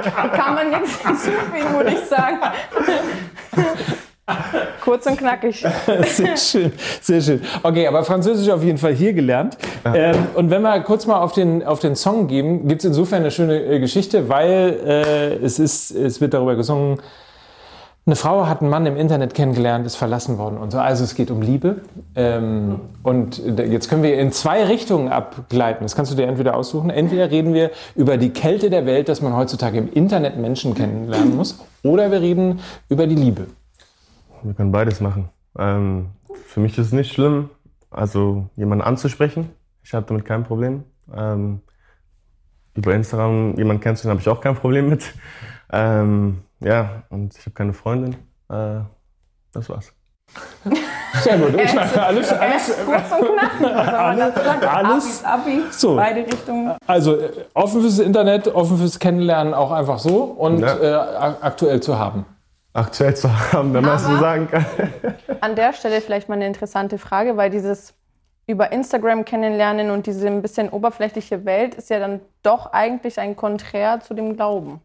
Kann 0.02 0.54
man 0.54 0.70
nichts 0.70 0.98
hinzufügen, 1.00 1.74
würde 1.74 1.90
ich 1.90 2.08
sagen. 2.08 2.38
Kurz 4.82 5.06
und 5.06 5.16
knackig. 5.16 5.64
Sehr 6.04 6.36
schön, 6.36 6.72
sehr 7.00 7.20
schön. 7.20 7.40
Okay, 7.62 7.86
aber 7.86 8.04
Französisch 8.04 8.48
auf 8.50 8.62
jeden 8.62 8.78
Fall 8.78 8.94
hier 8.94 9.12
gelernt. 9.12 9.56
Ähm, 9.84 10.16
und 10.34 10.50
wenn 10.50 10.62
wir 10.62 10.80
kurz 10.80 11.06
mal 11.06 11.18
auf 11.18 11.32
den, 11.32 11.64
auf 11.64 11.80
den 11.80 11.96
Song 11.96 12.28
geben, 12.28 12.68
gibt 12.68 12.82
es 12.82 12.84
insofern 12.84 13.20
eine 13.20 13.30
schöne 13.30 13.60
äh, 13.64 13.80
Geschichte, 13.80 14.28
weil 14.28 14.78
äh, 14.86 15.44
es, 15.44 15.58
ist, 15.58 15.90
es 15.90 16.20
wird 16.20 16.34
darüber 16.34 16.54
gesungen, 16.54 17.00
eine 18.04 18.16
Frau 18.16 18.48
hat 18.48 18.60
einen 18.60 18.70
Mann 18.70 18.84
im 18.86 18.96
Internet 18.96 19.32
kennengelernt, 19.32 19.86
ist 19.86 19.94
verlassen 19.94 20.36
worden 20.36 20.58
und 20.58 20.72
so. 20.72 20.78
Also 20.78 21.04
es 21.04 21.14
geht 21.14 21.30
um 21.30 21.40
Liebe. 21.40 21.82
Ähm, 22.16 22.80
und 23.04 23.38
jetzt 23.38 23.88
können 23.88 24.02
wir 24.02 24.18
in 24.18 24.32
zwei 24.32 24.64
Richtungen 24.64 25.08
abgleiten. 25.08 25.84
Das 25.84 25.94
kannst 25.94 26.10
du 26.10 26.16
dir 26.16 26.26
entweder 26.26 26.56
aussuchen. 26.56 26.90
Entweder 26.90 27.30
reden 27.30 27.54
wir 27.54 27.70
über 27.94 28.16
die 28.16 28.30
Kälte 28.30 28.70
der 28.70 28.86
Welt, 28.86 29.08
dass 29.08 29.22
man 29.22 29.36
heutzutage 29.36 29.78
im 29.78 29.92
Internet 29.92 30.36
Menschen 30.36 30.74
kennenlernen 30.74 31.36
muss. 31.36 31.60
Oder 31.84 32.10
wir 32.10 32.20
reden 32.20 32.58
über 32.88 33.06
die 33.06 33.14
Liebe. 33.14 33.46
Wir 34.42 34.54
können 34.54 34.72
beides 34.72 35.00
machen. 35.00 35.28
Ähm, 35.56 36.06
für 36.46 36.58
mich 36.58 36.76
ist 36.78 36.86
es 36.86 36.92
nicht 36.92 37.12
schlimm, 37.12 37.50
also 37.90 38.48
jemanden 38.56 38.82
anzusprechen. 38.82 39.50
Ich 39.84 39.94
habe 39.94 40.06
damit 40.06 40.24
kein 40.24 40.42
Problem. 40.42 40.82
Ähm, 41.14 41.60
über 42.74 42.94
Instagram 42.94 43.56
jemanden 43.56 43.80
kennenzulernen, 43.80 44.18
habe 44.18 44.28
ich 44.28 44.36
auch 44.36 44.42
kein 44.42 44.56
Problem 44.56 44.88
mit. 44.88 45.14
Ähm, 45.72 46.38
ja, 46.60 47.02
und 47.10 47.34
ich 47.36 47.40
habe 47.40 47.52
keine 47.52 47.72
Freundin. 47.72 48.14
Äh, 48.50 48.80
das 49.52 49.68
war's. 49.68 49.92
Sehr 51.22 51.36
gut. 51.38 51.54
Ich 51.60 51.74
meine, 51.74 52.02
alles, 52.06 52.32
alles, 52.32 52.74
kurz 52.86 53.12
und 53.12 54.18
dazu 54.18 54.42
sagen? 54.44 54.64
alles- 54.64 55.24
Abi, 55.24 55.50
Abi, 55.60 55.62
So. 55.70 55.96
beide 55.96 56.20
Richtungen. 56.26 56.74
Also 56.86 57.16
äh, 57.16 57.30
offen 57.54 57.82
fürs 57.82 57.98
Internet, 57.98 58.48
offen 58.48 58.78
fürs 58.78 58.98
Kennenlernen 58.98 59.52
auch 59.54 59.72
einfach 59.72 59.98
so 59.98 60.22
und 60.24 60.60
Ja. 60.60 60.76
äh, 60.78 61.34
aktuell 61.42 61.80
zu 61.80 61.98
haben. 61.98 62.24
Aktuell 62.74 63.14
zu 63.14 63.28
haben, 63.52 63.74
wenn 63.74 63.84
man 63.84 63.96
es 63.96 64.04
so 64.06 64.16
sagen 64.18 64.48
kann. 64.50 64.64
An 65.42 65.54
der 65.54 65.74
Stelle 65.74 66.00
vielleicht 66.00 66.30
mal 66.30 66.36
eine 66.36 66.46
interessante 66.46 66.96
Frage, 66.96 67.36
weil 67.36 67.50
dieses 67.50 67.92
über 68.46 68.72
Instagram 68.72 69.26
kennenlernen 69.26 69.90
und 69.90 70.06
diese 70.06 70.26
ein 70.26 70.40
bisschen 70.40 70.70
oberflächliche 70.70 71.44
Welt 71.44 71.74
ist 71.74 71.90
ja 71.90 71.98
dann 71.98 72.20
doch 72.42 72.72
eigentlich 72.72 73.20
ein 73.20 73.36
Konträr 73.36 74.00
zu 74.00 74.14
dem 74.14 74.34
Glauben. 74.36 74.80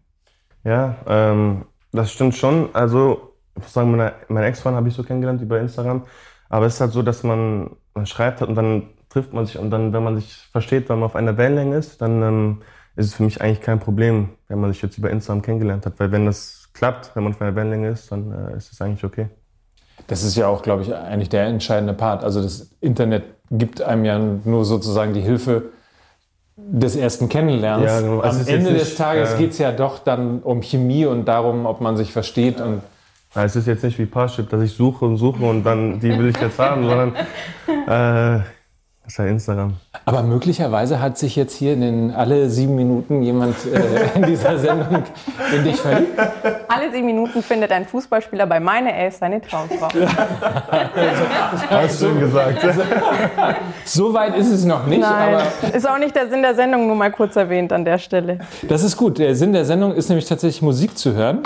Ja, 0.68 0.98
ähm, 1.08 1.64
das 1.94 2.12
stimmt 2.12 2.36
schon. 2.36 2.70
Also, 2.74 3.34
ich 3.56 3.64
muss 3.64 3.74
sagen, 3.74 3.90
meine, 3.90 4.14
meine 4.28 4.48
Ex-Freundin 4.48 4.76
habe 4.76 4.90
ich 4.90 4.96
so 4.96 5.04
kennengelernt 5.04 5.42
über 5.42 5.62
Instagram. 5.62 6.04
Aber 6.50 6.66
es 6.66 6.76
ist 6.76 6.82
halt 6.82 6.92
so, 6.92 7.02
dass 7.04 7.24
man, 7.24 7.70
man 7.94 8.06
schreibt 8.06 8.42
hat 8.42 8.50
und 8.50 8.56
dann 8.56 8.90
trifft 9.08 9.32
man 9.32 9.46
sich 9.46 9.58
und 9.58 9.70
dann, 9.72 9.94
wenn 9.94 10.04
man 10.04 10.18
sich 10.18 10.34
versteht, 10.52 10.90
wenn 10.90 11.00
man 11.00 11.06
auf 11.06 11.16
einer 11.16 11.38
Wellenlänge 11.38 11.78
ist, 11.78 12.02
dann 12.02 12.22
ähm, 12.22 12.62
ist 12.98 13.06
es 13.06 13.14
für 13.14 13.24
mich 13.24 13.42
eigentlich 13.42 13.62
kein 13.62 13.80
Problem, 13.80 14.30
wenn 14.50 14.60
man 14.60 14.74
sich 14.74 14.82
jetzt 14.82 14.98
über 14.98 15.10
Instagram 15.10 15.42
kennengelernt 15.42 15.86
hat. 15.86 16.02
Weil 16.02 16.12
wenn 16.12 16.26
das 16.26 16.70
klappt, 16.74 17.16
wenn 17.16 17.24
man 17.24 17.34
auf 17.34 17.42
einer 17.42 17.56
Wellenlänge 17.56 17.88
ist, 17.88 18.12
dann 18.12 18.32
äh, 18.34 18.58
ist 18.58 18.74
es 18.74 18.82
eigentlich 18.82 19.06
okay. 19.06 19.28
Das 20.08 20.22
ist 20.24 20.36
ja 20.36 20.48
auch, 20.48 20.64
glaube 20.64 20.84
ich, 20.84 20.94
eigentlich 20.94 21.30
der 21.30 21.46
entscheidende 21.46 21.94
Part. 21.94 22.26
Also 22.26 22.42
das 22.42 22.72
Internet 22.82 23.24
gibt 23.52 23.82
einem 23.82 24.04
ja 24.04 24.20
nur 24.20 24.66
sozusagen 24.66 25.14
die 25.14 25.22
Hilfe 25.22 25.70
des 26.58 26.96
ersten 26.96 27.30
Kennenlernens. 27.30 27.92
Ja, 27.92 28.02
genau. 28.02 28.20
also 28.20 28.42
Am 28.42 28.48
Ende 28.48 28.74
des 28.74 28.96
Tages 28.96 29.36
äh, 29.36 29.38
geht 29.38 29.52
es 29.52 29.60
ja 29.60 29.72
doch 29.72 30.00
dann 30.00 30.40
um 30.42 30.62
Chemie 30.62 31.06
und 31.06 31.26
darum, 31.26 31.66
ob 31.66 31.82
man 31.82 31.96
sich 31.96 32.12
versteht. 32.12 32.60
Und 32.60 32.82
ja, 33.36 33.44
es 33.44 33.56
ist 33.56 33.68
jetzt 33.68 33.84
nicht 33.84 34.00
wie 34.00 34.08
Parship, 34.08 34.50
dass 34.50 34.62
ich 34.64 34.74
suche 34.74 35.06
und 35.06 35.18
suche 35.18 35.44
und 35.44 35.64
dann 35.64 36.00
die 36.00 36.18
will 36.18 36.30
ich 36.30 36.38
jetzt 36.38 36.58
haben, 36.58 36.84
sondern 36.84 37.16
äh, 37.88 38.44
das 39.08 39.14
ist 39.14 39.20
ja 39.20 39.26
Instagram. 39.28 39.74
Aber 40.04 40.22
möglicherweise 40.22 41.00
hat 41.00 41.18
sich 41.18 41.38
jetzt 41.38 41.56
hier 41.56 41.72
in 41.72 41.80
den 41.80 42.12
alle 42.12 42.50
sieben 42.50 42.76
Minuten 42.76 43.22
jemand 43.22 43.56
äh, 43.66 44.16
in 44.16 44.24
dieser 44.24 44.60
Sendung 44.60 45.02
in 45.56 45.64
dich 45.64 45.78
verliebt. 45.78 46.20
Alle 46.68 46.92
sieben 46.92 47.06
Minuten 47.06 47.42
findet 47.42 47.72
ein 47.72 47.86
Fußballspieler 47.86 48.46
bei 48.46 48.60
meiner 48.60 48.94
Elf 48.94 49.16
seine 49.16 49.40
Traumfrau. 49.40 49.88
Hast 51.70 52.02
du 52.02 52.10
so, 52.10 52.20
gesagt. 52.20 52.62
Also, 52.66 52.82
so 53.86 54.14
weit 54.14 54.36
ist 54.36 54.52
es 54.52 54.66
noch 54.66 54.86
nicht. 54.86 55.00
Nein, 55.00 55.36
aber 55.36 55.74
ist 55.74 55.88
auch 55.88 56.00
nicht 56.00 56.14
der 56.14 56.28
Sinn 56.28 56.42
der 56.42 56.56
Sendung, 56.56 56.88
nur 56.88 56.98
mal 56.98 57.12
kurz 57.12 57.38
erwähnt 57.38 57.72
an 57.72 57.86
der 57.86 58.00
Stelle. 58.00 58.40
Das 58.68 58.84
ist 58.84 58.98
gut. 58.98 59.20
Der 59.20 59.36
Sinn 59.36 59.54
der 59.54 59.64
Sendung 59.64 59.94
ist 59.94 60.10
nämlich 60.10 60.26
tatsächlich 60.26 60.62
Musik 60.62 60.98
zu 60.98 61.14
hören. 61.14 61.44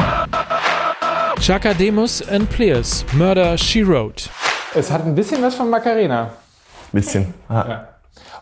Chaka 1.39 1.75
Demus 1.75 2.27
and 2.27 2.49
Players, 2.49 3.05
Murder 3.13 3.55
She 3.55 3.87
Wrote. 3.87 4.29
Es 4.73 4.89
hat 4.89 5.05
ein 5.05 5.13
bisschen 5.13 5.43
was 5.43 5.53
von 5.53 5.69
Macarena. 5.69 6.31
Bisschen. 6.91 7.33
Ja. 7.49 7.87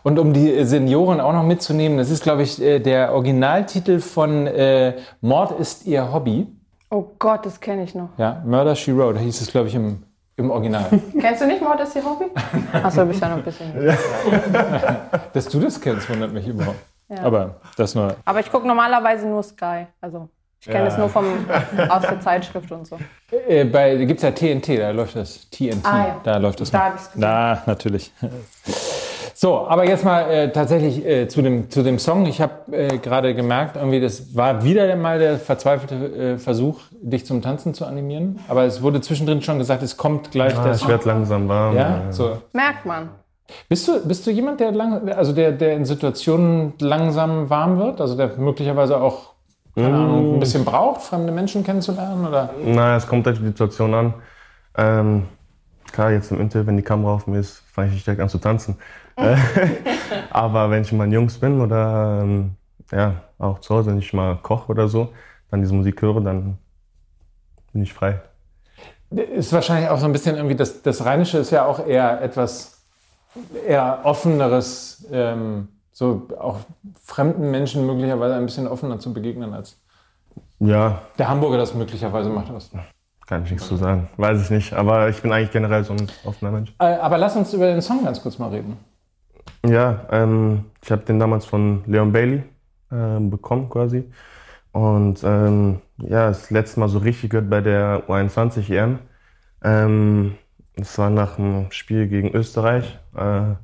Und 0.02 0.18
um 0.18 0.32
die 0.32 0.64
Senioren 0.64 1.20
auch 1.20 1.32
noch 1.32 1.42
mitzunehmen, 1.42 1.98
das 1.98 2.10
ist, 2.10 2.22
glaube 2.22 2.42
ich, 2.42 2.60
äh, 2.60 2.80
der 2.80 3.12
Originaltitel 3.12 4.00
von 4.00 4.46
äh, 4.46 4.96
Mord 5.20 5.58
ist 5.58 5.86
ihr 5.86 6.12
Hobby. 6.12 6.46
Oh 6.90 7.04
Gott, 7.18 7.46
das 7.46 7.60
kenne 7.60 7.84
ich 7.84 7.94
noch. 7.94 8.08
Ja, 8.18 8.42
Murder 8.44 8.74
She 8.74 8.96
Wrote, 8.96 9.14
da 9.14 9.20
hieß 9.20 9.40
es, 9.40 9.50
glaube 9.50 9.68
ich, 9.68 9.74
im, 9.74 10.02
im 10.36 10.50
Original. 10.50 10.86
Kennst 11.20 11.42
du 11.42 11.46
nicht 11.46 11.62
Mord 11.62 11.80
ist 11.80 11.94
ihr 11.94 12.04
Hobby? 12.04 12.26
Achso, 12.72 13.04
bist 13.04 13.20
ja 13.20 13.28
noch 13.28 13.36
ein 13.36 13.44
bisschen. 13.44 13.86
Ja. 13.86 13.96
Dass 15.32 15.48
du 15.48 15.60
das 15.60 15.80
kennst, 15.80 16.08
wundert 16.10 16.32
mich 16.32 16.48
überhaupt. 16.48 16.78
Ja. 17.08 17.22
Aber 17.22 17.56
das 17.76 17.94
nur. 17.94 18.16
Aber 18.24 18.40
ich 18.40 18.50
gucke 18.50 18.66
normalerweise 18.66 19.26
nur 19.26 19.42
Sky. 19.42 19.86
Also 20.00 20.28
ich 20.60 20.66
kenne 20.66 20.88
es 20.88 20.98
nur 20.98 21.08
vom, 21.08 21.24
aus 21.88 22.02
der 22.02 22.20
Zeitschrift 22.20 22.70
und 22.70 22.86
so. 22.86 22.98
Äh, 23.48 23.64
bei, 23.64 23.96
da 23.96 24.04
gibt 24.04 24.22
es 24.22 24.24
ja 24.24 24.30
TNT, 24.30 24.78
da 24.78 24.90
läuft 24.90 25.16
das. 25.16 25.48
TNT, 25.50 25.84
ah, 25.84 25.98
ja. 25.98 26.20
da 26.22 26.36
läuft 26.36 26.60
das. 26.60 26.70
Da 26.70 26.84
habe 26.84 26.96
ich 26.96 27.02
es 27.02 27.10
Na, 27.14 27.62
natürlich. 27.66 28.12
So, 29.42 29.66
aber 29.66 29.88
jetzt 29.88 30.04
mal 30.04 30.30
äh, 30.30 30.52
tatsächlich 30.52 31.02
äh, 31.06 31.26
zu, 31.26 31.40
dem, 31.40 31.70
zu 31.70 31.82
dem 31.82 31.98
Song. 31.98 32.26
Ich 32.26 32.42
habe 32.42 32.76
äh, 32.76 32.98
gerade 32.98 33.34
gemerkt, 33.34 33.76
irgendwie, 33.76 33.98
das 33.98 34.36
war 34.36 34.64
wieder 34.64 34.94
mal 34.96 35.18
der 35.18 35.38
verzweifelte 35.38 35.94
äh, 35.94 36.38
Versuch, 36.38 36.78
dich 37.00 37.24
zum 37.24 37.40
Tanzen 37.40 37.72
zu 37.72 37.86
animieren. 37.86 38.38
Aber 38.48 38.64
es 38.64 38.82
wurde 38.82 39.00
zwischendrin 39.00 39.40
schon 39.40 39.56
gesagt, 39.56 39.82
es 39.82 39.96
kommt 39.96 40.30
gleich 40.30 40.52
ja, 40.52 40.64
das. 40.64 40.82
Ich 40.82 40.88
werde 40.88 41.08
langsam 41.08 41.48
warm. 41.48 41.74
Ja, 41.74 42.02
so. 42.10 42.36
Merkt 42.52 42.84
man. 42.84 43.08
Bist 43.70 43.88
du, 43.88 44.06
bist 44.06 44.26
du 44.26 44.30
jemand, 44.30 44.60
der, 44.60 44.72
lang, 44.72 45.10
also 45.10 45.32
der, 45.32 45.52
der 45.52 45.72
in 45.72 45.86
Situationen 45.86 46.74
langsam 46.78 47.48
warm 47.48 47.78
wird? 47.78 48.02
Also 48.02 48.16
der 48.16 48.36
möglicherweise 48.36 49.00
auch 49.00 49.29
keine 49.74 49.94
Ahnung, 49.94 50.34
ein 50.34 50.40
bisschen 50.40 50.64
braucht, 50.64 51.02
fremde 51.02 51.32
Menschen 51.32 51.64
kennenzulernen? 51.64 52.26
Oder? 52.26 52.50
Nein, 52.64 52.96
es 52.96 53.06
kommt 53.06 53.26
auf 53.28 53.38
die 53.38 53.44
Situation 53.44 53.94
an. 53.94 54.14
Ähm, 54.76 55.24
klar, 55.92 56.12
jetzt 56.12 56.30
im 56.30 56.40
Interview, 56.40 56.66
wenn 56.66 56.76
die 56.76 56.82
Kamera 56.82 57.14
auf 57.14 57.26
mir 57.26 57.38
ist, 57.38 57.62
fange 57.72 57.88
ich 57.88 57.94
nicht 57.94 58.06
direkt 58.06 58.20
an 58.20 58.28
zu 58.28 58.38
tanzen. 58.38 58.76
Aber 60.30 60.70
wenn 60.70 60.82
ich 60.82 60.92
mal 60.92 61.12
Jungs 61.12 61.38
bin 61.38 61.60
oder 61.60 62.20
ähm, 62.22 62.52
ja, 62.90 63.22
auch 63.38 63.60
zu 63.60 63.74
Hause, 63.74 63.90
wenn 63.90 63.98
ich 63.98 64.12
mal 64.12 64.36
koche 64.36 64.70
oder 64.70 64.88
so, 64.88 65.12
dann 65.50 65.60
diese 65.60 65.74
Musik 65.74 66.00
höre, 66.02 66.20
dann 66.20 66.58
bin 67.72 67.82
ich 67.82 67.92
frei. 67.92 68.20
Ist 69.10 69.52
wahrscheinlich 69.52 69.88
auch 69.90 69.98
so 69.98 70.06
ein 70.06 70.12
bisschen 70.12 70.36
irgendwie, 70.36 70.54
das, 70.54 70.82
das 70.82 71.04
Rheinische 71.04 71.38
ist 71.38 71.50
ja 71.50 71.64
auch 71.64 71.84
eher 71.84 72.22
etwas 72.22 72.80
eher 73.66 74.00
offeneres. 74.04 75.06
Ähm, 75.10 75.68
so 76.00 76.28
auch 76.38 76.60
fremden 77.04 77.50
Menschen 77.50 77.86
möglicherweise 77.86 78.34
ein 78.34 78.46
bisschen 78.46 78.66
offener 78.66 78.98
zu 78.98 79.12
begegnen 79.12 79.52
als 79.52 79.78
ja. 80.58 81.02
der 81.18 81.28
Hamburger 81.28 81.58
das 81.58 81.74
möglicherweise 81.74 82.30
macht. 82.30 82.48
Das. 82.48 82.70
Kann 83.26 83.44
ich 83.44 83.50
nichts 83.50 83.68
zu 83.68 83.76
sagen. 83.76 84.08
Weiß 84.16 84.40
ich 84.40 84.48
nicht. 84.48 84.72
Aber 84.72 85.10
ich 85.10 85.20
bin 85.20 85.30
eigentlich 85.30 85.50
generell 85.50 85.84
so 85.84 85.92
ein 85.92 86.10
offener 86.24 86.52
Mensch. 86.52 86.72
Äh, 86.78 86.94
aber 86.94 87.18
lass 87.18 87.36
uns 87.36 87.52
über 87.52 87.66
den 87.66 87.82
Song 87.82 88.02
ganz 88.02 88.22
kurz 88.22 88.38
mal 88.38 88.48
reden. 88.48 88.78
Ja, 89.66 90.06
ähm, 90.10 90.64
ich 90.82 90.90
habe 90.90 91.02
den 91.02 91.18
damals 91.18 91.44
von 91.44 91.84
Leon 91.86 92.12
Bailey 92.12 92.44
äh, 92.90 93.20
bekommen 93.20 93.68
quasi. 93.68 94.10
Und 94.72 95.22
ähm, 95.22 95.82
ja, 95.98 96.28
das 96.28 96.50
letzte 96.50 96.80
Mal 96.80 96.88
so 96.88 96.98
richtig 96.98 97.28
gehört 97.28 97.50
bei 97.50 97.60
der 97.60 98.08
U21 98.08 98.72
EM. 98.72 99.00
Ähm, 99.62 100.38
das 100.76 100.96
war 100.96 101.10
nach 101.10 101.36
dem 101.36 101.70
Spiel 101.72 102.08
gegen 102.08 102.32
Österreich. 102.32 102.98
Äh, 103.14 103.56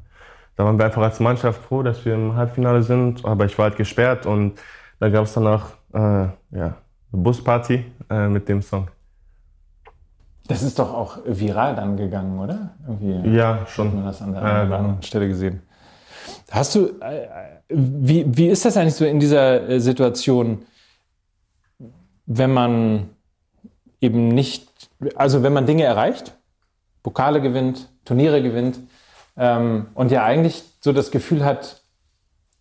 da 0.57 0.65
waren 0.65 0.79
wir 0.79 0.87
einfach 0.87 1.03
als 1.03 1.21
Mannschaft 1.21 1.63
froh, 1.63 1.83
dass 1.83 2.05
wir 2.05 2.15
im 2.15 2.35
Halbfinale 2.35 2.83
sind. 2.83 3.25
Aber 3.25 3.45
ich 3.45 3.57
war 3.59 3.65
halt 3.67 3.77
gesperrt 3.77 4.27
und 4.27 4.59
da 4.99 5.11
gab 5.11 5.25
es 5.25 5.35
danach 5.35 5.73
äh, 5.93 5.99
ja, 5.99 6.35
eine 6.53 6.75
Busparty 7.13 7.85
äh, 8.11 8.29
mit 8.29 8.49
dem 8.49 8.63
Song. 8.63 8.89
Das 10.49 10.63
ist 10.63 10.79
doch 10.79 10.95
auch 10.95 11.19
viral 11.27 11.75
dann 11.75 11.97
gegangen, 11.97 12.39
oder? 12.39 12.71
Irgendwie 12.87 13.37
ja, 13.37 13.67
schon. 13.67 13.89
Hat 13.89 13.95
man 13.95 14.05
das 14.07 14.23
an 14.23 14.33
der 14.33 14.43
oder 14.43 14.79
anderen 14.79 15.03
Stelle 15.03 15.29
gesehen. 15.29 15.63
Hast 16.51 16.75
du, 16.75 16.87
äh, 17.01 17.29
wie, 17.69 18.25
wie 18.27 18.49
ist 18.49 18.65
das 18.65 18.77
eigentlich 18.77 18.95
so 18.95 19.05
in 19.05 19.21
dieser 19.21 19.69
äh, 19.69 19.81
Situation, 19.81 20.65
wenn 22.27 22.53
man 22.53 23.11
eben 24.01 24.29
nicht, 24.29 24.91
also 25.17 25.43
wenn 25.43 25.53
man 25.53 25.67
Dinge 25.67 25.83
erreicht, 25.83 26.37
Pokale 27.03 27.41
gewinnt, 27.41 27.89
Turniere 28.05 28.43
gewinnt, 28.43 28.79
ähm, 29.37 29.87
und 29.95 30.11
ja 30.11 30.25
eigentlich 30.25 30.65
so 30.81 30.93
das 30.93 31.11
Gefühl 31.11 31.45
hat, 31.45 31.83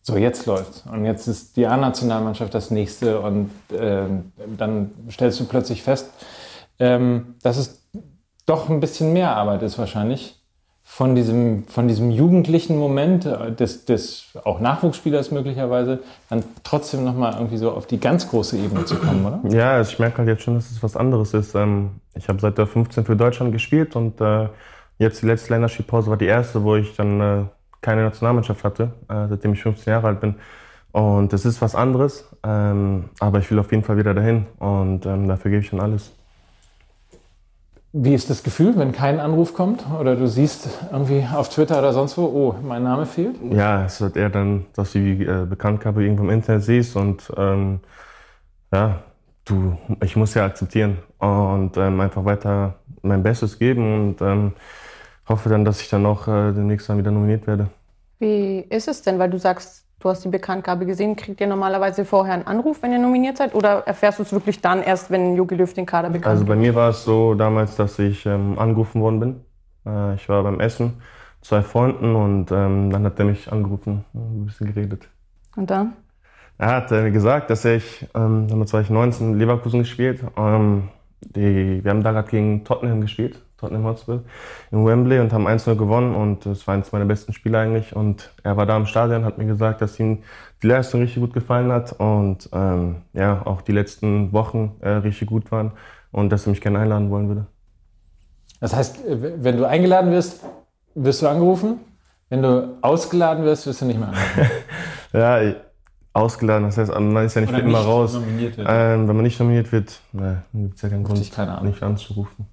so 0.02 0.18
jetzt 0.18 0.46
läuft's 0.46 0.84
und 0.92 1.06
jetzt 1.06 1.28
ist 1.28 1.58
die 1.58 1.66
A-Nationalmannschaft 1.66 2.54
das 2.54 2.70
nächste 2.72 3.20
und 3.22 3.50
äh, 3.72 4.04
dann 4.58 4.92
stellst 5.10 5.40
du 5.40 5.46
plötzlich 5.46 5.82
fest, 5.82 6.12
ähm, 6.80 7.36
dass 7.42 7.58
es 7.58 7.82
doch 8.46 8.70
ein 8.70 8.80
bisschen 8.80 9.14
mehr 9.14 9.36
Arbeit 9.36 9.64
ist 9.64 9.78
wahrscheinlich 9.78 10.40
von 10.88 11.16
diesem, 11.16 11.68
von 11.68 11.88
diesem 11.88 12.12
jugendlichen 12.12 12.78
Moment 12.78 13.26
äh, 13.26 13.52
des, 13.52 13.86
des 13.86 14.28
auch 14.44 14.60
Nachwuchsspielers 14.60 15.32
möglicherweise, 15.32 16.00
dann 16.30 16.44
trotzdem 16.64 17.04
nochmal 17.04 17.34
irgendwie 17.34 17.58
so 17.58 17.72
auf 17.72 17.88
die 17.88 18.00
ganz 18.00 18.30
große 18.30 18.56
Ebene 18.58 18.86
zu 18.86 18.96
kommen, 18.98 19.26
oder? 19.26 19.42
Ja, 19.50 19.72
also 19.74 19.92
ich 19.92 20.00
merke 20.00 20.20
halt 20.20 20.28
jetzt 20.28 20.44
schon, 20.44 20.54
dass 20.54 20.70
es 20.70 20.84
was 20.84 20.96
anderes 20.96 21.34
ist. 21.34 21.56
Ähm, 21.56 21.90
ich 22.14 22.30
habe 22.30 22.40
seit 22.40 22.60
der 22.60 22.68
15 22.68 23.04
für 23.04 23.16
Deutschland 23.16 23.52
gespielt 23.52 23.96
und 23.96 24.22
äh, 24.22 24.48
Jetzt 24.98 25.22
die 25.22 25.26
letzte 25.26 25.54
Länderspielpause 25.54 26.10
war 26.10 26.18
die 26.18 26.26
erste, 26.26 26.64
wo 26.64 26.76
ich 26.76 26.96
dann 26.96 27.22
äh, 27.22 27.44
keine 27.82 28.04
Nationalmannschaft 28.04 28.64
hatte, 28.64 28.94
äh, 29.10 29.28
seitdem 29.30 29.54
ich 29.54 29.62
15 29.62 29.92
Jahre 29.92 30.08
alt 30.08 30.22
bin. 30.22 30.36
Und 30.92 31.34
es 31.34 31.44
ist 31.44 31.62
was 31.62 31.76
anderes, 31.76 32.26
ähm, 32.44 33.10
aber 33.20 33.40
ich 33.40 33.52
will 33.52 33.60
auf 33.60 33.70
jeden 33.72 33.84
Fall 33.84 33.98
wieder 33.98 34.14
dahin 34.14 34.46
und 34.60 35.06
ähm, 35.06 35.28
dafür 35.28 35.52
gebe 35.52 35.62
ich 35.62 35.70
dann 35.70 35.82
alles. 35.82 36.14
Wie 37.92 38.14
ist 38.14 38.30
das 38.30 38.44
Gefühl, 38.44 38.78
wenn 38.78 38.94
kein 38.94 39.20
Anruf 39.20 39.54
kommt 39.54 39.86
oder 40.00 40.16
du 40.16 40.28
siehst 40.28 40.70
irgendwie 40.92 41.26
auf 41.34 41.50
Twitter 41.50 41.80
oder 41.80 41.92
sonst 41.92 42.18
wo, 42.18 42.24
oh, 42.24 42.56
mein 42.64 42.84
Name 42.84 43.06
fehlt? 43.06 43.36
Ja, 43.52 43.86
es 43.86 44.00
wird 44.00 44.16
eher 44.16 44.30
dann, 44.30 44.66
dass 44.74 44.94
du 44.94 45.00
die 45.00 45.26
äh, 45.26 45.46
Bekanntgabe 45.46 46.02
irgendwo 46.02 46.24
im 46.24 46.30
Internet 46.30 46.64
siehst 46.64 46.96
und 46.96 47.30
ähm, 47.36 47.82
ja, 48.74 49.02
du, 49.44 49.78
ich 50.02 50.16
muss 50.16 50.34
ja 50.34 50.46
akzeptieren 50.46 50.98
und 51.20 51.76
ähm, 51.76 52.00
einfach 52.00 52.24
weiter 52.24 52.76
mein 53.02 53.22
Bestes 53.22 53.60
geben 53.60 53.94
und 53.94 54.22
ähm, 54.22 54.54
hoffe 55.28 55.50
dann, 55.50 55.66
dass 55.66 55.82
ich 55.82 55.90
dann 55.90 56.06
auch 56.06 56.28
äh, 56.28 56.54
demnächst 56.54 56.90
dann 56.90 56.98
wieder 56.98 57.12
nominiert 57.12 57.48
werde. 57.48 57.68
Wie 58.20 58.60
ist 58.70 58.88
es 58.88 59.02
denn, 59.02 59.20
weil 59.20 59.30
du 59.30 59.38
sagst, 59.38 59.86
du 60.00 60.10
hast 60.10 60.24
die 60.24 60.30
Bekanntgabe 60.30 60.86
gesehen, 60.86 61.16
kriegt 61.16 61.42
ihr 61.42 61.48
normalerweise 61.48 62.06
vorher 62.06 62.36
einen 62.36 62.48
Anruf, 62.48 62.82
wenn 62.84 62.92
ihr 62.92 63.00
nominiert 63.00 63.38
seid 63.38 63.56
oder 63.56 63.84
erfährst 63.88 64.20
du 64.20 64.24
es 64.24 64.32
wirklich 64.32 64.62
dann 64.62 64.82
erst, 64.84 65.10
wenn 65.10 65.36
Jogi 65.36 65.56
Löw 65.56 65.74
den 65.74 65.86
Kader 65.86 66.10
bekannt 66.10 66.28
Also 66.28 66.46
bei 66.46 66.56
mir 66.56 66.76
war 66.76 66.90
es 66.90 67.04
so 67.04 67.34
damals, 67.34 67.76
dass 67.76 67.98
ich 68.00 68.26
ähm, 68.26 68.58
angerufen 68.60 69.02
worden 69.02 69.20
bin. 69.20 69.42
Äh, 69.86 70.16
ich 70.16 70.30
war 70.30 70.44
beim 70.44 70.60
Essen, 70.60 71.02
zwei 71.42 71.62
Freunden 71.62 72.16
und 72.16 72.52
ähm, 72.52 72.92
dann 72.92 73.04
hat 73.04 73.20
er 73.20 73.26
mich 73.26 73.52
angerufen, 73.52 74.06
ein 74.14 74.46
bisschen 74.46 74.74
geredet. 74.74 75.08
Und 75.56 75.70
dann? 75.70 75.94
Er 76.58 76.68
hat 76.68 76.92
äh, 76.92 77.02
mir 77.02 77.12
gesagt, 77.12 77.50
dass 77.50 77.66
ich, 77.66 78.08
ähm, 78.16 78.48
damals 78.48 78.72
war 78.74 78.82
ich 78.82 78.90
19 78.90 79.38
Leverkusen 79.38 79.80
gespielt. 79.80 80.22
Ähm, 80.38 80.90
die, 81.22 81.84
wir 81.84 81.92
haben 81.92 82.04
da 82.04 82.12
gerade 82.12 82.30
gegen 82.30 82.64
Tottenham 82.64 83.02
gespielt 83.02 83.45
Tottenham 83.58 83.86
Hotspur, 83.86 84.24
in 84.72 84.86
Wembley 84.86 85.20
und 85.20 85.32
haben 85.32 85.48
1-0 85.48 85.76
gewonnen 85.76 86.14
und 86.14 86.46
es 86.46 86.68
war 86.68 86.74
eines 86.74 86.92
meiner 86.92 87.06
besten 87.06 87.34
Spiele 87.34 87.60
eigentlich. 87.60 87.96
Und 87.96 88.32
er 88.44 88.58
war 88.58 88.66
da 88.66 88.76
im 88.76 88.86
Stadion, 88.86 89.24
hat 89.24 89.38
mir 89.38 89.46
gesagt, 89.46 89.82
dass 89.82 90.00
ihm 90.00 90.24
die 90.62 90.68
Leistung 90.68 91.02
richtig 91.02 91.22
gut 91.22 91.34
gefallen 91.34 91.72
hat 91.72 91.94
und 91.94 92.50
ähm, 92.54 92.98
ja, 93.14 93.42
auch 93.46 93.62
die 93.62 93.72
letzten 93.72 94.34
Wochen 94.34 94.76
äh, 94.82 94.90
richtig 94.90 95.30
gut 95.30 95.52
waren 95.52 95.72
und 96.12 96.30
dass 96.32 96.46
er 96.48 96.52
mich 96.52 96.62
gerne 96.62 96.80
einladen 96.80 97.10
wollen 97.10 97.28
würde. 97.28 97.46
Das 98.60 98.76
heißt, 98.76 99.00
wenn 99.08 99.58
du 99.58 99.68
eingeladen 99.68 100.12
wirst, 100.12 100.44
wirst 100.96 101.22
du 101.22 101.28
angerufen? 101.28 101.80
Wenn 102.30 102.42
du 102.42 102.78
ausgeladen 102.82 103.44
wirst, 103.46 103.68
wirst 103.68 103.82
du 103.82 103.86
nicht 103.86 104.00
mehr 104.00 104.10
angerufen? 104.10 104.52
ja, 105.14 105.56
ausgeladen, 106.14 106.66
das 106.68 106.78
heißt, 106.78 106.92
man 107.00 107.26
ist 107.26 107.36
ja 107.36 107.42
nicht 107.42 107.54
Oder 107.54 107.62
immer 107.62 107.80
raus. 107.80 108.16
Ähm, 108.16 109.08
wenn 109.08 109.16
man 109.16 109.24
nicht 109.24 109.40
nominiert 109.40 109.72
wird, 109.72 110.00
ne, 110.14 110.44
dann 110.54 110.64
gibt 110.64 110.76
es 110.76 110.82
ja 110.82 110.90
keinen 110.90 111.04
Grund, 111.04 111.20
nicht 111.20 111.84
anzurufen. 111.84 112.48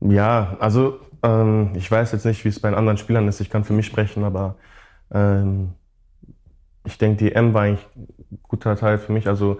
Ja, 0.00 0.56
also 0.60 1.00
ähm, 1.22 1.70
ich 1.74 1.90
weiß 1.90 2.12
jetzt 2.12 2.24
nicht, 2.24 2.44
wie 2.44 2.48
es 2.48 2.60
bei 2.60 2.68
den 2.68 2.78
anderen 2.78 2.98
Spielern 2.98 3.28
ist. 3.28 3.40
Ich 3.40 3.50
kann 3.50 3.64
für 3.64 3.72
mich 3.72 3.86
sprechen, 3.86 4.24
aber 4.24 4.56
ähm, 5.12 5.72
ich 6.84 6.98
denke, 6.98 7.16
die 7.16 7.32
M 7.32 7.54
war 7.54 7.62
eigentlich 7.62 7.86
ein 7.96 8.38
guter 8.42 8.76
Teil 8.76 8.98
für 8.98 9.12
mich. 9.12 9.26
Also 9.26 9.58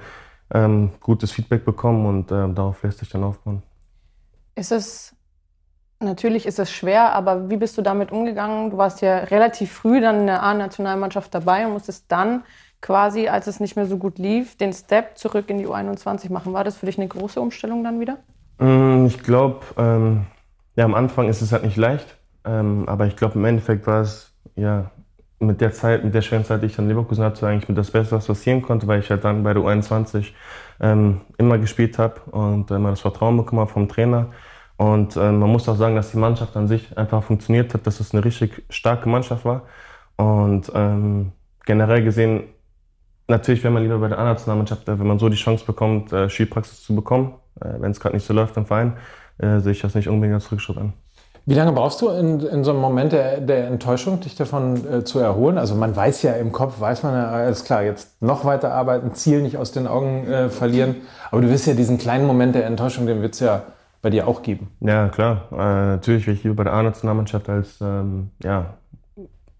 ähm, 0.53 0.93
gutes 1.01 1.33
Feedback 1.33 1.65
bekommen 1.65 2.07
und 2.07 2.31
ähm, 2.33 2.55
darauf 2.55 2.83
lässt 2.83 2.99
sich 2.99 3.09
dann 3.09 3.25
aufbauen. 3.25 3.63
Ist 4.55 4.73
es, 4.73 5.15
natürlich 6.01 6.47
ist 6.47 6.59
es 6.59 6.71
schwer, 6.71 7.13
aber 7.15 7.51
wie 7.51 7.57
bist 7.57 7.77
du 7.77 7.83
damit 7.83 8.13
umgegangen? 8.13 8.71
Du 8.71 8.77
warst 8.79 9.01
ja 9.03 9.19
relativ 9.19 9.73
früh 9.73 10.01
dann 10.01 10.21
in 10.21 10.27
der 10.27 10.43
A-Nationalmannschaft 10.43 11.35
dabei 11.35 11.67
und 11.67 11.73
musstest 11.73 12.11
dann 12.13 12.45
quasi, 12.81 13.29
als 13.29 13.47
es 13.47 13.61
nicht 13.61 13.77
mehr 13.77 13.87
so 13.87 13.99
gut 13.99 14.19
lief, 14.19 14.57
den 14.57 14.73
Step 14.73 15.19
zurück 15.19 15.51
in 15.51 15.59
die 15.59 15.67
U21 15.67 16.31
machen. 16.33 16.53
War 16.53 16.65
das 16.65 16.77
für 16.77 16.87
dich 16.87 16.99
eine 16.99 17.09
große 17.09 17.41
Umstellung 17.41 17.83
dann 17.83 18.01
wieder? 18.01 18.19
Mm, 18.59 19.07
Ich 19.07 19.19
glaube, 19.23 19.61
ähm, 19.77 20.27
ja, 20.77 20.85
am 20.85 20.95
Anfang 20.95 21.29
ist 21.29 21.43
es 21.43 21.53
halt 21.53 21.65
nicht 21.65 21.77
leicht, 21.77 22.17
ähm, 22.45 22.89
aber 22.89 23.07
ich 23.07 23.17
glaube, 23.17 23.35
im 23.39 23.45
Endeffekt 23.45 23.87
war 23.87 24.03
es 24.03 24.33
ja 24.57 24.91
mit 25.39 25.61
der 25.61 25.73
Zeit, 25.73 26.03
mit 26.05 26.15
der 26.15 26.23
schweren 26.23 26.45
Zeit, 26.45 26.63
die 26.63 26.67
ich 26.67 26.77
dann 26.77 26.89
Leverkusen 26.89 27.23
hatte, 27.25 27.47
eigentlich 27.47 27.69
mit 27.69 27.77
das 27.79 27.91
Beste, 27.91 28.17
was 28.17 28.27
passieren 28.27 28.63
konnte, 28.63 28.87
weil 28.87 29.01
ich 29.01 29.11
halt 29.11 29.25
dann 29.25 29.43
bei 29.43 29.53
der 29.53 29.63
U21 29.63 30.33
ähm, 30.81 31.21
immer 31.39 31.59
gespielt 31.59 31.99
habe 31.99 32.21
und 32.31 32.71
immer 32.71 32.91
das 32.91 33.01
Vertrauen 33.01 33.37
bekommen 33.37 33.61
habe 33.61 33.71
vom 33.71 33.89
Trainer. 33.89 34.33
Und 34.79 35.17
ähm, 35.17 35.39
man 35.39 35.51
muss 35.51 35.69
auch 35.69 35.77
sagen, 35.77 35.95
dass 35.97 36.11
die 36.11 36.17
Mannschaft 36.19 36.57
an 36.57 36.69
sich 36.69 36.97
einfach 36.99 37.23
funktioniert 37.23 37.73
hat, 37.75 37.87
dass 37.87 38.01
es 38.01 38.13
eine 38.15 38.25
richtig 38.25 38.65
starke 38.71 39.09
Mannschaft 39.09 39.45
war. 39.45 39.63
Und 40.17 40.71
ähm, 40.75 41.33
generell 41.67 42.03
gesehen, 42.05 42.45
natürlich 43.29 43.63
wäre 43.65 43.73
man 43.75 43.83
lieber 43.85 43.99
bei 43.99 44.09
der 44.09 44.19
A-Nationalmannschaft, 44.19 44.89
äh, 44.89 44.99
wenn 44.99 45.07
man 45.07 45.19
so 45.19 45.29
die 45.29 45.37
Chance 45.37 45.65
bekommt, 45.67 46.13
äh, 46.13 46.29
Spielpraxis 46.31 46.83
zu 46.85 46.95
bekommen. 46.97 47.35
Äh, 47.61 47.75
wenn 47.79 47.91
es 47.91 48.01
gerade 48.01 48.15
nicht 48.15 48.27
so 48.27 48.35
läuft 48.35 48.57
im 48.57 48.67
Verein, 48.67 48.95
äh, 49.39 49.61
sehe 49.61 49.73
ich 49.73 49.81
das 49.81 49.95
nicht 49.95 50.09
unbedingt 50.09 50.35
als 50.35 50.51
Rückschritt 50.51 50.79
an. 50.79 50.93
Wie 51.49 51.55
lange 51.55 51.71
brauchst 51.71 52.03
du 52.03 52.09
in, 52.09 52.41
in 52.41 52.65
so 52.65 52.73
einem 52.73 52.81
Moment 52.81 53.13
der, 53.13 53.41
der 53.41 53.69
Enttäuschung, 53.69 54.19
dich 54.19 54.35
davon 54.35 54.85
äh, 54.93 55.05
zu 55.05 55.21
erholen? 55.21 55.59
Also 55.59 55.77
man 55.77 55.95
weiß 55.95 56.23
ja 56.23 56.33
im 56.33 56.51
Kopf, 56.51 56.81
weiß 56.81 57.05
man 57.05 57.15
ja, 57.15 57.29
alles 57.29 57.65
klar, 57.65 57.85
jetzt 57.85 58.21
noch 58.21 58.45
weiter 58.45 58.73
arbeiten, 58.73 59.15
Ziel 59.15 59.43
nicht 59.43 59.57
aus 59.57 59.71
den 59.71 59.87
Augen 59.87 60.27
äh, 60.27 60.49
verlieren. 60.49 60.97
Aber 61.31 61.43
du 61.43 61.49
wirst 61.49 61.69
ja 61.69 61.75
diesen 61.75 61.99
kleinen 61.99 62.27
Moment 62.27 62.57
der 62.57 62.67
Enttäuschung, 62.67 63.07
den 63.07 63.23
wird 63.23 63.35
es 63.35 63.41
ja 63.41 63.63
bei 64.03 64.11
dir 64.11 64.27
auch 64.27 64.43
geben. 64.43 64.73
Ja, 64.81 65.09
klar. 65.09 65.43
Äh, 65.53 65.57
natürlich 65.57 66.27
wäre 66.27 66.37
ich 66.37 66.43
lieber 66.43 66.57
bei 66.57 66.65
der 66.65 66.73
A-Nationalmannschaft 66.73 67.49
als 67.49 67.81
ähm, 67.81 68.31
ja, 68.43 68.75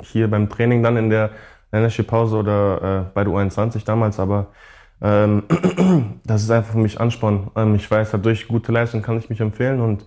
hier 0.03 0.29
beim 0.29 0.49
Training 0.49 0.83
dann 0.83 0.97
in 0.97 1.09
der 1.09 1.31
Länderspielpause 1.71 2.37
oder 2.37 3.07
äh, 3.07 3.11
bei 3.15 3.23
der 3.23 3.33
U21 3.33 3.85
damals. 3.85 4.19
Aber 4.19 4.49
das 6.25 6.43
ist 6.43 6.51
einfach 6.51 6.73
für 6.73 6.79
mich 6.79 7.01
Ansporn. 7.01 7.51
Ähm, 7.57 7.75
ich 7.75 7.91
weiß, 7.91 8.13
durch 8.23 8.49
gute 8.49 8.73
Leistung 8.73 9.03
kann 9.03 9.19
ich 9.19 9.29
mich 9.29 9.41
empfehlen 9.41 9.81
und 9.81 10.07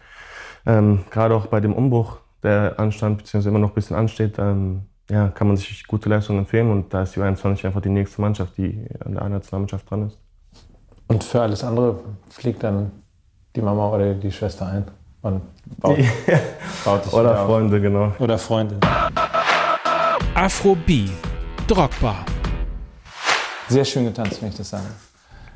ähm, 0.65 1.05
gerade 1.09 1.35
auch 1.35 1.47
bei 1.47 1.59
dem 1.59 1.73
Umbruch, 1.73 2.17
der 2.43 2.79
anstand, 2.79 3.17
beziehungsweise 3.19 3.49
immer 3.49 3.59
noch 3.59 3.69
ein 3.69 3.75
bisschen 3.75 3.95
ansteht, 3.95 4.37
ähm, 4.39 4.83
ja, 5.09 5.29
kann 5.29 5.47
man 5.47 5.57
sich 5.57 5.87
gute 5.87 6.09
Leistungen 6.09 6.39
empfehlen 6.39 6.71
und 6.71 6.93
da 6.93 7.03
ist 7.03 7.15
die 7.15 7.19
U21 7.19 7.65
einfach 7.65 7.81
die 7.81 7.89
nächste 7.89 8.21
Mannschaft, 8.21 8.57
die 8.57 8.85
an 9.03 9.13
der 9.13 9.23
A-Nationalmannschaft 9.23 9.89
dran 9.89 10.07
ist. 10.07 10.19
Und 11.07 11.23
für 11.23 11.41
alles 11.41 11.63
andere 11.63 11.99
fliegt 12.29 12.63
dann 12.63 12.91
die 13.55 13.61
Mama 13.61 13.89
oder 13.89 14.13
die 14.13 14.31
Schwester 14.31 14.67
ein 14.67 14.85
und 15.21 15.41
baut, 15.79 15.97
baut 16.85 17.05
dich 17.05 17.13
Oder 17.13 17.23
wieder 17.23 17.41
auf. 17.41 17.47
Freunde, 17.47 17.81
genau. 17.81 18.13
Oder 18.19 18.37
Freundin. 18.37 18.79
Afro 20.35 20.75
B. 20.75 21.05
Drogba. 21.67 22.15
Sehr 23.69 23.85
schön 23.85 24.05
getanzt, 24.05 24.41
wenn 24.41 24.49
ich 24.49 24.57
das 24.57 24.69
sage. 24.69 24.83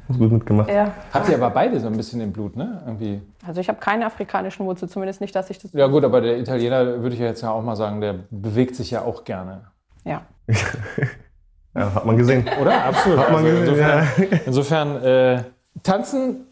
Gut 0.07 0.31
mitgemacht. 0.31 0.69
Ja. 0.69 0.91
Habt 1.13 1.29
ihr 1.29 1.35
aber 1.35 1.49
beide 1.49 1.79
so 1.79 1.87
ein 1.87 1.95
bisschen 1.95 2.19
im 2.21 2.33
Blut, 2.33 2.55
ne? 2.55 2.81
Irgendwie. 2.85 3.21
Also 3.47 3.61
ich 3.61 3.69
habe 3.69 3.79
keine 3.79 4.05
afrikanischen 4.05 4.65
Wurzel, 4.65 4.89
zumindest 4.89 5.21
nicht, 5.21 5.33
dass 5.35 5.49
ich 5.49 5.59
das. 5.59 5.71
Ja 5.73 5.87
gut, 5.87 6.03
aber 6.03 6.19
der 6.21 6.37
Italiener 6.37 7.01
würde 7.01 7.15
ich 7.15 7.21
ja 7.21 7.27
jetzt 7.27 7.41
ja 7.41 7.51
auch 7.51 7.63
mal 7.63 7.75
sagen, 7.75 8.01
der 8.01 8.15
bewegt 8.29 8.75
sich 8.75 8.91
ja 8.91 9.01
auch 9.01 9.23
gerne. 9.23 9.61
Ja. 10.03 10.21
Ja, 11.75 11.91
hat 11.95 12.05
man 12.05 12.17
gesehen. 12.17 12.47
Oder? 12.61 12.85
Absolut. 12.85 13.17
Hat 13.19 13.31
man 13.31 13.43
Also 13.43 13.59
gesehen, 13.59 13.67
insofern 13.67 14.05
ja. 14.31 14.37
insofern 14.45 15.03
äh, 15.03 15.43
tanzen 15.81 16.45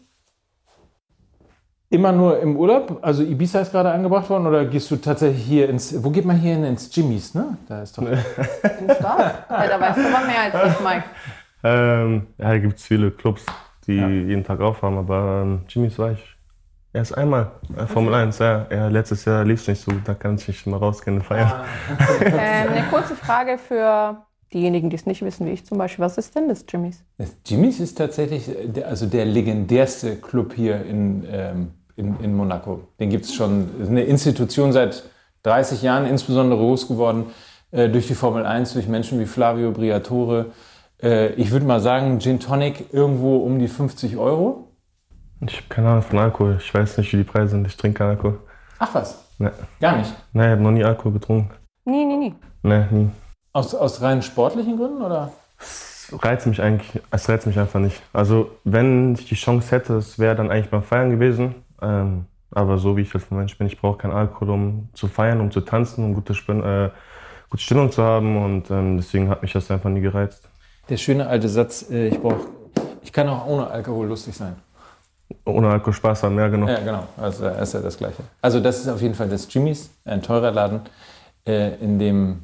immer 1.90 2.10
nur 2.10 2.40
im 2.40 2.56
Urlaub? 2.56 2.98
Also 3.02 3.22
Ibiza 3.22 3.60
ist 3.60 3.70
gerade 3.70 3.92
angebracht 3.92 4.28
worden 4.30 4.46
oder 4.46 4.64
gehst 4.64 4.90
du 4.90 4.96
tatsächlich 4.96 5.44
hier 5.44 5.68
ins, 5.68 6.02
wo 6.02 6.10
geht 6.10 6.24
man 6.24 6.38
hier 6.38 6.54
hin? 6.54 6.64
Ins 6.64 6.92
Jimmys, 6.94 7.34
ne? 7.34 7.56
Da 7.68 7.82
ist 7.82 7.96
doch... 7.96 8.02
Im 8.02 8.16
Spaß. 8.18 9.32
ja, 9.48 9.66
da 9.68 9.80
weißt 9.80 9.98
du 9.98 10.08
aber 10.08 10.26
mehr 10.26 10.42
als 10.52 10.72
ich, 10.74 10.80
Mike. 10.84 11.04
Ähm, 11.64 12.26
ja, 12.38 12.48
da 12.50 12.58
gibt 12.58 12.78
es 12.78 12.84
viele 12.84 13.10
Clubs, 13.10 13.44
die 13.86 13.94
Ja. 13.96 14.08
jeden 14.08 14.44
Tag 14.44 14.60
aufhaben, 14.60 14.98
aber 14.98 15.42
ähm, 15.44 15.60
Jimmy's 15.68 15.98
war 15.98 16.12
ich 16.12 16.36
erst 16.92 17.16
einmal. 17.16 17.52
Äh, 17.76 17.86
Formel 17.86 18.14
1, 18.14 18.38
ja. 18.38 18.66
ja. 18.70 18.88
Letztes 18.88 19.24
Jahr 19.24 19.44
lief 19.44 19.60
es 19.60 19.68
nicht 19.68 19.82
so 19.82 19.92
gut, 19.92 20.02
da 20.04 20.14
kann 20.14 20.36
ich 20.36 20.48
nicht 20.48 20.66
mal 20.66 20.76
rausgehen 20.76 21.18
und 21.18 21.22
feiern. 21.24 21.52
Ähm, 22.20 22.68
eine 22.70 22.86
kurze 22.88 23.14
Frage 23.14 23.58
für 23.58 24.24
diejenigen, 24.52 24.90
die 24.90 24.96
es 24.96 25.06
nicht 25.06 25.22
wissen, 25.22 25.46
wie 25.46 25.50
ich 25.50 25.64
zum 25.64 25.78
Beispiel. 25.78 26.04
Was 26.04 26.18
ist 26.18 26.34
denn 26.34 26.48
das 26.48 26.64
Jimmys? 26.68 27.04
Das 27.18 27.36
Jimmys 27.46 27.80
ist 27.80 27.96
tatsächlich 27.96 28.50
der, 28.66 28.88
also 28.88 29.06
der 29.06 29.24
legendärste 29.24 30.16
Club 30.16 30.52
hier 30.54 30.84
in, 30.84 31.24
ähm, 31.30 31.70
in, 31.96 32.18
in 32.20 32.34
Monaco. 32.36 32.80
Den 33.00 33.10
gibt 33.10 33.24
es 33.24 33.34
schon, 33.34 33.68
ist 33.80 33.88
eine 33.88 34.02
Institution 34.04 34.72
seit 34.72 35.04
30 35.44 35.82
Jahren, 35.82 36.06
insbesondere 36.06 36.58
groß 36.60 36.88
geworden 36.88 37.26
äh, 37.70 37.88
durch 37.88 38.06
die 38.06 38.14
Formel 38.14 38.44
1, 38.44 38.74
durch 38.74 38.88
Menschen 38.88 39.18
wie 39.20 39.26
Flavio 39.26 39.72
Briatore. 39.72 40.46
Äh, 41.02 41.32
ich 41.34 41.50
würde 41.50 41.66
mal 41.66 41.80
sagen, 41.80 42.18
Gin 42.20 42.40
Tonic 42.40 42.92
irgendwo 42.92 43.38
um 43.38 43.58
die 43.58 43.68
50 43.68 44.16
Euro. 44.16 44.68
Ich 45.40 45.56
habe 45.56 45.66
keine 45.68 45.88
Ahnung 45.88 46.02
von 46.02 46.18
Alkohol. 46.18 46.58
Ich 46.60 46.72
weiß 46.72 46.98
nicht, 46.98 47.12
wie 47.12 47.16
die 47.18 47.24
Preise 47.24 47.50
sind. 47.50 47.66
Ich 47.66 47.76
trinke 47.76 47.98
keinen 47.98 48.10
Alkohol. 48.10 48.38
Ach 48.78 48.94
was, 48.94 49.24
Ne, 49.38 49.52
gar 49.80 49.96
nicht. 49.96 50.12
nee, 50.32 50.44
ich 50.44 50.50
habe 50.50 50.62
noch 50.62 50.70
nie 50.70 50.84
Alkohol 50.84 51.12
getrunken. 51.12 51.50
Nie, 51.84 52.04
nie, 52.04 52.16
nie. 52.16 52.34
Nee, 52.62 52.84
nie. 52.90 53.10
Aus, 53.52 53.74
aus 53.74 54.00
rein 54.02 54.22
sportlichen 54.22 54.76
Gründen 54.76 55.02
oder? 55.02 55.32
Es 55.58 56.12
reizt 56.22 56.46
mich 56.46 56.60
eigentlich, 56.62 57.02
es 57.10 57.28
reizt 57.28 57.46
mich 57.46 57.58
einfach 57.58 57.80
nicht. 57.80 58.00
Also, 58.12 58.50
wenn 58.64 59.14
ich 59.14 59.26
die 59.28 59.34
Chance 59.34 59.70
hätte, 59.74 59.94
es 59.96 60.18
wäre 60.18 60.36
dann 60.36 60.50
eigentlich 60.50 60.70
beim 60.70 60.82
Feiern 60.82 61.10
gewesen. 61.10 61.54
Ähm, 61.80 62.26
aber 62.52 62.78
so 62.78 62.96
wie 62.96 63.00
ich 63.02 63.12
halt 63.14 63.24
von 63.24 63.38
Mensch 63.38 63.56
bin, 63.58 63.66
ich 63.66 63.80
brauche 63.80 63.98
keinen 63.98 64.12
Alkohol, 64.12 64.50
um 64.50 64.88
zu 64.92 65.08
feiern, 65.08 65.40
um 65.40 65.50
zu 65.50 65.62
tanzen, 65.62 66.04
um 66.04 66.14
gute, 66.14 66.34
Spin 66.34 66.62
äh, 66.62 66.90
gute 67.50 67.62
Stimmung 67.62 67.90
zu 67.90 68.02
haben. 68.02 68.36
Und 68.42 68.70
ähm, 68.70 68.96
deswegen 68.98 69.28
hat 69.28 69.42
mich 69.42 69.52
das 69.52 69.70
einfach 69.70 69.90
nie 69.90 70.00
gereizt. 70.02 70.48
Der 70.92 70.98
schöne 70.98 71.26
alte 71.26 71.48
Satz, 71.48 71.86
äh, 71.90 72.08
ich 72.08 72.20
brauche, 72.20 72.48
ich 73.00 73.14
kann 73.14 73.26
auch 73.26 73.46
ohne 73.46 73.66
Alkohol 73.66 74.08
lustig 74.08 74.36
sein. 74.36 74.56
Ohne 75.46 75.70
Alkohol 75.70 75.94
Spaß 75.94 76.24
haben, 76.24 76.36
ja 76.38 76.48
genau. 76.48 76.68
Ja, 76.68 76.80
genau. 76.80 77.04
Also 77.16 77.46
äh, 77.46 77.62
ist 77.62 77.72
ja 77.72 77.80
das 77.80 77.96
Gleiche. 77.96 78.22
Also 78.42 78.60
das 78.60 78.78
ist 78.80 78.88
auf 78.88 79.00
jeden 79.00 79.14
Fall 79.14 79.30
das 79.30 79.48
Jimmys, 79.54 79.88
ein 80.04 80.20
teurer 80.20 80.50
Laden, 80.50 80.80
äh, 81.48 81.76
in 81.76 81.98
dem 81.98 82.42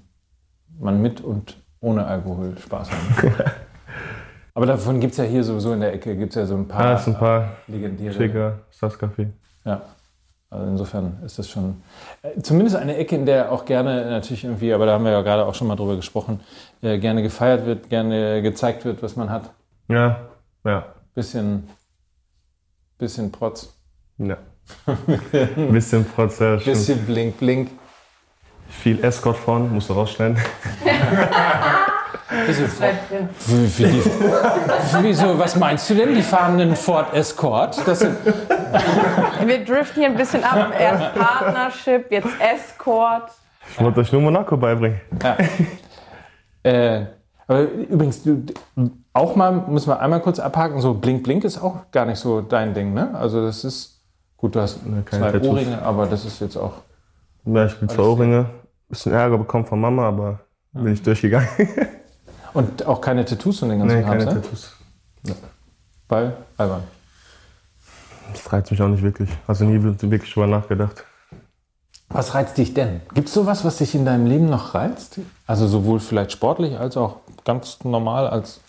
man 0.80 1.02
mit 1.02 1.20
und 1.20 1.58
ohne 1.80 2.06
Alkohol 2.06 2.56
Spaß 2.56 2.90
haben 2.90 3.34
kann. 3.34 3.52
Aber 4.54 4.64
davon 4.64 4.98
gibt 4.98 5.10
es 5.12 5.18
ja 5.18 5.24
hier 5.24 5.44
sowieso 5.44 5.74
in 5.74 5.80
der 5.80 5.92
Ecke, 5.92 6.16
gibt 6.16 6.30
es 6.30 6.36
ja 6.36 6.46
so 6.46 6.54
ein 6.54 6.66
paar 6.66 6.98
Ah, 6.98 7.02
ein 7.04 7.18
paar 7.18 7.50
legendäre. 7.66 8.16
Trigger, 8.16 8.58
Stars-Café. 8.70 9.26
Ja. 9.66 9.82
Also 10.50 10.66
insofern 10.66 11.18
ist 11.24 11.38
das 11.38 11.50
schon 11.50 11.82
äh, 12.22 12.40
zumindest 12.40 12.76
eine 12.76 12.96
Ecke, 12.96 13.14
in 13.16 13.26
der 13.26 13.52
auch 13.52 13.66
gerne 13.66 14.06
natürlich 14.10 14.44
irgendwie, 14.44 14.72
aber 14.72 14.86
da 14.86 14.92
haben 14.94 15.04
wir 15.04 15.12
ja 15.12 15.20
gerade 15.20 15.44
auch 15.44 15.54
schon 15.54 15.66
mal 15.66 15.76
drüber 15.76 15.96
gesprochen, 15.96 16.40
äh, 16.80 16.98
gerne 16.98 17.22
gefeiert 17.22 17.66
wird, 17.66 17.90
gerne 17.90 18.40
gezeigt 18.40 18.84
wird, 18.86 19.02
was 19.02 19.14
man 19.16 19.28
hat. 19.30 19.50
Ja, 19.88 20.20
ja, 20.64 20.86
Bisschen, 21.14 21.68
bisschen 22.96 23.30
Protz, 23.30 23.74
ja. 24.18 24.38
Bisschen 25.70 26.04
Prozess, 26.04 26.62
stimmt. 26.62 26.76
bisschen 26.76 27.06
Blink, 27.06 27.38
Blink. 27.38 27.70
viel 28.68 29.02
Escort 29.04 29.36
fahren, 29.36 29.72
musst 29.72 29.90
du 29.90 29.94
rausschneiden. 29.94 30.38
Bisschen 32.46 32.68
Wie, 33.46 33.78
wie 33.78 33.84
die, 33.84 34.02
wieso, 35.02 35.38
was 35.38 35.56
meinst 35.56 35.88
du 35.88 35.94
denn? 35.94 36.14
Die 36.14 36.22
fahren 36.22 36.60
einen 36.60 36.76
Ford 36.76 37.14
Escort? 37.14 37.78
Das 37.86 38.00
sind, 38.00 38.16
Wir 39.44 39.64
driften 39.64 40.02
hier 40.02 40.10
ein 40.10 40.16
bisschen 40.16 40.44
ab. 40.44 40.72
Erst 40.78 41.14
Partnership, 41.14 42.10
jetzt 42.10 42.28
Escort. 42.38 43.30
Ich 43.70 43.82
wollte 43.82 44.00
euch 44.00 44.12
nur 44.12 44.20
Monaco 44.22 44.56
beibringen. 44.56 45.00
ja. 45.22 45.36
äh, 46.70 47.06
aber 47.46 47.62
übrigens, 47.62 48.22
du, 48.22 48.44
auch 49.14 49.34
mal, 49.34 49.50
müssen 49.52 49.88
wir 49.88 50.00
einmal 50.00 50.20
kurz 50.20 50.38
abhaken, 50.38 50.80
so 50.80 50.94
Blink 50.94 51.22
Blink 51.22 51.44
ist 51.44 51.62
auch 51.62 51.90
gar 51.90 52.04
nicht 52.04 52.18
so 52.18 52.42
dein 52.42 52.74
Ding, 52.74 52.92
ne? 52.92 53.14
Also 53.14 53.44
das 53.44 53.64
ist, 53.64 53.98
Gut, 54.38 54.54
du 54.54 54.60
hast 54.60 54.86
Ne, 54.86 55.02
keine 55.04 55.24
zwei 55.24 55.32
Tattoos. 55.32 55.48
Ohrringe, 55.48 55.82
aber 55.82 56.06
das 56.06 56.24
ist 56.24 56.40
jetzt 56.40 56.56
auch. 56.56 56.74
Ja, 57.44 57.66
ich 57.66 57.76
bin 57.76 57.88
Alles 57.88 57.98
Ohrringe, 57.98 58.46
bisschen 58.88 59.12
Ärger 59.12 59.36
bekommen 59.36 59.66
von 59.66 59.80
Mama, 59.80 60.06
aber 60.06 60.40
bin 60.72 60.92
ich 60.92 61.02
durchgegangen. 61.02 61.48
Und 62.54 62.86
auch 62.86 63.00
keine 63.00 63.24
Tattoos 63.24 63.62
und 63.62 63.70
den 63.70 63.80
ganzen 63.80 63.96
nee, 63.96 64.02
Kram, 64.02 64.18
keine 64.18 64.24
ne? 64.24 64.34
Tattoos. 64.40 64.76
Weil, 66.08 66.36
albern. 66.56 66.82
Das 68.32 68.52
reizt 68.52 68.70
mich 68.70 68.80
auch 68.82 68.88
nicht 68.88 69.02
wirklich. 69.02 69.30
Also 69.46 69.64
nie 69.64 69.82
wirklich 69.82 70.32
drüber 70.32 70.46
nachgedacht. 70.46 71.04
Was 72.10 72.34
reizt 72.34 72.56
dich 72.56 72.72
denn? 72.72 73.02
Gibt 73.12 73.28
es 73.28 73.34
sowas, 73.34 73.64
was 73.64 73.78
dich 73.78 73.94
in 73.94 74.06
deinem 74.06 74.26
Leben 74.26 74.48
noch 74.48 74.74
reizt? 74.74 75.20
Also 75.46 75.66
sowohl 75.66 76.00
vielleicht 76.00 76.32
sportlich 76.32 76.78
als 76.78 76.96
auch 76.96 77.16
ganz 77.44 77.84
normal 77.84 78.26
als 78.26 78.60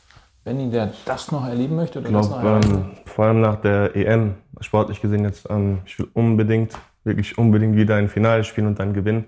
Benny, 0.44 0.70
der 0.70 0.92
das 1.06 1.32
noch 1.32 1.48
erleben 1.48 1.76
möchte? 1.78 2.00
Oder 2.00 2.10
Ich 2.10 2.30
glaube, 2.30 2.62
ähm, 2.66 2.92
vor 3.06 3.26
allem 3.26 3.42
nach 3.42 3.58
der 3.62 3.96
EM, 3.96 4.36
sportlich 4.60 5.02
gesehen 5.02 5.24
jetzt, 5.24 5.50
ähm, 5.50 5.80
ich 5.86 5.98
will 6.00 6.10
unbedingt, 6.14 6.74
wirklich 7.06 7.38
unbedingt 7.38 7.76
wieder 7.76 7.96
ein 7.96 8.10
Finale 8.10 8.44
spielen 8.44 8.68
und 8.68 8.80
dann 8.80 8.94
gewinnen. 8.94 9.26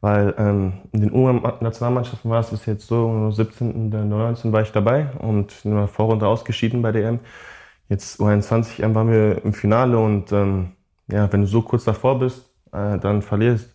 Weil 0.00 0.34
ähm, 0.38 0.72
in 0.92 1.02
den 1.02 1.12
U-Nationalmannschaften 1.12 2.30
war 2.30 2.40
es 2.40 2.50
bis 2.50 2.66
jetzt 2.66 2.86
so, 2.86 3.06
im 3.08 3.32
17. 3.32 3.92
und 3.92 4.08
19. 4.08 4.52
war 4.52 4.62
ich 4.62 4.72
dabei 4.72 5.10
und 5.18 5.54
in 5.64 5.74
der 5.76 5.88
Vorrunde 5.88 6.26
ausgeschieden 6.26 6.80
bei 6.82 6.92
der 6.92 7.04
EM. 7.06 7.20
Jetzt 7.88 8.20
U21 8.20 8.82
EM 8.82 8.94
waren 8.94 9.10
wir 9.10 9.44
im 9.44 9.52
Finale 9.52 9.98
und 9.98 10.32
ähm, 10.32 10.72
ja, 11.08 11.30
wenn 11.32 11.42
du 11.42 11.46
so 11.46 11.62
kurz 11.62 11.84
davor 11.84 12.18
bist, 12.18 12.50
äh, 12.72 12.98
dann 12.98 13.22
verlierst. 13.22 13.74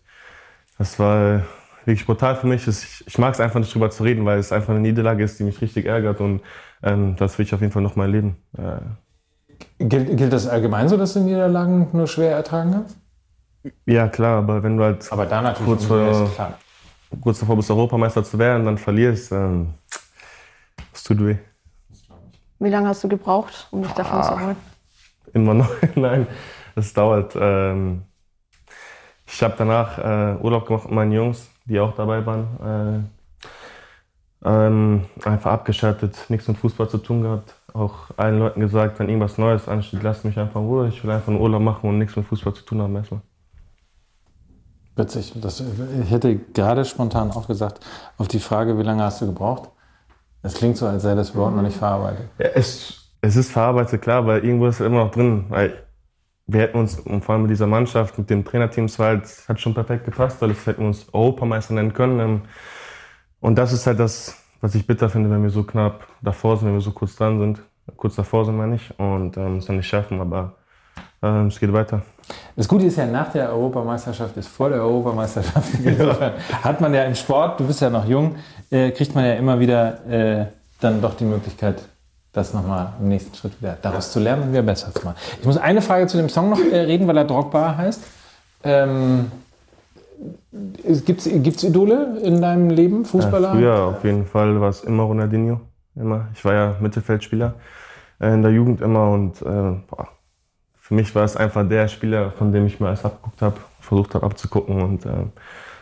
Das 0.78 0.98
war 0.98 1.42
wirklich 1.84 2.06
brutal 2.06 2.36
für 2.36 2.46
mich. 2.48 2.66
Ich, 2.66 3.04
ich 3.06 3.18
mag 3.18 3.34
es 3.34 3.40
einfach 3.40 3.60
nicht 3.60 3.74
drüber 3.74 3.90
zu 3.90 4.02
reden, 4.04 4.24
weil 4.24 4.38
es 4.38 4.52
einfach 4.52 4.70
eine 4.70 4.80
Niederlage 4.80 5.22
ist, 5.24 5.38
die 5.38 5.44
mich 5.44 5.60
richtig 5.60 5.86
ärgert 5.86 6.20
und 6.20 6.42
ähm, 6.82 7.16
das 7.16 7.38
will 7.38 7.46
ich 7.46 7.54
auf 7.54 7.60
jeden 7.60 7.72
Fall 7.72 7.82
noch 7.82 7.96
mal 7.96 8.04
erleben. 8.06 8.36
Äh, 8.58 8.80
Gilt, 9.78 10.16
gilt 10.16 10.32
das 10.32 10.46
allgemein 10.48 10.88
so, 10.88 10.96
dass 10.96 11.14
du 11.14 11.20
Niederlagen 11.20 11.88
nur 11.92 12.06
schwer 12.06 12.32
ertragen 12.32 12.72
kannst? 12.72 12.98
Ja, 13.86 14.08
klar, 14.08 14.38
aber 14.38 14.62
wenn 14.62 14.76
du 14.76 14.84
halt 14.84 15.10
Aber 15.12 15.26
da 15.26 15.42
natürlich 15.42 15.66
Kurz 15.66 15.84
vor- 15.84 16.30
kurz 17.20 17.40
davor 17.40 17.56
bist, 17.56 17.70
Europameister 17.70 18.24
zu 18.24 18.38
werden, 18.38 18.64
dann 18.64 18.78
verlierst, 18.78 19.32
ähm, 19.32 19.74
es 20.92 21.02
tut 21.04 21.24
weh. 21.24 21.36
Wie 22.58 22.70
lange 22.70 22.88
hast 22.88 23.04
du 23.04 23.08
gebraucht, 23.08 23.68
um 23.70 23.82
dich 23.82 23.92
davon 23.92 24.22
zu 24.22 24.40
holen? 24.40 24.56
Immer 25.32 25.54
noch. 25.54 25.70
Nein, 25.94 26.26
es 26.74 26.92
dauert. 26.92 27.36
Ähm, 27.38 28.02
ich 29.26 29.42
habe 29.42 29.54
danach 29.58 29.98
äh, 29.98 30.36
Urlaub 30.42 30.66
gemacht 30.66 30.84
mit 30.84 30.92
meinen 30.94 31.12
Jungs, 31.12 31.50
die 31.64 31.78
auch 31.80 31.94
dabei 31.94 32.24
waren. 32.24 33.06
Äh, 34.44 34.48
ähm, 34.48 35.04
einfach 35.24 35.52
abgeschaltet, 35.52 36.16
nichts 36.28 36.46
mit 36.48 36.56
Fußball 36.58 36.88
zu 36.88 36.98
tun 36.98 37.22
gehabt. 37.22 37.54
Auch 37.74 38.10
allen 38.16 38.38
Leuten 38.38 38.60
gesagt, 38.60 38.98
wenn 38.98 39.08
irgendwas 39.08 39.38
Neues 39.38 39.68
ansteht, 39.68 40.02
lasst 40.02 40.24
mich 40.24 40.38
einfach 40.38 40.60
in 40.60 40.66
Ruhe. 40.66 40.88
Ich 40.88 41.02
will 41.04 41.10
einfach 41.10 41.28
einen 41.28 41.40
Urlaub 41.40 41.60
machen 41.62 41.88
und 41.90 41.98
nichts 41.98 42.16
mit 42.16 42.26
Fußball 42.26 42.54
zu 42.54 42.62
tun 42.64 42.80
haben 42.80 42.96
erstmal. 42.96 43.20
Witzig. 44.96 45.32
Das, 45.36 45.60
ich 45.60 46.10
hätte 46.10 46.36
gerade 46.54 46.84
spontan 46.84 47.30
auch 47.30 47.46
gesagt, 47.46 47.80
auf 48.18 48.28
die 48.28 48.40
Frage, 48.40 48.78
wie 48.78 48.82
lange 48.82 49.02
hast 49.02 49.20
du 49.20 49.26
gebraucht? 49.26 49.70
Es 50.42 50.54
klingt 50.54 50.76
so, 50.76 50.86
als 50.86 51.02
sei 51.02 51.14
das 51.14 51.30
überhaupt 51.30 51.56
noch 51.56 51.62
nicht 51.62 51.76
verarbeitet. 51.76 52.28
Ja, 52.38 52.46
es, 52.54 53.12
es 53.20 53.36
ist 53.36 53.50
verarbeitet, 53.50 54.02
klar, 54.02 54.26
weil 54.26 54.44
irgendwo 54.44 54.66
ist 54.66 54.80
es 54.80 54.86
immer 54.86 55.04
noch 55.04 55.10
drin. 55.10 55.46
Weil 55.48 55.86
wir 56.46 56.60
hätten 56.62 56.78
uns, 56.78 56.98
und 57.00 57.24
vor 57.24 57.34
allem 57.34 57.42
mit 57.42 57.50
dieser 57.50 57.66
Mannschaft, 57.66 58.18
mit 58.18 58.30
dem 58.30 58.44
Trainerteam, 58.44 58.86
es 58.86 58.98
halt, 58.98 59.26
hat 59.48 59.60
schon 59.60 59.74
perfekt 59.74 60.04
gepasst, 60.06 60.40
weil 60.42 60.50
es 60.52 60.66
hätten 60.66 60.86
uns 60.86 61.12
Europameister 61.12 61.74
nennen 61.74 61.92
können. 61.92 62.20
Ähm, 62.20 62.42
Und 63.40 63.56
das 63.56 63.72
ist 63.72 63.86
halt 63.86 63.98
das, 64.00 64.36
was 64.60 64.74
ich 64.74 64.86
bitter 64.86 65.08
finde, 65.10 65.30
wenn 65.30 65.42
wir 65.42 65.50
so 65.50 65.64
knapp 65.64 66.06
davor 66.22 66.56
sind, 66.56 66.68
wenn 66.68 66.74
wir 66.74 66.80
so 66.80 66.92
kurz 66.92 67.16
dran 67.16 67.38
sind. 67.40 67.62
Kurz 67.96 68.16
davor 68.16 68.44
sind 68.44 68.56
wir 68.56 68.66
nicht 68.66 68.92
und 68.98 69.36
ähm, 69.36 69.58
es 69.58 69.66
dann 69.66 69.76
nicht 69.76 69.88
schaffen, 69.88 70.20
aber 70.20 70.56
ähm, 71.22 71.46
es 71.46 71.58
geht 71.58 71.72
weiter. 71.72 72.02
Das 72.56 72.66
Gute 72.66 72.86
ist 72.86 72.96
ja, 72.96 73.06
nach 73.06 73.30
der 73.32 73.50
Europameisterschaft 73.50 74.36
ist 74.36 74.48
vor 74.48 74.68
der 74.68 74.80
Europameisterschaft. 74.80 75.68
Insofern 75.84 76.32
hat 76.62 76.80
man 76.80 76.92
ja 76.94 77.04
im 77.04 77.14
Sport, 77.14 77.60
du 77.60 77.66
bist 77.66 77.80
ja 77.80 77.90
noch 77.90 78.06
jung, 78.06 78.36
äh, 78.70 78.90
kriegt 78.90 79.14
man 79.14 79.24
ja 79.24 79.34
immer 79.34 79.58
wieder 79.58 80.06
äh, 80.10 80.46
dann 80.80 81.00
doch 81.00 81.14
die 81.14 81.24
Möglichkeit, 81.24 81.82
das 82.32 82.52
nochmal 82.52 82.92
im 83.00 83.08
nächsten 83.08 83.34
Schritt 83.34 83.60
wieder 83.60 83.78
daraus 83.80 84.12
zu 84.12 84.20
lernen 84.20 84.44
und 84.44 84.52
wieder 84.52 84.62
besser 84.62 84.92
zu 84.92 85.04
machen. 85.04 85.16
Ich 85.40 85.46
muss 85.46 85.56
eine 85.56 85.82
Frage 85.82 86.06
zu 86.06 86.16
dem 86.16 86.28
Song 86.28 86.50
noch 86.50 86.60
äh, 86.60 86.80
reden, 86.80 87.06
weil 87.06 87.16
er 87.16 87.24
Drogba 87.24 87.76
heißt. 87.76 88.02
Ähm, 88.64 89.30
Gibt 91.04 91.26
es 91.26 91.62
Idole 91.64 92.18
in 92.22 92.40
deinem 92.40 92.70
Leben, 92.70 93.04
Fußballer? 93.04 93.48
Ja, 93.48 93.54
früher 93.54 93.82
auf 93.84 94.04
jeden 94.04 94.26
Fall 94.26 94.60
war 94.60 94.70
es 94.70 94.82
immer 94.82 95.02
Ronaldinho. 95.04 95.60
Immer. 95.94 96.28
Ich 96.34 96.44
war 96.44 96.54
ja 96.54 96.76
Mittelfeldspieler 96.80 97.54
äh, 98.20 98.32
in 98.32 98.42
der 98.42 98.52
Jugend 98.52 98.80
immer 98.80 99.10
und 99.10 99.40
äh, 99.42 99.44
boah, 99.88 100.08
für 100.86 100.94
mich 100.94 101.12
war 101.16 101.24
es 101.24 101.36
einfach 101.36 101.68
der 101.68 101.88
Spieler, 101.88 102.30
von 102.30 102.52
dem 102.52 102.64
ich 102.64 102.78
mir 102.78 102.86
alles 102.86 103.04
abgeguckt 103.04 103.42
habe, 103.42 103.56
versucht 103.80 104.14
habe 104.14 104.24
abzugucken 104.24 104.80
und 104.80 105.04
äh, 105.04 105.10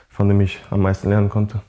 von 0.08 0.28
dem 0.28 0.40
ich 0.40 0.58
am 0.70 0.80
meisten 0.80 1.10
lernen 1.10 1.28
konnte. 1.28 1.60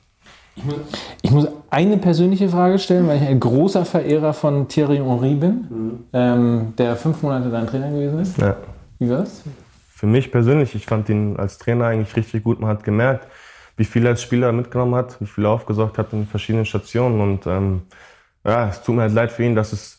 Ich 1.20 1.30
muss 1.30 1.46
eine 1.68 1.98
persönliche 1.98 2.48
Frage 2.48 2.78
stellen, 2.78 3.06
weil 3.06 3.20
ich 3.20 3.28
ein 3.28 3.38
großer 3.38 3.84
Verehrer 3.84 4.32
von 4.32 4.68
Thierry 4.68 4.96
Henry 4.96 5.34
bin, 5.34 6.06
ähm, 6.14 6.72
der 6.78 6.96
fünf 6.96 7.20
Monate 7.20 7.50
dein 7.50 7.66
Trainer 7.66 7.90
gewesen 7.90 8.20
ist. 8.20 8.38
Ja. 8.38 8.56
Wie 8.98 9.10
war's? 9.10 9.42
Für 9.90 10.06
mich 10.06 10.32
persönlich, 10.32 10.74
ich 10.74 10.86
fand 10.86 11.10
ihn 11.10 11.36
als 11.36 11.58
Trainer 11.58 11.88
eigentlich 11.88 12.16
richtig 12.16 12.42
gut. 12.42 12.58
Man 12.58 12.70
hat 12.70 12.84
gemerkt, 12.84 13.26
wie 13.76 13.84
viel 13.84 14.06
er 14.06 14.12
als 14.12 14.22
Spieler 14.22 14.50
mitgenommen 14.52 14.94
hat, 14.94 15.20
wie 15.20 15.26
viel 15.26 15.44
er 15.44 15.50
aufgesaugt 15.50 15.98
hat 15.98 16.10
in 16.14 16.26
verschiedenen 16.26 16.64
Stationen. 16.64 17.20
Und 17.20 17.46
ähm, 17.46 17.82
ja, 18.46 18.70
es 18.70 18.80
tut 18.80 18.94
mir 18.94 19.02
halt 19.02 19.12
leid 19.12 19.30
für 19.30 19.44
ihn, 19.44 19.54
dass 19.54 19.74
es 19.74 19.95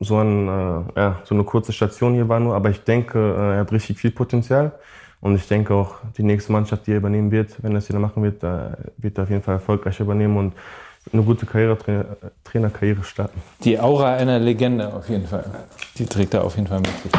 so, 0.00 0.18
ein, 0.18 0.48
äh, 0.48 1.00
ja, 1.00 1.20
so 1.24 1.34
eine 1.34 1.44
kurze 1.44 1.72
Station 1.72 2.14
hier 2.14 2.28
war 2.28 2.40
nur. 2.40 2.54
Aber 2.54 2.70
ich 2.70 2.82
denke, 2.84 3.18
äh, 3.18 3.54
er 3.54 3.60
hat 3.60 3.72
richtig 3.72 3.98
viel 3.98 4.10
Potenzial. 4.10 4.72
Und 5.20 5.34
ich 5.34 5.48
denke 5.48 5.74
auch, 5.74 5.96
die 6.16 6.22
nächste 6.22 6.52
Mannschaft, 6.52 6.86
die 6.86 6.92
er 6.92 6.98
übernehmen 6.98 7.30
wird, 7.30 7.62
wenn 7.62 7.72
er 7.72 7.78
es 7.78 7.88
wieder 7.88 7.98
machen 7.98 8.22
wird, 8.22 8.42
äh, 8.42 8.76
wird 8.98 9.18
er 9.18 9.24
auf 9.24 9.30
jeden 9.30 9.42
Fall 9.42 9.54
erfolgreich 9.54 9.98
übernehmen 9.98 10.36
und 10.36 10.52
eine 11.12 11.22
gute 11.22 11.46
Karriere, 11.46 11.78
Tra 11.78 12.04
Trainerkarriere 12.44 13.04
starten. 13.04 13.40
Die 13.62 13.78
Aura 13.78 14.14
einer 14.14 14.38
Legende 14.38 14.92
auf 14.92 15.08
jeden 15.08 15.26
Fall. 15.26 15.44
Die 15.96 16.04
trägt 16.04 16.34
er 16.34 16.44
auf 16.44 16.56
jeden 16.56 16.66
Fall 16.66 16.80
mit. 16.80 16.88
sich. 16.88 17.12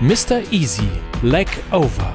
Mr. 0.00 0.40
Easy, 0.50 0.88
Leg 1.22 1.48
Over. 1.72 2.14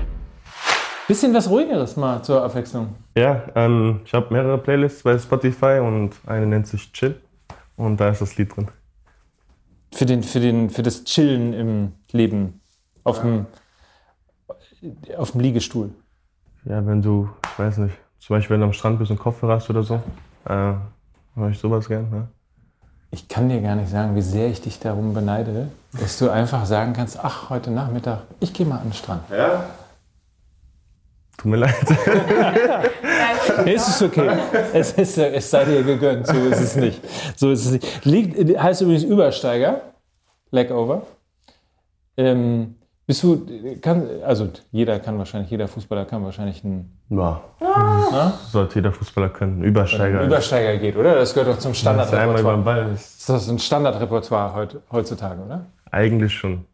Bisschen 1.08 1.34
was 1.34 1.50
ruhigeres 1.50 1.98
mal 1.98 2.24
zur 2.24 2.44
Abwechslung. 2.44 2.96
Ja, 3.16 3.44
ähm, 3.54 4.02
ich 4.06 4.14
habe 4.14 4.34
mehrere 4.34 4.58
Playlists 4.58 5.04
bei 5.04 5.20
Spotify 5.20 5.80
und 5.80 6.12
eine 6.26 6.48
nennt 6.48 6.66
sich 6.68 6.92
Chill. 6.94 7.16
Und 7.78 8.00
da 8.00 8.10
ist 8.10 8.22
das 8.22 8.38
Lied 8.38 8.56
drin. 8.56 8.70
Für, 9.96 10.06
den, 10.06 10.24
für, 10.24 10.42
den, 10.42 10.70
für 10.70 10.84
das 10.84 11.06
Chillen 11.06 11.54
im 11.54 11.94
Leben. 12.12 12.60
Auf, 13.06 13.22
dem, 13.22 13.46
auf 15.16 15.32
dem 15.32 15.40
Liegestuhl. 15.40 15.90
Ja, 16.66 16.86
wenn 16.86 17.02
du, 17.02 17.30
ich 17.46 17.60
weiß 17.60 17.78
nicht, 17.78 17.96
zum 18.20 18.36
Beispiel 18.36 18.56
wenn 18.56 18.60
du 18.60 18.66
am 18.66 18.74
Strand 18.74 19.00
bist 19.00 19.10
und 19.12 19.18
Kopfhörer 19.18 19.54
hast 19.54 19.70
oder 19.70 19.84
so, 19.84 20.02
äh, 20.50 20.74
höre 21.36 21.50
ich 21.50 21.58
sowas 21.58 21.88
gern. 21.88 22.10
Ne? 22.10 22.28
Ich 23.12 23.30
kann 23.30 23.48
dir 23.48 23.62
gar 23.62 23.76
nicht 23.76 23.90
sagen, 23.90 24.18
wie 24.18 24.22
sehr 24.22 24.50
ich 24.50 24.60
dich 24.60 24.80
darum 24.80 25.14
beneide, 25.14 25.70
dass 25.94 26.20
du 26.20 26.30
einfach 26.30 26.66
sagen 26.66 26.92
kannst, 26.92 27.18
ach, 27.24 27.50
heute 27.50 27.72
Nachmittag, 27.72 28.24
ich 28.42 28.54
gehe 28.54 28.66
mal 28.66 28.80
an 28.80 28.88
den 28.88 28.94
Strand. 28.94 29.22
Ja. 29.30 29.64
Tut 31.46 31.52
mir 31.52 31.58
leid. 31.58 31.76
Es 33.66 33.88
ist 33.88 34.02
okay. 34.02 34.30
Es, 34.74 34.92
ist, 34.94 35.18
es 35.18 35.50
sei 35.52 35.64
dir 35.66 35.84
gegönnt. 35.84 36.26
So 36.28 36.34
ist 36.34 36.60
es 36.60 36.76
nicht. 36.76 37.00
So 37.36 37.52
ist 37.52 37.66
es 37.66 37.72
nicht. 37.74 38.06
Liegt, 38.06 38.60
heißt 38.60 38.82
übrigens 38.82 39.04
Übersteiger. 39.04 39.82
Legover. 40.52 41.04
Ähm, 42.18 42.76
bist 43.06 43.24
du, 43.24 43.46
kann, 43.82 44.08
also 44.26 44.50
jeder 44.72 45.00
kann 45.00 45.18
wahrscheinlich, 45.20 45.52
jeder 45.52 45.68
Fußballer 45.68 46.06
kann 46.06 46.24
wahrscheinlich 46.24 46.66
einen 46.66 46.98
Ja. 47.10 47.42
Sollte 48.50 48.76
jeder 48.76 48.92
Fußballer 48.92 49.30
können. 49.30 49.64
Übersteiger. 49.64 50.24
Übersteiger 50.24 50.78
geht, 50.78 50.98
oder? 50.98 51.16
Das 51.16 51.34
gehört 51.34 51.56
doch 51.56 51.60
zum 51.60 51.72
er 51.72 51.76
Standardrepertoire. 51.76 52.90
ist. 52.94 53.30
Das 53.30 53.44
ist 53.44 53.50
ein 53.50 53.60
Standardrepertoire 53.60 54.56
heut, 54.56 54.82
heutzutage, 54.92 55.42
oder? 55.42 55.66
Eigentlich 55.92 56.34
schon. 56.34 56.66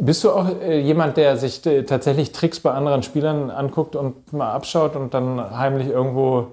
Bist 0.00 0.24
du 0.24 0.30
auch 0.30 0.48
äh, 0.60 0.80
jemand, 0.80 1.16
der 1.16 1.36
sich 1.36 1.64
äh, 1.66 1.82
tatsächlich 1.82 2.32
Tricks 2.32 2.60
bei 2.60 2.72
anderen 2.72 3.02
Spielern 3.02 3.50
anguckt 3.50 3.96
und 3.96 4.32
mal 4.32 4.52
abschaut 4.52 4.96
und 4.96 5.14
dann 5.14 5.38
heimlich 5.56 5.88
irgendwo 5.88 6.48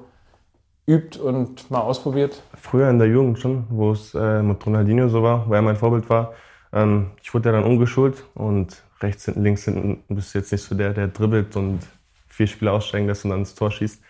übt 0.85 1.19
und 1.19 1.69
mal 1.71 1.81
ausprobiert? 1.81 2.41
Früher 2.55 2.89
in 2.89 2.99
der 2.99 3.07
Jugend 3.07 3.39
schon, 3.39 3.65
wo 3.69 3.91
es 3.91 4.13
äh, 4.13 4.41
mit 4.41 4.65
Ronaldinho 4.65 5.07
so 5.07 5.23
war, 5.23 5.47
wo 5.47 5.53
er 5.53 5.61
mein 5.61 5.75
Vorbild 5.75 6.09
war. 6.09 6.33
Ähm, 6.71 7.11
ich 7.21 7.33
wurde 7.33 7.49
ja 7.49 7.53
dann 7.53 7.63
umgeschult 7.63 8.23
und 8.35 8.83
rechts 9.01 9.25
hinten, 9.25 9.43
links 9.43 9.63
hinten 9.65 10.03
bist 10.09 10.33
du 10.33 10.39
jetzt 10.39 10.51
nicht 10.51 10.63
so 10.63 10.75
der, 10.75 10.93
der 10.93 11.07
dribbelt 11.07 11.55
und 11.55 11.79
vier 12.27 12.47
Spieler 12.47 12.73
aussteigen 12.73 13.07
lässt 13.07 13.25
und 13.25 13.31
dann 13.31 13.39
ins 13.39 13.55
Tor 13.55 13.71
schießt. 13.71 14.01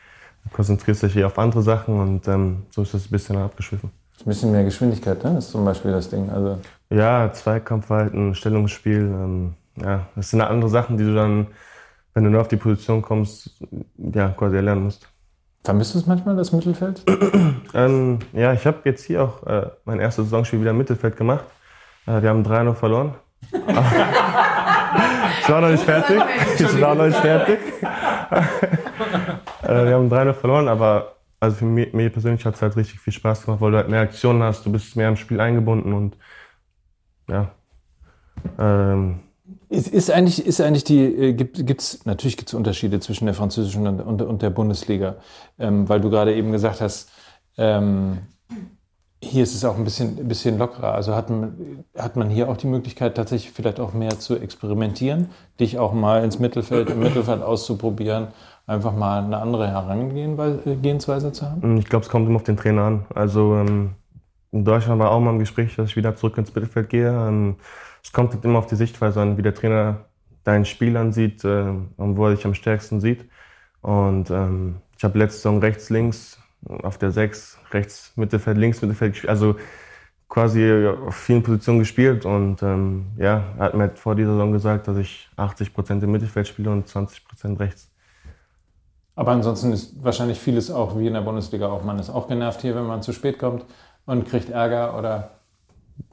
Du 0.45 0.49
konzentrierst 0.55 1.03
dich 1.03 1.13
hier 1.13 1.27
auf 1.27 1.37
andere 1.39 1.61
Sachen 1.61 1.99
und 1.99 2.27
ähm, 2.27 2.63
so 2.71 2.81
ist 2.81 2.93
das 2.93 3.05
ein 3.05 3.11
bisschen 3.11 3.37
abgeschwiffen. 3.37 3.91
Ein 4.19 4.25
bisschen 4.25 4.51
mehr 4.51 4.63
Geschwindigkeit, 4.63 5.23
ne? 5.23 5.33
Das 5.35 5.45
ist 5.45 5.51
zum 5.51 5.65
Beispiel 5.65 5.91
das 5.91 6.09
Ding. 6.09 6.29
Also 6.29 6.59
Ja, 6.93 7.31
Zweikampfverhalten, 7.33 8.35
Stellungsspiel, 8.35 8.99
ähm, 8.99 9.53
ja, 9.81 10.05
das 10.15 10.29
sind 10.29 10.41
andere 10.41 10.69
Sachen, 10.69 10.95
die 10.97 11.03
du 11.03 11.15
dann, 11.15 11.47
wenn 12.13 12.23
du 12.23 12.29
nur 12.29 12.41
auf 12.41 12.49
die 12.49 12.57
Position 12.57 13.01
kommst, 13.01 13.49
ja, 13.97 14.29
quasi 14.29 14.57
erlernen 14.57 14.83
musst. 14.83 15.09
vermisst 15.63 15.95
du 15.95 15.99
es 15.99 16.05
manchmal, 16.05 16.35
das 16.35 16.51
Mittelfeld? 16.51 17.03
Ähm, 17.75 18.19
ja, 18.33 18.53
ich 18.53 18.67
habe 18.67 18.81
jetzt 18.83 19.03
hier 19.03 19.23
auch 19.23 19.47
äh, 19.47 19.65
mein 19.85 19.99
erstes 19.99 20.25
Saisonspiel 20.25 20.61
wieder 20.61 20.69
im 20.69 20.77
Mittelfeld 20.77 21.17
gemacht. 21.17 21.43
Äh, 22.05 22.21
wir 22.21 22.29
haben 22.29 22.43
3-0 22.45 22.75
verloren. 22.75 23.15
ich 23.51 25.49
war 25.49 25.61
noch 25.61 25.71
nicht 25.71 25.83
fertig. 25.83 26.21
Ich 26.59 26.79
war 26.81 26.93
noch 26.93 27.07
nicht 27.07 27.17
fertig. 27.17 27.57
äh, 29.63 29.85
wir 29.85 29.95
haben 29.95 30.07
3-0 30.07 30.33
verloren, 30.33 30.67
aber 30.67 31.15
also 31.39 31.55
für 31.55 31.65
mich, 31.65 31.93
mir 31.93 32.11
persönlich 32.11 32.45
hat 32.45 32.53
es 32.53 32.61
halt 32.61 32.77
richtig 32.77 32.99
viel 32.99 33.13
Spaß 33.13 33.45
gemacht, 33.45 33.59
weil 33.59 33.71
du 33.71 33.77
halt 33.77 33.89
mehr 33.89 34.01
Aktionen 34.01 34.43
hast, 34.43 34.67
du 34.67 34.71
bist 34.71 34.95
mehr 34.95 35.09
im 35.09 35.15
Spiel 35.15 35.41
eingebunden 35.41 35.93
und 35.93 36.15
ja. 37.27 37.51
Ähm, 38.59 39.19
ist, 39.69 39.87
ist, 39.87 40.11
eigentlich, 40.11 40.45
ist 40.45 40.61
eigentlich 40.61 40.83
die, 40.83 40.99
äh, 40.99 41.33
gibt 41.33 41.57
es, 41.81 42.05
natürlich 42.05 42.37
gibt 42.37 42.49
es 42.49 42.53
Unterschiede 42.53 42.99
zwischen 42.99 43.25
der 43.25 43.33
französischen 43.33 43.87
und, 43.87 44.01
und, 44.01 44.21
und 44.21 44.41
der 44.41 44.49
Bundesliga, 44.49 45.15
ähm, 45.59 45.89
weil 45.89 46.01
du 46.01 46.09
gerade 46.09 46.35
eben 46.35 46.51
gesagt 46.51 46.81
hast, 46.81 47.09
ähm, 47.57 48.19
hier 49.23 49.43
ist 49.43 49.55
es 49.55 49.63
auch 49.65 49.77
ein 49.77 49.83
bisschen, 49.83 50.19
ein 50.19 50.27
bisschen 50.27 50.57
lockerer. 50.57 50.93
Also 50.93 51.15
hat 51.15 51.29
man, 51.29 51.83
hat 51.97 52.15
man 52.15 52.29
hier 52.29 52.49
auch 52.49 52.57
die 52.57 52.67
Möglichkeit, 52.67 53.15
tatsächlich 53.15 53.51
vielleicht 53.51 53.79
auch 53.79 53.93
mehr 53.93 54.19
zu 54.19 54.37
experimentieren, 54.37 55.29
dich 55.59 55.79
auch 55.79 55.93
mal 55.93 56.23
ins 56.23 56.39
Mittelfeld, 56.39 56.89
im 56.89 56.99
Mittelfeld 56.99 57.41
auszuprobieren, 57.41 58.27
einfach 58.67 58.95
mal 58.95 59.23
eine 59.23 59.37
andere 59.37 59.67
Herangehensweise 59.67 61.31
zu 61.31 61.49
haben? 61.49 61.77
Ich 61.77 61.85
glaube, 61.85 62.03
es 62.03 62.09
kommt 62.11 62.27
immer 62.27 62.35
auf 62.35 62.43
den 62.43 62.57
Trainer 62.57 62.83
an. 62.83 63.05
Also 63.15 63.55
ähm, 63.55 63.91
in 64.53 64.63
Deutschland 64.63 64.99
war 64.99 65.11
auch 65.11 65.19
mal 65.19 65.31
im 65.31 65.39
Gespräch, 65.39 65.75
dass 65.75 65.89
ich 65.89 65.95
wieder 65.95 66.15
zurück 66.15 66.37
ins 66.37 66.53
Mittelfeld 66.53 66.89
gehe. 66.89 67.09
Ähm, 67.09 67.55
es 68.03 68.11
kommt 68.11 68.33
halt 68.33 68.45
immer 68.45 68.59
auf 68.59 68.67
die 68.67 68.75
Sichtweise 68.75 69.19
an, 69.19 69.37
wie 69.37 69.41
der 69.41 69.55
Trainer 69.55 70.05
dein 70.43 70.65
Spiel 70.65 70.95
ansieht 70.95 71.43
äh, 71.43 71.73
und 71.97 72.17
wo 72.17 72.27
er 72.27 72.35
dich 72.35 72.45
am 72.45 72.53
stärksten 72.53 73.01
sieht. 73.01 73.27
Und 73.81 74.29
ähm, 74.29 74.77
ich 74.95 75.03
habe 75.03 75.17
letzte 75.17 75.37
Saison 75.37 75.59
rechts, 75.59 75.89
links, 75.89 76.39
auf 76.65 76.97
der 76.99 77.11
6, 77.11 77.57
rechts, 77.71 78.13
Mittelfeld, 78.15 78.57
links, 78.57 78.81
Mittelfeld 78.81 79.13
gespielt. 79.13 79.31
Also 79.31 79.55
quasi 80.29 80.87
auf 80.87 81.15
vielen 81.15 81.41
Positionen 81.41 81.79
gespielt. 81.79 82.23
Und 82.23 82.61
ähm, 82.61 83.07
ja, 83.17 83.43
er 83.57 83.65
hat 83.65 83.73
mir 83.73 83.89
vor 83.95 84.13
dieser 84.13 84.33
Saison 84.33 84.51
gesagt, 84.51 84.87
dass 84.87 84.97
ich 84.97 85.29
80 85.35 85.73
Prozent 85.73 86.03
im 86.03 86.11
Mittelfeld 86.11 86.47
spiele 86.47 86.69
und 86.69 86.87
20 86.87 87.25
Prozent 87.25 87.59
rechts. 87.59 87.89
Aber 89.15 89.31
ansonsten 89.31 89.71
ist 89.71 90.03
wahrscheinlich 90.03 90.39
vieles 90.39 90.69
auch 90.69 90.97
wie 90.97 91.07
in 91.07 91.13
der 91.13 91.21
Bundesliga 91.21 91.67
auch. 91.67 91.83
Man 91.83 91.97
ist 91.97 92.09
auch 92.11 92.27
genervt 92.27 92.61
hier, 92.61 92.75
wenn 92.75 92.85
man 92.85 93.01
zu 93.01 93.13
spät 93.13 93.39
kommt 93.39 93.65
und 94.05 94.27
kriegt 94.27 94.49
Ärger 94.49 94.97
oder. 94.97 95.31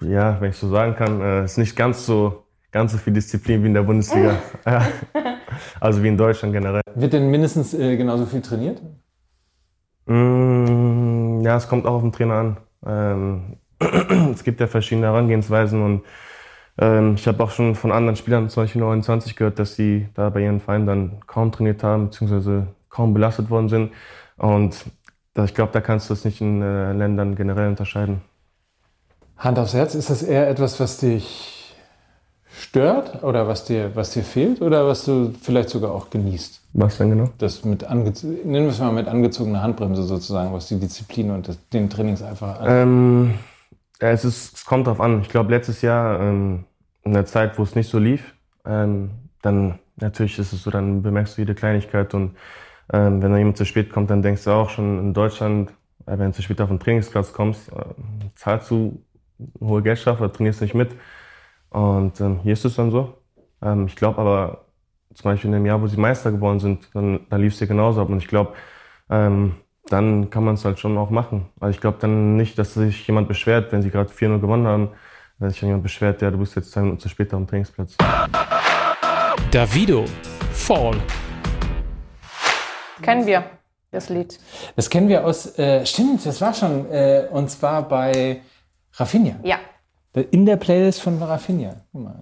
Ja, 0.00 0.40
wenn 0.40 0.50
ich 0.50 0.56
so 0.56 0.68
sagen 0.68 0.94
kann, 0.94 1.20
äh, 1.20 1.44
ist 1.44 1.58
nicht 1.58 1.76
ganz 1.76 2.06
so, 2.06 2.44
ganz 2.70 2.92
so 2.92 2.98
viel 2.98 3.12
Disziplin 3.12 3.62
wie 3.62 3.68
in 3.68 3.74
der 3.74 3.82
Bundesliga. 3.82 4.36
also 5.80 6.02
wie 6.02 6.08
in 6.08 6.16
Deutschland 6.16 6.52
generell. 6.52 6.82
Wird 6.94 7.12
denn 7.12 7.30
mindestens 7.30 7.74
äh, 7.74 7.96
genauso 7.96 8.26
viel 8.26 8.42
trainiert? 8.42 8.82
Mm, 10.06 11.40
ja, 11.42 11.56
es 11.56 11.68
kommt 11.68 11.86
auch 11.86 11.94
auf 11.94 12.02
den 12.02 12.12
Trainer 12.12 12.34
an. 12.34 12.56
Ähm, 12.86 13.56
es 14.32 14.44
gibt 14.44 14.60
ja 14.60 14.66
verschiedene 14.66 15.06
Herangehensweisen 15.06 15.82
und 15.82 16.02
ähm, 16.78 17.14
ich 17.14 17.26
habe 17.26 17.42
auch 17.42 17.50
schon 17.50 17.74
von 17.74 17.92
anderen 17.92 18.16
Spielern, 18.16 18.48
zum 18.48 18.64
Beispiel 18.64 18.80
29, 18.80 19.36
gehört, 19.36 19.58
dass 19.58 19.74
sie 19.74 20.08
da 20.14 20.30
bei 20.30 20.42
ihren 20.42 20.60
Vereinen 20.60 20.86
dann 20.86 21.20
kaum 21.26 21.52
trainiert 21.52 21.82
haben, 21.82 22.06
beziehungsweise 22.06 22.68
kaum 22.88 23.14
belastet 23.14 23.50
worden 23.50 23.68
sind. 23.68 23.92
Und 24.36 24.86
ich 25.36 25.54
glaube, 25.54 25.72
da 25.72 25.80
kannst 25.80 26.10
du 26.10 26.14
es 26.14 26.24
nicht 26.24 26.40
in 26.40 26.60
äh, 26.62 26.92
Ländern 26.92 27.36
generell 27.36 27.68
unterscheiden. 27.68 28.22
Hand 29.36 29.58
aufs 29.58 29.74
Herz, 29.74 29.94
ist 29.94 30.10
das 30.10 30.22
eher 30.22 30.48
etwas, 30.48 30.80
was 30.80 30.98
dich 30.98 31.74
stört 32.52 33.22
oder 33.22 33.48
was 33.48 33.64
dir, 33.64 33.94
was 33.94 34.10
dir 34.10 34.22
fehlt 34.22 34.60
oder 34.60 34.86
was 34.86 35.04
du 35.04 35.32
vielleicht 35.40 35.70
sogar 35.70 35.92
auch 35.92 36.10
genießt? 36.10 36.60
Was 36.74 36.98
denn 36.98 37.10
genau? 37.10 37.30
Das 37.38 37.64
mit 37.64 37.82
nennen 37.82 38.64
wir 38.64 38.68
es 38.68 38.78
mal 38.78 38.92
mit 38.92 39.08
angezogener 39.08 39.62
Handbremse 39.62 40.02
sozusagen, 40.02 40.52
was 40.52 40.68
die 40.68 40.78
Disziplin 40.78 41.30
und 41.30 41.48
das, 41.48 41.58
den 41.70 41.88
Trainings 41.88 42.22
einfach 42.22 42.60
ähm, 42.64 43.34
es, 43.98 44.24
ist, 44.24 44.56
es 44.56 44.64
kommt 44.64 44.86
drauf 44.86 45.00
an. 45.00 45.20
Ich 45.22 45.28
glaube, 45.28 45.50
letztes 45.50 45.82
Jahr 45.82 46.20
ähm, 46.20 46.64
in 47.02 47.12
der 47.12 47.26
Zeit, 47.26 47.58
wo 47.58 47.62
es 47.62 47.74
nicht 47.74 47.90
so 47.90 47.98
lief, 47.98 48.34
ähm, 48.64 49.10
dann 49.42 49.78
natürlich 49.96 50.38
ist 50.38 50.52
es 50.52 50.62
so, 50.62 50.70
dann 50.70 51.02
bemerkst 51.02 51.36
du 51.36 51.42
jede 51.42 51.54
Kleinigkeit 51.54 52.14
und 52.14 52.36
wenn 52.98 53.20
da 53.20 53.38
jemand 53.38 53.56
zu 53.56 53.64
spät 53.64 53.90
kommt, 53.90 54.10
dann 54.10 54.22
denkst 54.22 54.44
du 54.44 54.50
auch 54.50 54.70
schon 54.70 54.98
in 54.98 55.14
Deutschland, 55.14 55.70
äh, 56.06 56.18
wenn 56.18 56.30
du 56.30 56.32
zu 56.32 56.42
spät 56.42 56.60
auf 56.60 56.68
den 56.68 56.80
Trainingsplatz 56.80 57.32
kommst, 57.32 57.70
äh, 57.72 57.84
zahlst 58.34 58.70
du 58.70 59.02
hohe 59.60 59.82
Geldstrafe 59.82 60.30
trainierst 60.30 60.60
nicht 60.60 60.74
mit. 60.74 60.90
Und 61.70 62.20
ähm, 62.20 62.40
hier 62.42 62.52
ist 62.52 62.64
es 62.64 62.76
dann 62.76 62.90
so. 62.90 63.14
Ähm, 63.62 63.86
ich 63.86 63.96
glaube 63.96 64.18
aber, 64.20 64.64
zum 65.14 65.30
Beispiel 65.30 65.48
in 65.48 65.54
dem 65.54 65.66
Jahr, 65.66 65.80
wo 65.80 65.86
sie 65.86 65.96
Meister 65.96 66.30
geworden 66.30 66.60
sind, 66.60 66.88
dann, 66.94 67.20
dann 67.28 67.40
lief 67.40 67.52
es 67.52 67.58
hier 67.58 67.68
genauso 67.68 68.00
ab. 68.02 68.08
Und 68.08 68.18
ich 68.18 68.28
glaube, 68.28 68.54
ähm, 69.08 69.54
dann 69.86 70.30
kann 70.30 70.44
man 70.44 70.54
es 70.54 70.64
halt 70.64 70.78
schon 70.78 70.96
auch 70.98 71.10
machen. 71.10 71.46
Also 71.58 71.74
ich 71.74 71.80
glaube 71.80 71.98
dann 72.00 72.36
nicht, 72.36 72.58
dass 72.58 72.74
sich 72.74 73.06
jemand 73.06 73.28
beschwert, 73.28 73.72
wenn 73.72 73.82
sie 73.82 73.90
gerade 73.90 74.10
4-0 74.10 74.40
gewonnen 74.40 74.66
haben, 74.66 74.90
wenn 75.38 75.50
sich 75.50 75.60
jemand 75.62 75.82
beschwert, 75.82 76.22
ja, 76.22 76.30
du 76.30 76.38
bist 76.38 76.54
jetzt 76.54 76.72
zwei 76.72 76.82
Minuten 76.82 77.00
zu 77.00 77.08
spät 77.08 77.32
am 77.34 77.46
Trainingsplatz. 77.46 77.96
Davido, 79.50 80.04
Fall. 80.52 80.96
Kennen 83.02 83.26
wir 83.26 83.44
das 83.90 84.08
Lied? 84.08 84.38
Das 84.76 84.88
kennen 84.88 85.08
wir 85.08 85.24
aus, 85.24 85.58
äh, 85.58 85.84
stimmt, 85.84 86.24
das 86.24 86.40
war 86.40 86.54
schon, 86.54 86.90
äh, 86.90 87.26
und 87.30 87.50
zwar 87.50 87.88
bei 87.88 88.40
Rafinha. 88.94 89.36
Ja. 89.42 89.58
In 90.30 90.44
der 90.44 90.56
Playlist 90.56 91.02
von 91.02 91.18
mal, 91.18 91.40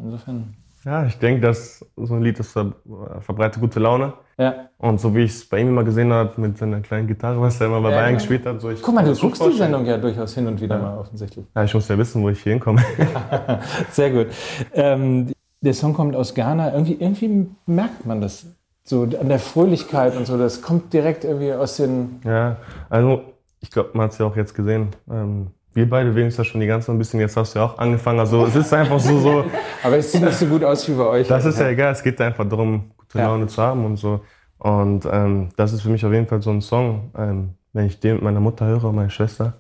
insofern. 0.03 0.55
Ja, 0.85 1.07
ich 1.07 1.19
denke, 1.19 1.41
dass 1.41 1.85
so 1.97 2.15
ein 2.15 2.23
Lied, 2.23 2.39
das 2.39 2.53
verbreitet 2.53 3.61
gute 3.61 3.81
Laune. 3.81 4.13
Ja. 4.39 4.69
Und 4.79 5.01
so 5.01 5.15
wie 5.15 5.23
ich 5.25 5.33
es 5.33 5.49
bei 5.49 5.61
ihm 5.61 5.69
immer 5.69 5.83
gesehen 5.83 6.13
habe, 6.13 6.41
mit 6.41 6.57
seiner 6.57 6.81
kleinen 6.81 7.09
Gitarre, 7.09 7.41
was 7.41 7.61
er 7.61 7.67
immer 7.67 7.81
bei 7.81 7.91
ja, 7.91 7.97
Bayern 7.97 8.11
ja. 8.11 8.19
gespielt 8.19 8.47
hat. 8.47 8.61
So 8.61 8.71
ich 8.71 8.81
Guck 8.81 8.95
mal, 8.95 9.05
du 9.05 9.15
guckst 9.15 9.45
die 9.45 9.57
Sendung 9.57 9.85
ja 9.85 9.99
durchaus 9.99 10.35
hin 10.35 10.47
und 10.47 10.61
wieder 10.61 10.77
ja. 10.77 10.83
mal 10.83 10.99
offensichtlich. 10.99 11.45
Ja, 11.57 11.65
ich 11.65 11.75
muss 11.75 11.89
ja 11.89 11.99
wissen, 11.99 12.23
wo 12.23 12.29
ich 12.29 12.41
hier 12.43 12.53
hinkomme. 12.53 12.81
Sehr 13.91 14.11
gut. 14.11 14.29
Ähm, 14.73 15.33
der 15.61 15.75
Song 15.75 15.93
kommt 15.93 16.15
aus 16.15 16.35
Ghana. 16.35 16.73
Irgendwie, 16.73 16.95
irgendwie 16.95 17.49
merkt 17.67 18.07
man 18.07 18.21
das 18.21 18.47
so 18.89 19.03
an 19.03 19.29
der 19.29 19.39
Fröhlichkeit 19.39 20.17
und 20.17 20.27
so. 20.27 20.39
Das 20.39 20.63
kommt 20.63 20.93
direkt 20.93 21.25
irgendwie 21.25 21.53
aus 21.53 21.77
den. 21.77 22.21
Ja, 22.25 22.57
also 22.89 23.23
ich 23.61 23.71
glaube, 23.71 23.91
man 23.93 24.05
hat 24.05 24.13
es 24.13 24.19
ja 24.19 24.27
auch 24.27 24.37
jetzt 24.37 24.55
gesehen. 24.55 24.89
Ähm, 25.11 25.49
wir 25.75 25.89
beide 25.89 26.11
bewegen 26.11 26.27
uns 26.27 26.37
ja 26.37 26.45
schon 26.45 26.61
die 26.61 26.67
ganze 26.67 26.87
Zeit 26.87 26.95
ein 26.95 26.99
bisschen. 26.99 27.21
Jetzt 27.21 27.37
hast 27.37 27.55
du 27.55 27.61
ja 27.61 27.67
auch 27.67 27.79
angefangen. 27.79 28.19
Also 28.19 28.47
es 28.47 28.57
ist 28.57 28.73
einfach 28.73 28.99
so. 28.99 29.19
so 29.19 29.45
Aber 29.83 29.97
es 29.97 30.11
sieht 30.11 30.23
nicht 30.23 30.37
so 30.37 30.47
gut 30.47 30.65
aus 30.65 30.89
wie 30.89 30.95
bei 30.95 31.07
euch. 31.07 31.29
Das 31.29 31.45
ist 31.45 31.59
ja 31.59 31.69
egal. 31.69 31.93
Es 31.93 32.03
geht 32.03 32.21
einfach 32.21 32.49
darum, 32.49 32.91
gute 32.97 33.19
Laune 33.19 33.43
ja. 33.43 33.49
zu 33.49 33.63
haben 33.63 33.85
und 33.85 33.97
so. 33.97 34.21
Und 34.59 35.07
ähm, 35.11 35.51
das 35.57 35.73
ist 35.73 35.83
für 35.83 35.91
mich 35.91 36.05
auf 36.05 36.13
jeden 36.13 36.27
Fall 36.27 36.43
so 36.43 36.51
ein 36.51 36.61
Song. 36.61 37.11
Ähm, 37.17 37.55
wenn 37.73 37.87
ich 37.87 38.01
den 38.01 38.15
mit 38.15 38.25
meiner 38.25 38.41
Mutter 38.41 38.67
höre, 38.67 38.93
meine 38.93 39.11
Schwester, 39.11 39.55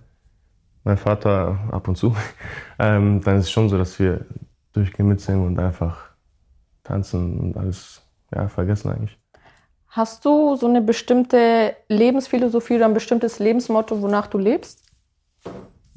mein 0.82 0.96
Vater 0.96 1.58
ab 1.70 1.86
und 1.86 1.96
zu, 1.96 2.16
ähm, 2.78 3.20
dann 3.22 3.36
ist 3.36 3.44
es 3.44 3.50
schon 3.50 3.68
so, 3.68 3.78
dass 3.78 3.98
wir 3.98 4.24
durchgehen 4.72 5.06
mitsingen 5.06 5.46
und 5.46 5.58
einfach 5.58 6.08
tanzen 6.82 7.38
und 7.38 7.56
alles 7.56 8.02
ja, 8.34 8.48
vergessen 8.48 8.90
eigentlich. 8.90 9.18
Hast 9.88 10.24
du 10.24 10.54
so 10.56 10.66
eine 10.66 10.82
bestimmte 10.82 11.74
Lebensphilosophie 11.88 12.76
oder 12.76 12.84
ein 12.84 12.94
bestimmtes 12.94 13.38
Lebensmotto, 13.38 14.00
wonach 14.02 14.26
du 14.26 14.38
lebst? 14.38 14.82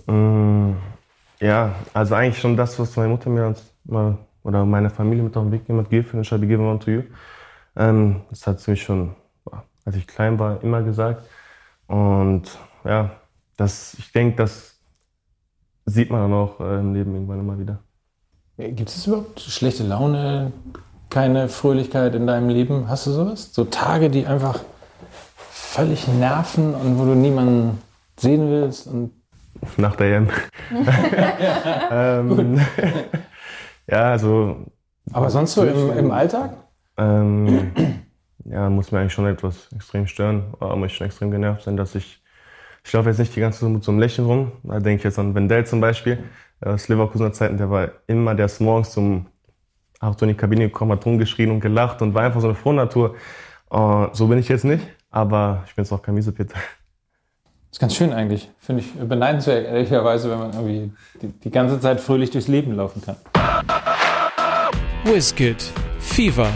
Mm, 0.07 0.71
ja, 1.39 1.75
also 1.93 2.15
eigentlich 2.15 2.39
schon 2.39 2.55
das, 2.55 2.79
was 2.79 2.95
meine 2.95 3.09
Mutter 3.09 3.29
mir 3.29 3.53
mal, 3.83 4.17
oder 4.43 4.65
meine 4.65 4.89
Familie 4.89 5.23
mit 5.23 5.35
auf 5.35 5.43
den 5.43 5.51
Weg 5.51 5.61
gegeben 5.61 5.79
hat, 5.79 5.89
give 5.89 6.15
and 6.15 6.25
shall 6.25 6.39
be 6.39 6.47
given 6.47 6.67
unto 6.67 6.89
you. 6.89 7.03
Ähm, 7.75 8.21
das 8.29 8.47
hat 8.47 8.59
sie 8.59 8.71
mich 8.71 8.81
schon, 8.83 9.15
als 9.85 9.95
ich 9.95 10.07
klein 10.07 10.39
war, 10.39 10.63
immer 10.63 10.81
gesagt. 10.83 11.23
Und 11.87 12.43
ja, 12.85 13.11
das, 13.57 13.93
ich 13.95 14.11
denke, 14.11 14.37
das 14.37 14.79
sieht 15.85 16.09
man 16.09 16.21
dann 16.21 16.33
auch 16.33 16.59
äh, 16.59 16.79
im 16.79 16.93
Leben 16.93 17.13
irgendwann 17.13 17.39
immer 17.39 17.59
wieder. 17.59 17.79
Gibt 18.57 18.89
es 18.89 19.07
überhaupt 19.07 19.39
schlechte 19.39 19.83
Laune, 19.83 20.51
keine 21.11 21.49
Fröhlichkeit 21.49 22.15
in 22.15 22.25
deinem 22.25 22.49
Leben? 22.49 22.89
Hast 22.89 23.05
du 23.05 23.11
sowas? 23.11 23.53
So 23.53 23.65
Tage, 23.65 24.09
die 24.09 24.25
einfach 24.25 24.59
völlig 25.51 26.07
nerven 26.07 26.73
und 26.73 26.97
wo 26.97 27.05
du 27.05 27.13
niemanden 27.13 27.81
sehen 28.17 28.49
willst? 28.49 28.87
Und 28.87 29.11
Nach 29.77 29.95
der 29.95 30.17
EM. 30.17 30.29
ähm, 31.91 32.59
ja, 33.87 34.11
also. 34.11 34.65
Aber 35.13 35.29
sonst 35.29 35.53
so 35.53 35.65
im, 35.65 35.97
im 35.97 36.11
Alltag? 36.11 36.53
Ähm, 36.97 37.71
ja, 38.45 38.69
muss 38.69 38.91
mir 38.91 38.99
eigentlich 38.99 39.13
schon 39.13 39.27
etwas 39.27 39.69
extrem 39.75 40.07
stören. 40.07 40.53
Aber 40.59 40.75
muss 40.75 40.91
ich 40.91 40.97
schon 40.97 41.07
extrem 41.07 41.31
genervt 41.31 41.63
sein, 41.63 41.77
dass 41.77 41.95
ich. 41.95 42.21
Ich 42.83 42.93
laufe 42.93 43.09
jetzt 43.09 43.19
nicht 43.19 43.35
die 43.35 43.39
ganze 43.39 43.59
Zeit 43.59 43.69
mit 43.69 43.83
so 43.83 43.91
einem 43.91 43.99
Lächeln 43.99 44.25
rum. 44.25 44.53
Da 44.63 44.79
denke 44.79 44.97
ich 44.97 45.03
jetzt 45.03 45.19
an 45.19 45.35
Wendell 45.35 45.65
zum 45.67 45.81
Beispiel. 45.81 46.23
Aus 46.61 46.87
Leverkusener 46.87 47.31
Zeiten, 47.31 47.57
der 47.57 47.69
war 47.69 47.91
immer, 48.07 48.33
der 48.33 48.47
ist 48.47 48.59
morgens 48.59 48.91
zum 48.91 49.27
auch 50.01 50.17
so 50.17 50.25
in 50.25 50.29
die 50.29 50.35
Kabine 50.35 50.65
gekommen, 50.65 50.91
hat 50.91 51.05
rumgeschrien 51.05 51.51
und 51.51 51.59
gelacht 51.59 52.01
und 52.01 52.13
war 52.13 52.23
einfach 52.23 52.41
so 52.41 52.47
eine 52.47 52.55
Frohnatur. 52.55 53.15
Uh, 53.73 54.07
so 54.11 54.27
bin 54.27 54.37
ich 54.37 54.49
jetzt 54.49 54.65
nicht, 54.65 54.85
aber 55.11 55.63
ich 55.67 55.75
bin 55.75 55.85
jetzt 55.85 55.93
auch 55.93 56.01
kein 56.01 56.15
Miesepeter. 56.15 56.55
Das 56.55 57.77
ist 57.77 57.79
ganz 57.79 57.95
schön 57.95 58.11
eigentlich. 58.11 58.51
Finde 58.59 58.81
ich 58.81 58.93
beneidenswert, 58.93 59.65
ehrlicherweise, 59.65 60.29
wenn 60.29 60.39
man 60.39 60.51
irgendwie 60.51 60.91
die, 61.21 61.27
die 61.27 61.51
ganze 61.51 61.79
Zeit 61.79 62.01
fröhlich 62.01 62.29
durchs 62.31 62.49
Leben 62.49 62.75
laufen 62.75 63.01
kann. 63.01 63.15
Wizkid, 65.05 65.63
Fever. 65.99 66.49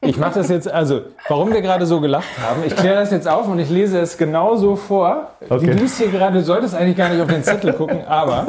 Ich 0.00 0.16
mache 0.16 0.34
das 0.34 0.48
jetzt, 0.48 0.68
also, 0.68 1.02
warum 1.28 1.52
wir 1.52 1.60
gerade 1.60 1.84
so 1.86 2.00
gelacht 2.00 2.26
haben, 2.42 2.64
ich 2.64 2.74
kläre 2.74 2.96
das 2.96 3.10
jetzt 3.10 3.28
auf 3.28 3.46
und 3.46 3.58
ich 3.58 3.68
lese 3.68 4.00
es 4.00 4.16
genauso 4.16 4.74
vor, 4.74 5.32
okay. 5.48 5.60
wie 5.60 5.76
du 5.76 5.84
es 5.84 5.98
hier 5.98 6.08
gerade, 6.08 6.38
du 6.38 6.44
solltest 6.44 6.74
eigentlich 6.74 6.96
gar 6.96 7.08
nicht 7.10 7.20
auf 7.20 7.28
den 7.28 7.44
Zettel 7.44 7.72
gucken, 7.74 8.04
aber 8.04 8.46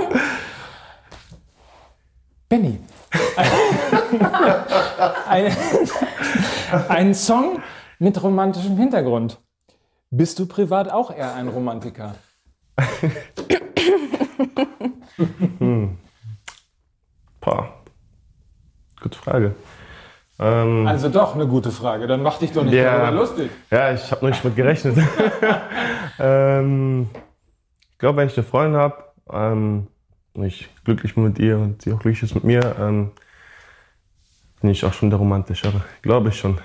Benny, 2.50 2.80
ein, 5.28 5.56
ein 6.90 7.14
Song 7.14 7.62
mit 8.00 8.22
romantischem 8.24 8.76
Hintergrund. 8.76 9.40
Bist 10.10 10.40
du 10.40 10.48
privat 10.48 10.92
auch 10.92 11.16
eher 11.16 11.36
ein 11.36 11.48
Romantiker? 11.48 12.16
hm. 15.60 16.00
Pah. 17.40 17.70
Gute 19.00 19.20
Frage. 19.20 19.54
Ähm, 20.40 20.88
also 20.88 21.10
doch 21.10 21.36
eine 21.36 21.46
gute 21.46 21.70
Frage. 21.70 22.08
Dann 22.08 22.24
mach 22.24 22.40
dich 22.40 22.52
doch 22.52 22.64
nicht 22.64 22.74
ja, 22.74 22.98
darüber 22.98 23.12
lustig. 23.12 23.52
Ja, 23.70 23.94
ich 23.94 24.10
habe 24.12 24.28
nicht 24.28 24.44
mit 24.44 24.56
gerechnet. 24.56 24.98
ähm, 26.20 27.12
ich 27.92 27.98
glaube, 28.00 28.18
wenn 28.18 28.28
ich 28.28 28.38
eine 28.38 28.48
Freundin 28.48 28.80
habe, 28.80 29.04
ähm, 29.32 29.88
ich 30.36 30.70
glücklich 30.84 31.16
bin 31.16 31.24
mit 31.26 31.40
ihr 31.40 31.58
und 31.58 31.82
sie 31.82 31.92
auch 31.92 32.00
glücklich 32.00 32.24
ist 32.24 32.36
mit 32.36 32.44
mir, 32.44 32.76
ähm, 32.80 33.12
bin 34.62 34.70
ich 34.70 34.84
auch 34.86 34.94
schon 34.94 35.10
der 35.10 35.20
Romantischere. 35.20 35.82
Glaube 36.02 36.30
ich 36.30 36.38
schon. 36.38 36.60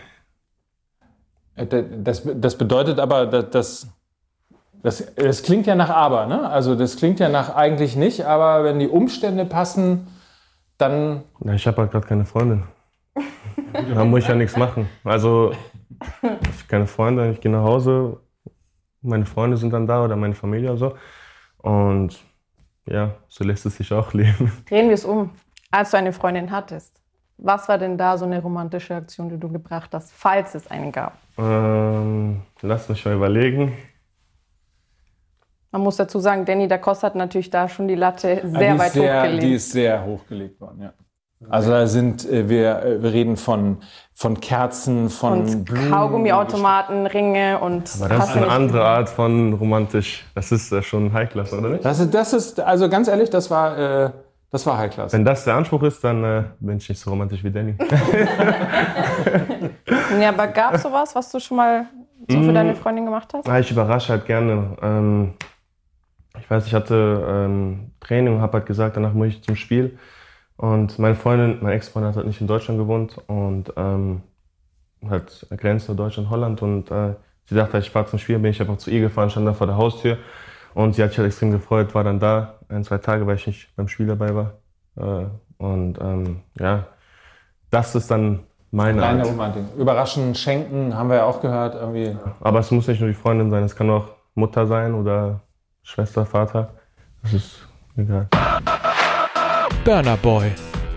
Äh, 1.57 1.67
das, 1.99 2.23
das 2.25 2.59
bedeutet 2.59 2.99
aber, 2.99 3.27
dass 3.27 3.89
das, 4.85 5.15
das 5.17 5.43
klingt 5.43 5.67
ja 5.67 5.75
nach 5.75 5.89
aber, 5.89 6.27
ne? 6.27 6.47
Also 6.51 6.75
das 6.75 6.97
klingt 6.97 7.19
ja 7.19 7.31
nach 7.31 7.55
eigentlich 7.55 7.97
nicht, 7.97 8.27
aber 8.27 8.65
wenn 8.65 8.79
die 8.79 8.89
Umstände 8.89 9.47
passen, 9.47 10.09
dann. 10.77 11.23
Ja, 11.43 11.55
ich 11.55 11.67
habe 11.67 11.79
halt 11.79 11.91
gerade 11.91 12.07
keine 12.07 12.27
Freundin. 12.27 12.65
da 13.95 14.05
muss 14.05 14.21
ich 14.21 14.29
ja 14.29 14.35
nichts 14.35 14.59
machen. 14.59 14.87
Also 15.03 15.53
ich 16.03 16.29
habe 16.29 16.69
keine 16.69 16.87
Freunde, 16.87 17.31
ich 17.31 17.41
gehe 17.41 17.51
nach 17.51 17.63
Hause, 17.63 18.21
meine 19.01 19.25
Freunde 19.25 19.57
sind 19.57 19.73
dann 19.73 19.87
da 19.87 20.05
oder 20.05 20.17
meine 20.17 20.35
Familie 20.35 20.73
oder 20.73 20.79
so. 20.79 20.95
Und 21.59 22.23
ja, 22.87 23.15
so 23.29 23.45
lässt 23.45 23.67
es 23.67 23.77
sich 23.77 23.93
auch 23.93 24.13
leben. 24.13 24.53
Drehen 24.69 24.89
wir 24.89 24.95
es 24.95 25.05
um. 25.05 25.31
Als 25.71 25.91
du 25.91 25.97
eine 25.97 26.13
Freundin 26.13 26.51
hattest, 26.51 27.01
was 27.37 27.69
war 27.69 27.79
denn 27.79 27.99
da 27.99 28.17
so 28.17 28.25
eine 28.25 28.41
romantische 28.41 28.95
Aktion, 28.95 29.29
die 29.29 29.39
du 29.39 29.51
gebracht 29.51 29.91
hast, 29.93 30.13
falls 30.13 30.55
es 30.55 30.71
einen 30.71 30.93
gab? 30.93 31.19
Ähm, 31.37 32.43
lass 32.63 32.89
mich 32.89 33.05
mal 33.05 33.15
überlegen. 33.15 33.77
Man 35.73 35.83
muss 35.83 35.97
dazu 35.97 36.21
sagen, 36.21 36.45
Danny 36.45 36.69
da 36.69 36.79
Costa 36.79 37.09
hat 37.09 37.17
natürlich 37.17 37.51
da 37.51 37.69
schon 37.69 37.89
die 37.89 37.97
Latte 37.97 38.41
sehr 38.45 38.79
weit 38.79 38.93
sehr, 38.93 39.23
hochgelegt. 39.23 39.43
Die 39.43 39.55
ist 39.55 39.73
sehr 39.73 40.05
hochgelegt 40.05 40.61
worden, 40.61 40.83
ja. 40.83 40.93
Also 41.49 41.71
da 41.71 41.87
sind 41.87 42.29
äh, 42.29 42.49
wir, 42.49 42.83
äh, 42.83 43.03
wir 43.03 43.13
reden 43.13 43.37
von, 43.37 43.79
von 44.15 44.41
Kerzen, 44.41 45.11
von 45.11 45.41
und 45.41 45.65
Blumen. 45.65 45.91
Kaugummiautomaten, 45.91 47.07
Ringe 47.07 47.59
und. 47.59 47.91
Aber 48.01 48.09
das 48.09 48.31
ist 48.31 48.37
eine 48.37 48.49
andere 48.49 48.85
Art 48.85 49.09
von 49.09 49.55
romantisch. 49.55 50.25
Das 50.35 50.53
ist 50.53 50.73
äh, 50.73 50.83
schon 50.83 51.13
High-Class, 51.13 51.53
oder 51.53 51.71
nicht? 51.71 51.85
Das 51.85 52.01
ist, 52.01 52.15
das 52.15 52.33
ist, 52.33 52.61
also 52.61 52.89
ganz 52.89 53.09
ehrlich, 53.09 53.31
das 53.31 53.51
war, 53.51 53.79
äh, 53.79 54.11
das 54.51 54.67
war 54.67 54.79
High-Class. 54.79 55.13
Wenn 55.13 55.25
das 55.25 55.45
der 55.45 55.55
Anspruch 55.55 55.83
ist, 55.83 56.03
dann 56.05 56.25
äh, 56.25 56.43
bin 56.61 56.77
ich 56.77 56.89
nicht 56.89 57.01
so 57.01 57.11
romantisch 57.11 57.43
wie 57.43 57.51
Danny. 57.51 57.75
ja, 60.21 60.29
aber 60.29 60.47
gab 60.49 60.75
es 60.75 60.83
sowas, 60.83 61.15
was 61.15 61.31
du 61.31 61.41
schon 61.41 61.57
mal 61.57 61.87
so 62.29 62.41
für 62.41 62.53
mm. 62.53 62.55
deine 62.55 62.75
Freundin 62.75 63.05
gemacht 63.05 63.35
hast? 63.35 63.49
ich 63.49 63.71
überrasche 63.71 64.11
halt 64.11 64.27
gerne. 64.27 64.77
Ähm, 64.81 65.35
ich 66.41 66.51
weiß, 66.51 66.67
ich 66.67 66.75
hatte 66.75 67.25
ähm, 67.29 67.91
Training 68.01 68.37
und 68.37 68.41
habe 68.41 68.59
halt 68.59 68.67
gesagt, 68.67 68.97
danach 68.97 69.13
muss 69.13 69.29
ich 69.29 69.43
zum 69.43 69.57
Spiel. 69.57 69.99
Und 70.57 70.99
meine 70.99 71.15
Freundin, 71.15 71.59
meine 71.63 71.75
Ex-Freundin 71.75 72.11
hat 72.11 72.17
halt 72.17 72.27
nicht 72.27 72.41
in 72.41 72.47
Deutschland 72.47 72.79
gewohnt 72.79 73.21
und 73.27 73.73
ähm, 73.77 74.23
halt 75.09 75.47
Grenze 75.57 75.95
Deutschland-Holland 75.95 76.63
und 76.63 76.91
äh, 76.91 77.15
sie 77.47 77.55
dachte, 77.55 77.79
ich 77.79 77.91
fahre 77.91 78.07
zum 78.07 78.19
Spiel, 78.19 78.39
bin 78.39 78.51
ich 78.51 78.61
einfach 78.61 78.79
zu 78.79 78.91
ihr 78.91 79.01
gefahren, 79.01 79.31
stand 79.31 79.47
da 79.47 79.53
vor 79.53 79.67
der 79.67 79.77
Haustür 79.77 80.19
und 80.75 80.95
sie 80.95 81.03
hat 81.03 81.11
sich 81.11 81.19
halt 81.19 81.29
extrem 81.29 81.51
gefreut, 81.51 81.95
war 81.95 82.05
dann 82.05 82.21
da, 82.21 82.55
ein, 82.69 82.85
zwei 82.85 82.99
Tage, 82.99 83.27
weil 83.27 83.37
ich 83.37 83.47
nicht 83.47 83.75
beim 83.77 83.89
Spiel 83.89 84.07
dabei 84.07 84.35
war. 84.35 84.53
Äh, 84.97 85.27
und 85.59 85.99
ähm, 86.01 86.41
ja, 86.59 86.87
das 87.71 87.95
ist 87.95 88.11
dann 88.11 88.41
meine 88.71 88.99
Kleine 88.99 89.21
Art. 89.21 89.29
Romantik. 89.29 89.63
Überraschen, 89.77 90.35
schenken, 90.35 90.97
haben 90.97 91.09
wir 91.09 91.17
ja 91.17 91.25
auch 91.25 91.41
gehört. 91.41 91.75
Irgendwie. 91.75 92.17
Aber 92.41 92.59
es 92.59 92.71
muss 92.71 92.89
nicht 92.89 93.01
nur 93.01 93.09
die 93.09 93.15
Freundin 93.15 93.51
sein, 93.51 93.63
es 93.65 93.75
kann 93.75 93.89
auch 93.91 94.09
Mutter 94.35 94.67
sein 94.67 94.95
oder 94.95 95.41
Schwester, 95.83 96.27
Vater. 96.27 96.71
Das 97.23 97.35
ist 97.35 97.69
egal. 97.97 98.29
Burner 99.85 100.17
Boy 100.17 100.51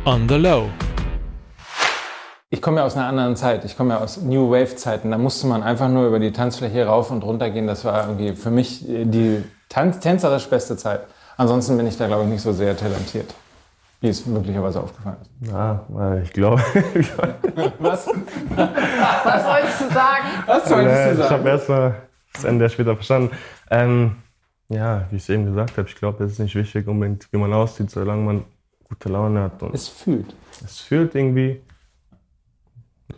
on 0.06 0.30
the 0.30 0.36
Low. 0.36 0.70
Ich 2.50 2.62
komme 2.62 2.78
ja 2.78 2.86
aus 2.86 2.96
einer 2.96 3.08
anderen 3.08 3.36
Zeit. 3.36 3.66
Ich 3.66 3.76
komme 3.76 3.96
ja 3.96 4.00
aus 4.00 4.22
New 4.22 4.50
Wave 4.50 4.78
Zeiten. 4.78 5.12
Da 5.12 5.18
musste 5.18 5.46
man 5.46 5.62
einfach 5.62 5.90
nur 5.90 6.08
über 6.08 6.20
die 6.20 6.32
Tanzfläche 6.32 6.86
rauf 6.86 7.12
und 7.12 7.22
runter 7.22 7.50
gehen. 7.50 7.68
Das 7.68 7.84
war 7.84 8.08
irgendwie 8.08 8.34
für 8.34 8.50
mich 8.50 8.86
die 8.88 9.44
Tanz 9.68 10.00
tänzerisch 10.00 10.48
beste 10.48 10.78
Zeit. 10.78 11.02
Ansonsten 11.36 11.76
bin 11.76 11.86
ich 11.86 11.98
da, 11.98 12.08
glaube 12.08 12.24
ich, 12.24 12.30
nicht 12.30 12.42
so 12.42 12.54
sehr 12.54 12.78
talentiert. 12.78 13.36
Wie 14.00 14.08
es 14.08 14.26
möglicherweise 14.26 14.80
aufgefallen 14.80 15.18
ist. 15.42 15.52
Ja, 15.52 15.86
ich 16.24 16.32
glaube. 16.32 16.62
Was? 17.80 18.08
Was 18.08 19.44
sollst 19.44 19.82
du 19.82 19.94
sagen? 19.94 20.28
Was 20.46 20.70
sollst 20.70 20.88
du 20.88 21.16
sagen? 21.18 21.20
Ich 21.20 21.30
habe 21.30 21.50
erst 21.50 21.68
mal 21.68 21.96
das 22.32 22.44
Ende 22.46 22.70
später 22.70 22.96
verstanden. 22.96 23.32
Ähm, 23.70 24.16
ja, 24.70 25.08
wie 25.10 25.18
ich 25.18 25.24
es 25.24 25.30
eben 25.30 25.46
gesagt 25.46 25.78
habe, 25.78 25.90
ich 25.90 25.96
glaube, 25.96 26.24
es 26.24 26.34
ist 26.34 26.40
nicht 26.40 26.56
wichtig, 26.56 26.88
unbedingt, 26.88 27.28
wie 27.34 27.38
man 27.38 27.52
aussieht, 27.52 27.92
solange 27.92 28.22
man 28.22 28.46
gute 28.88 29.10
Laune 29.10 29.44
hat. 29.44 29.62
Und 29.62 29.74
es 29.74 29.88
fühlt. 29.88 30.36
Es 30.64 30.80
fühlt 30.80 31.16
irgendwie. 31.16 31.62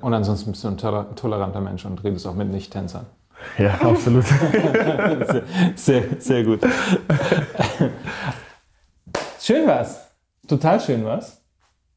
Und 0.02 0.14
ansonsten 0.14 0.52
bist 0.52 0.64
du 0.64 0.70
ein 0.70 0.78
toleranter 0.78 1.62
Mensch 1.62 1.86
und 1.86 2.04
redest 2.04 2.28
auch 2.28 2.36
mit 2.36 2.50
Nicht-Tänzern. 2.50 3.06
Ja, 3.58 3.76
absolut. 3.76 4.26
sehr, 5.76 6.04
sehr, 6.20 6.44
gut. 6.44 6.60
schön 9.40 9.66
war's. 9.66 10.10
Total 10.46 10.82
schön 10.82 11.06
war's. 11.06 11.42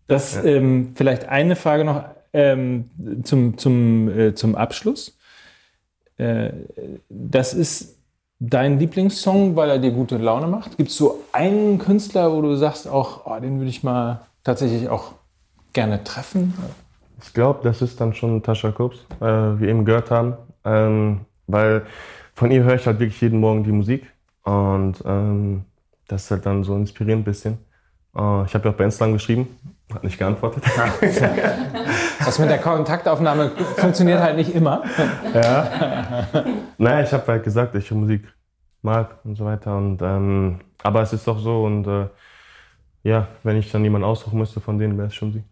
Das 0.06 0.36
ja. 0.36 0.44
ähm, 0.44 0.92
vielleicht 0.94 1.24
eine 1.24 1.56
Frage 1.56 1.84
noch 1.84 2.04
ähm, 2.32 2.90
zum, 3.24 3.58
zum, 3.58 4.08
äh, 4.08 4.34
zum 4.36 4.54
Abschluss. 4.54 5.18
Äh, 6.16 6.52
das 7.08 7.54
ist 7.54 7.98
dein 8.48 8.78
Lieblingssong, 8.78 9.54
weil 9.54 9.70
er 9.70 9.78
dir 9.78 9.92
gute 9.92 10.16
Laune 10.16 10.48
macht? 10.48 10.76
Gibt 10.76 10.90
es 10.90 10.96
so 10.96 11.22
einen 11.32 11.78
Künstler, 11.78 12.32
wo 12.32 12.42
du 12.42 12.56
sagst, 12.56 12.88
auch, 12.88 13.24
oh, 13.24 13.38
den 13.40 13.58
würde 13.58 13.70
ich 13.70 13.82
mal 13.84 14.22
tatsächlich 14.42 14.88
auch 14.88 15.12
gerne 15.72 16.02
treffen? 16.02 16.54
Ich 17.22 17.32
glaube, 17.32 17.60
das 17.62 17.82
ist 17.82 18.00
dann 18.00 18.14
schon 18.14 18.42
Tascha 18.42 18.72
Kops, 18.72 18.98
äh, 19.20 19.24
wie 19.24 19.68
eben 19.68 19.84
gehört 19.84 20.10
haben. 20.10 20.34
Ähm, 20.64 21.20
weil 21.46 21.86
von 22.34 22.50
ihr 22.50 22.64
höre 22.64 22.74
ich 22.74 22.86
halt 22.86 22.98
wirklich 22.98 23.20
jeden 23.20 23.38
Morgen 23.38 23.62
die 23.62 23.72
Musik. 23.72 24.10
Und 24.42 24.94
ähm, 25.06 25.64
das 26.08 26.24
ist 26.24 26.30
halt 26.32 26.46
dann 26.46 26.64
so 26.64 26.74
inspirierend 26.74 27.22
ein 27.22 27.24
bisschen. 27.24 27.52
Äh, 28.16 28.44
ich 28.44 28.54
habe 28.54 28.64
ja 28.64 28.70
auch 28.70 28.76
bei 28.76 28.84
Instagram 28.84 29.12
geschrieben, 29.12 29.46
hat 29.94 30.04
nicht 30.04 30.18
geantwortet. 30.18 30.64
Das 32.24 32.38
mit 32.38 32.48
der 32.48 32.58
Kontaktaufnahme 32.58 33.50
funktioniert 33.76 34.20
halt 34.20 34.36
nicht 34.36 34.54
immer. 34.54 34.84
Ja. 35.34 36.26
Naja, 36.78 37.02
ich 37.02 37.12
habe 37.12 37.26
halt 37.26 37.42
gesagt, 37.42 37.74
dass 37.74 37.82
ich 37.82 37.90
Musik 37.90 38.32
mag 38.80 39.16
und 39.24 39.36
so 39.36 39.44
weiter. 39.44 39.76
Und, 39.76 40.00
ähm, 40.02 40.60
aber 40.82 41.02
es 41.02 41.12
ist 41.12 41.26
doch 41.26 41.38
so 41.38 41.64
und 41.64 41.86
äh, 41.86 42.06
ja, 43.02 43.26
wenn 43.42 43.56
ich 43.56 43.70
dann 43.72 43.82
jemanden 43.82 44.06
aussuchen 44.06 44.38
müsste 44.38 44.60
von 44.60 44.78
denen, 44.78 44.96
wäre 44.96 45.08
es 45.08 45.14
schon 45.14 45.32
sie. 45.32 45.42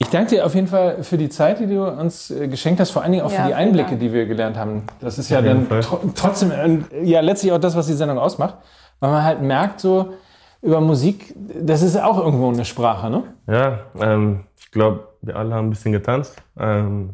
Ich 0.00 0.08
danke 0.10 0.36
dir 0.36 0.46
auf 0.46 0.54
jeden 0.54 0.68
Fall 0.68 1.02
für 1.02 1.18
die 1.18 1.28
Zeit, 1.28 1.58
die 1.58 1.66
du 1.66 1.84
uns 1.84 2.30
äh, 2.30 2.46
geschenkt 2.46 2.80
hast, 2.80 2.90
vor 2.92 3.02
allen 3.02 3.12
Dingen 3.12 3.24
auch 3.24 3.32
ja, 3.32 3.42
für 3.42 3.48
die 3.48 3.54
Einblicke, 3.54 3.90
Dank. 3.90 4.00
die 4.00 4.12
wir 4.12 4.26
gelernt 4.26 4.56
haben. 4.56 4.84
Das 5.00 5.18
ist 5.18 5.28
ja 5.28 5.42
dann 5.42 5.68
tr 5.68 5.98
trotzdem 6.14 6.52
äh, 6.92 7.04
ja 7.04 7.20
letztlich 7.20 7.52
auch 7.52 7.58
das, 7.58 7.74
was 7.74 7.88
die 7.88 7.94
Sendung 7.94 8.18
ausmacht, 8.18 8.56
weil 9.00 9.10
man 9.10 9.24
halt 9.24 9.42
merkt 9.42 9.80
so 9.80 10.14
über 10.62 10.80
Musik, 10.80 11.34
das 11.36 11.82
ist 11.82 11.96
auch 11.96 12.18
irgendwo 12.18 12.48
eine 12.48 12.64
Sprache, 12.64 13.10
ne? 13.10 13.22
Ja, 13.46 13.80
ähm, 14.00 14.44
ich 14.58 14.70
glaube, 14.70 15.08
wir 15.22 15.36
alle 15.36 15.54
haben 15.54 15.68
ein 15.68 15.70
bisschen 15.70 15.92
getanzt, 15.92 16.36
ähm, 16.58 17.10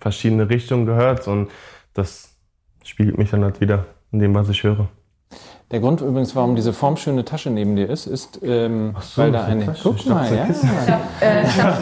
verschiedene 0.00 0.48
Richtungen 0.48 0.86
gehört 0.86 1.26
und 1.28 1.50
das 1.94 2.34
spiegelt 2.84 3.18
mich 3.18 3.30
dann 3.30 3.42
halt 3.44 3.60
wieder 3.60 3.86
in 4.12 4.20
dem, 4.20 4.34
was 4.34 4.48
ich 4.48 4.62
höre. 4.62 4.88
Der 5.72 5.80
Grund 5.80 6.00
übrigens, 6.00 6.36
warum 6.36 6.54
diese 6.54 6.72
formschöne 6.72 7.24
Tasche 7.24 7.50
neben 7.50 7.74
dir 7.74 7.90
ist, 7.90 8.06
ist, 8.06 8.38
ähm, 8.44 8.94
so, 9.00 9.22
weil 9.22 9.32
da 9.32 9.46
eine. 9.46 9.66
Tasche. 9.66 9.80
Guck 9.82 10.06
mal, 10.06 10.32
ja. 10.32 10.46
Ich 10.48 11.60
habe 11.60 11.80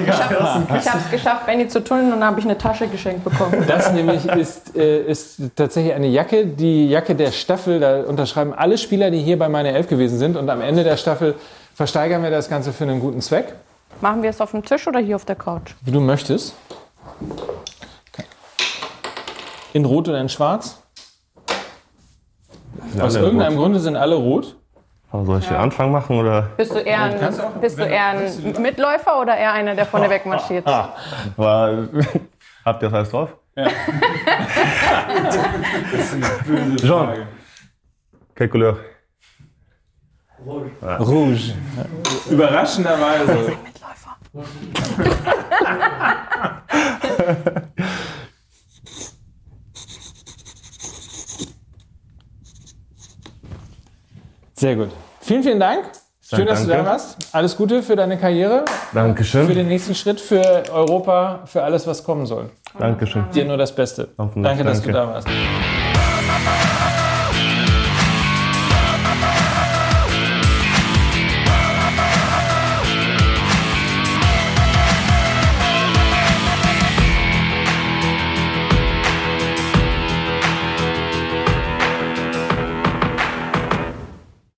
es 0.79 0.87
äh, 0.87 1.11
geschafft, 1.11 1.45
Benny 1.45 1.69
zu 1.69 1.85
tunneln 1.85 2.07
und 2.15 2.21
dann 2.21 2.31
habe 2.31 2.41
ich 2.41 2.47
eine 2.47 2.57
Tasche 2.57 2.89
geschenkt 2.89 3.25
bekommen. 3.25 3.63
Das 3.69 3.93
nämlich 3.93 4.25
ist, 4.25 4.75
äh, 4.75 5.03
ist 5.03 5.39
tatsächlich 5.55 5.93
eine 5.93 6.07
Jacke, 6.07 6.47
die 6.47 6.89
Jacke 6.89 7.15
der 7.15 7.31
Staffel. 7.31 7.79
Da 7.79 8.05
unterschreiben 8.05 8.55
alle 8.55 8.79
Spieler, 8.79 9.11
die 9.11 9.21
hier 9.21 9.39
bei 9.39 9.51
meiner 9.51 9.69
Elf 9.69 9.87
gewesen 9.87 10.19
sind. 10.19 10.39
Und 10.39 10.49
am 10.49 10.63
Ende 10.63 10.83
der 10.83 10.97
Staffel 10.97 11.35
versteigern 11.75 12.23
wir 12.23 12.31
das 12.31 12.49
Ganze 12.49 12.73
für 12.73 12.85
einen 12.85 13.01
guten 13.01 13.21
Zweck. 13.21 13.53
Machen 14.01 14.23
wir 14.23 14.31
es 14.31 14.41
auf 14.41 14.53
dem 14.53 14.65
Tisch 14.65 14.87
oder 14.89 15.01
hier 15.01 15.17
auf 15.17 15.27
der 15.27 15.37
Couch? 15.37 15.75
Wie 15.83 15.91
du 15.91 16.01
möchtest. 16.01 16.55
In 19.75 19.85
Rot 19.85 20.09
oder 20.09 20.21
in 20.21 20.31
Schwarz? 20.31 20.79
Aus 23.01 23.17
irgendeinem 23.17 23.57
Grunde 23.57 23.81
sind 23.81 23.97
alle 23.97 24.15
rot. 24.15 24.57
soll 25.13 25.39
ich 25.39 25.47
ja. 25.47 25.53
den 25.53 25.61
Anfang 25.61 25.91
machen 25.91 26.19
oder? 26.19 26.43
Bist 26.57 26.75
du 26.75 26.79
eher 26.79 27.03
ein, 27.03 27.19
bist 27.61 27.79
du 27.79 27.85
eher 27.85 28.07
ein 28.09 28.63
Mitläufer 28.63 29.21
oder 29.21 29.37
eher 29.37 29.53
einer, 29.53 29.75
der 29.75 29.87
vorne 29.87 30.09
weg 30.11 30.27
marschiert? 30.27 30.67
Ah, 30.67 30.95
war, 31.37 31.89
habt 32.65 32.83
ihr 32.83 32.89
das 32.89 32.95
alles 32.95 33.11
drauf? 33.11 33.31
Ja. 33.57 33.65
das 35.93 36.01
ist 36.01 36.15
eine 36.15 36.27
böse 36.45 36.77
Jean, 36.77 37.07
Frage. 37.07 37.27
Quelle 38.35 38.51
couleur? 38.51 38.79
Rouge. 40.45 40.71
Rouge. 40.99 41.55
Überraschenderweise. 42.31 43.53
Sehr 54.55 54.77
gut. 54.77 54.91
Vielen, 55.21 55.43
vielen 55.43 55.61
Dank. 55.61 55.85
Schön, 56.27 56.47
dass 56.47 56.63
du 56.63 56.69
da 56.69 56.77
danke. 56.77 56.91
warst. 56.91 57.19
Alles 57.33 57.55
Gute 57.57 57.83
für 57.83 57.97
deine 57.97 58.17
Karriere, 58.19 58.65
Dankeschön. 58.95 59.47
für 59.47 59.55
den 59.55 59.69
nächsten 59.69 59.95
Schritt, 59.95 60.19
für 60.21 60.63
Europa, 60.73 61.41
für 61.45 61.63
alles, 61.63 61.87
was 61.87 62.03
kommen 62.03 62.25
soll. 62.25 62.49
Dankeschön. 62.79 63.27
Dir 63.35 63.45
nur 63.45 63.59
das 63.59 63.75
Beste. 63.75 64.09
Hoffentlich, 64.17 64.45
Danke, 64.51 64.65
dass 64.65 64.81
du 64.81 64.91
danke. 64.91 65.07
da 65.07 65.15
warst. 65.15 65.29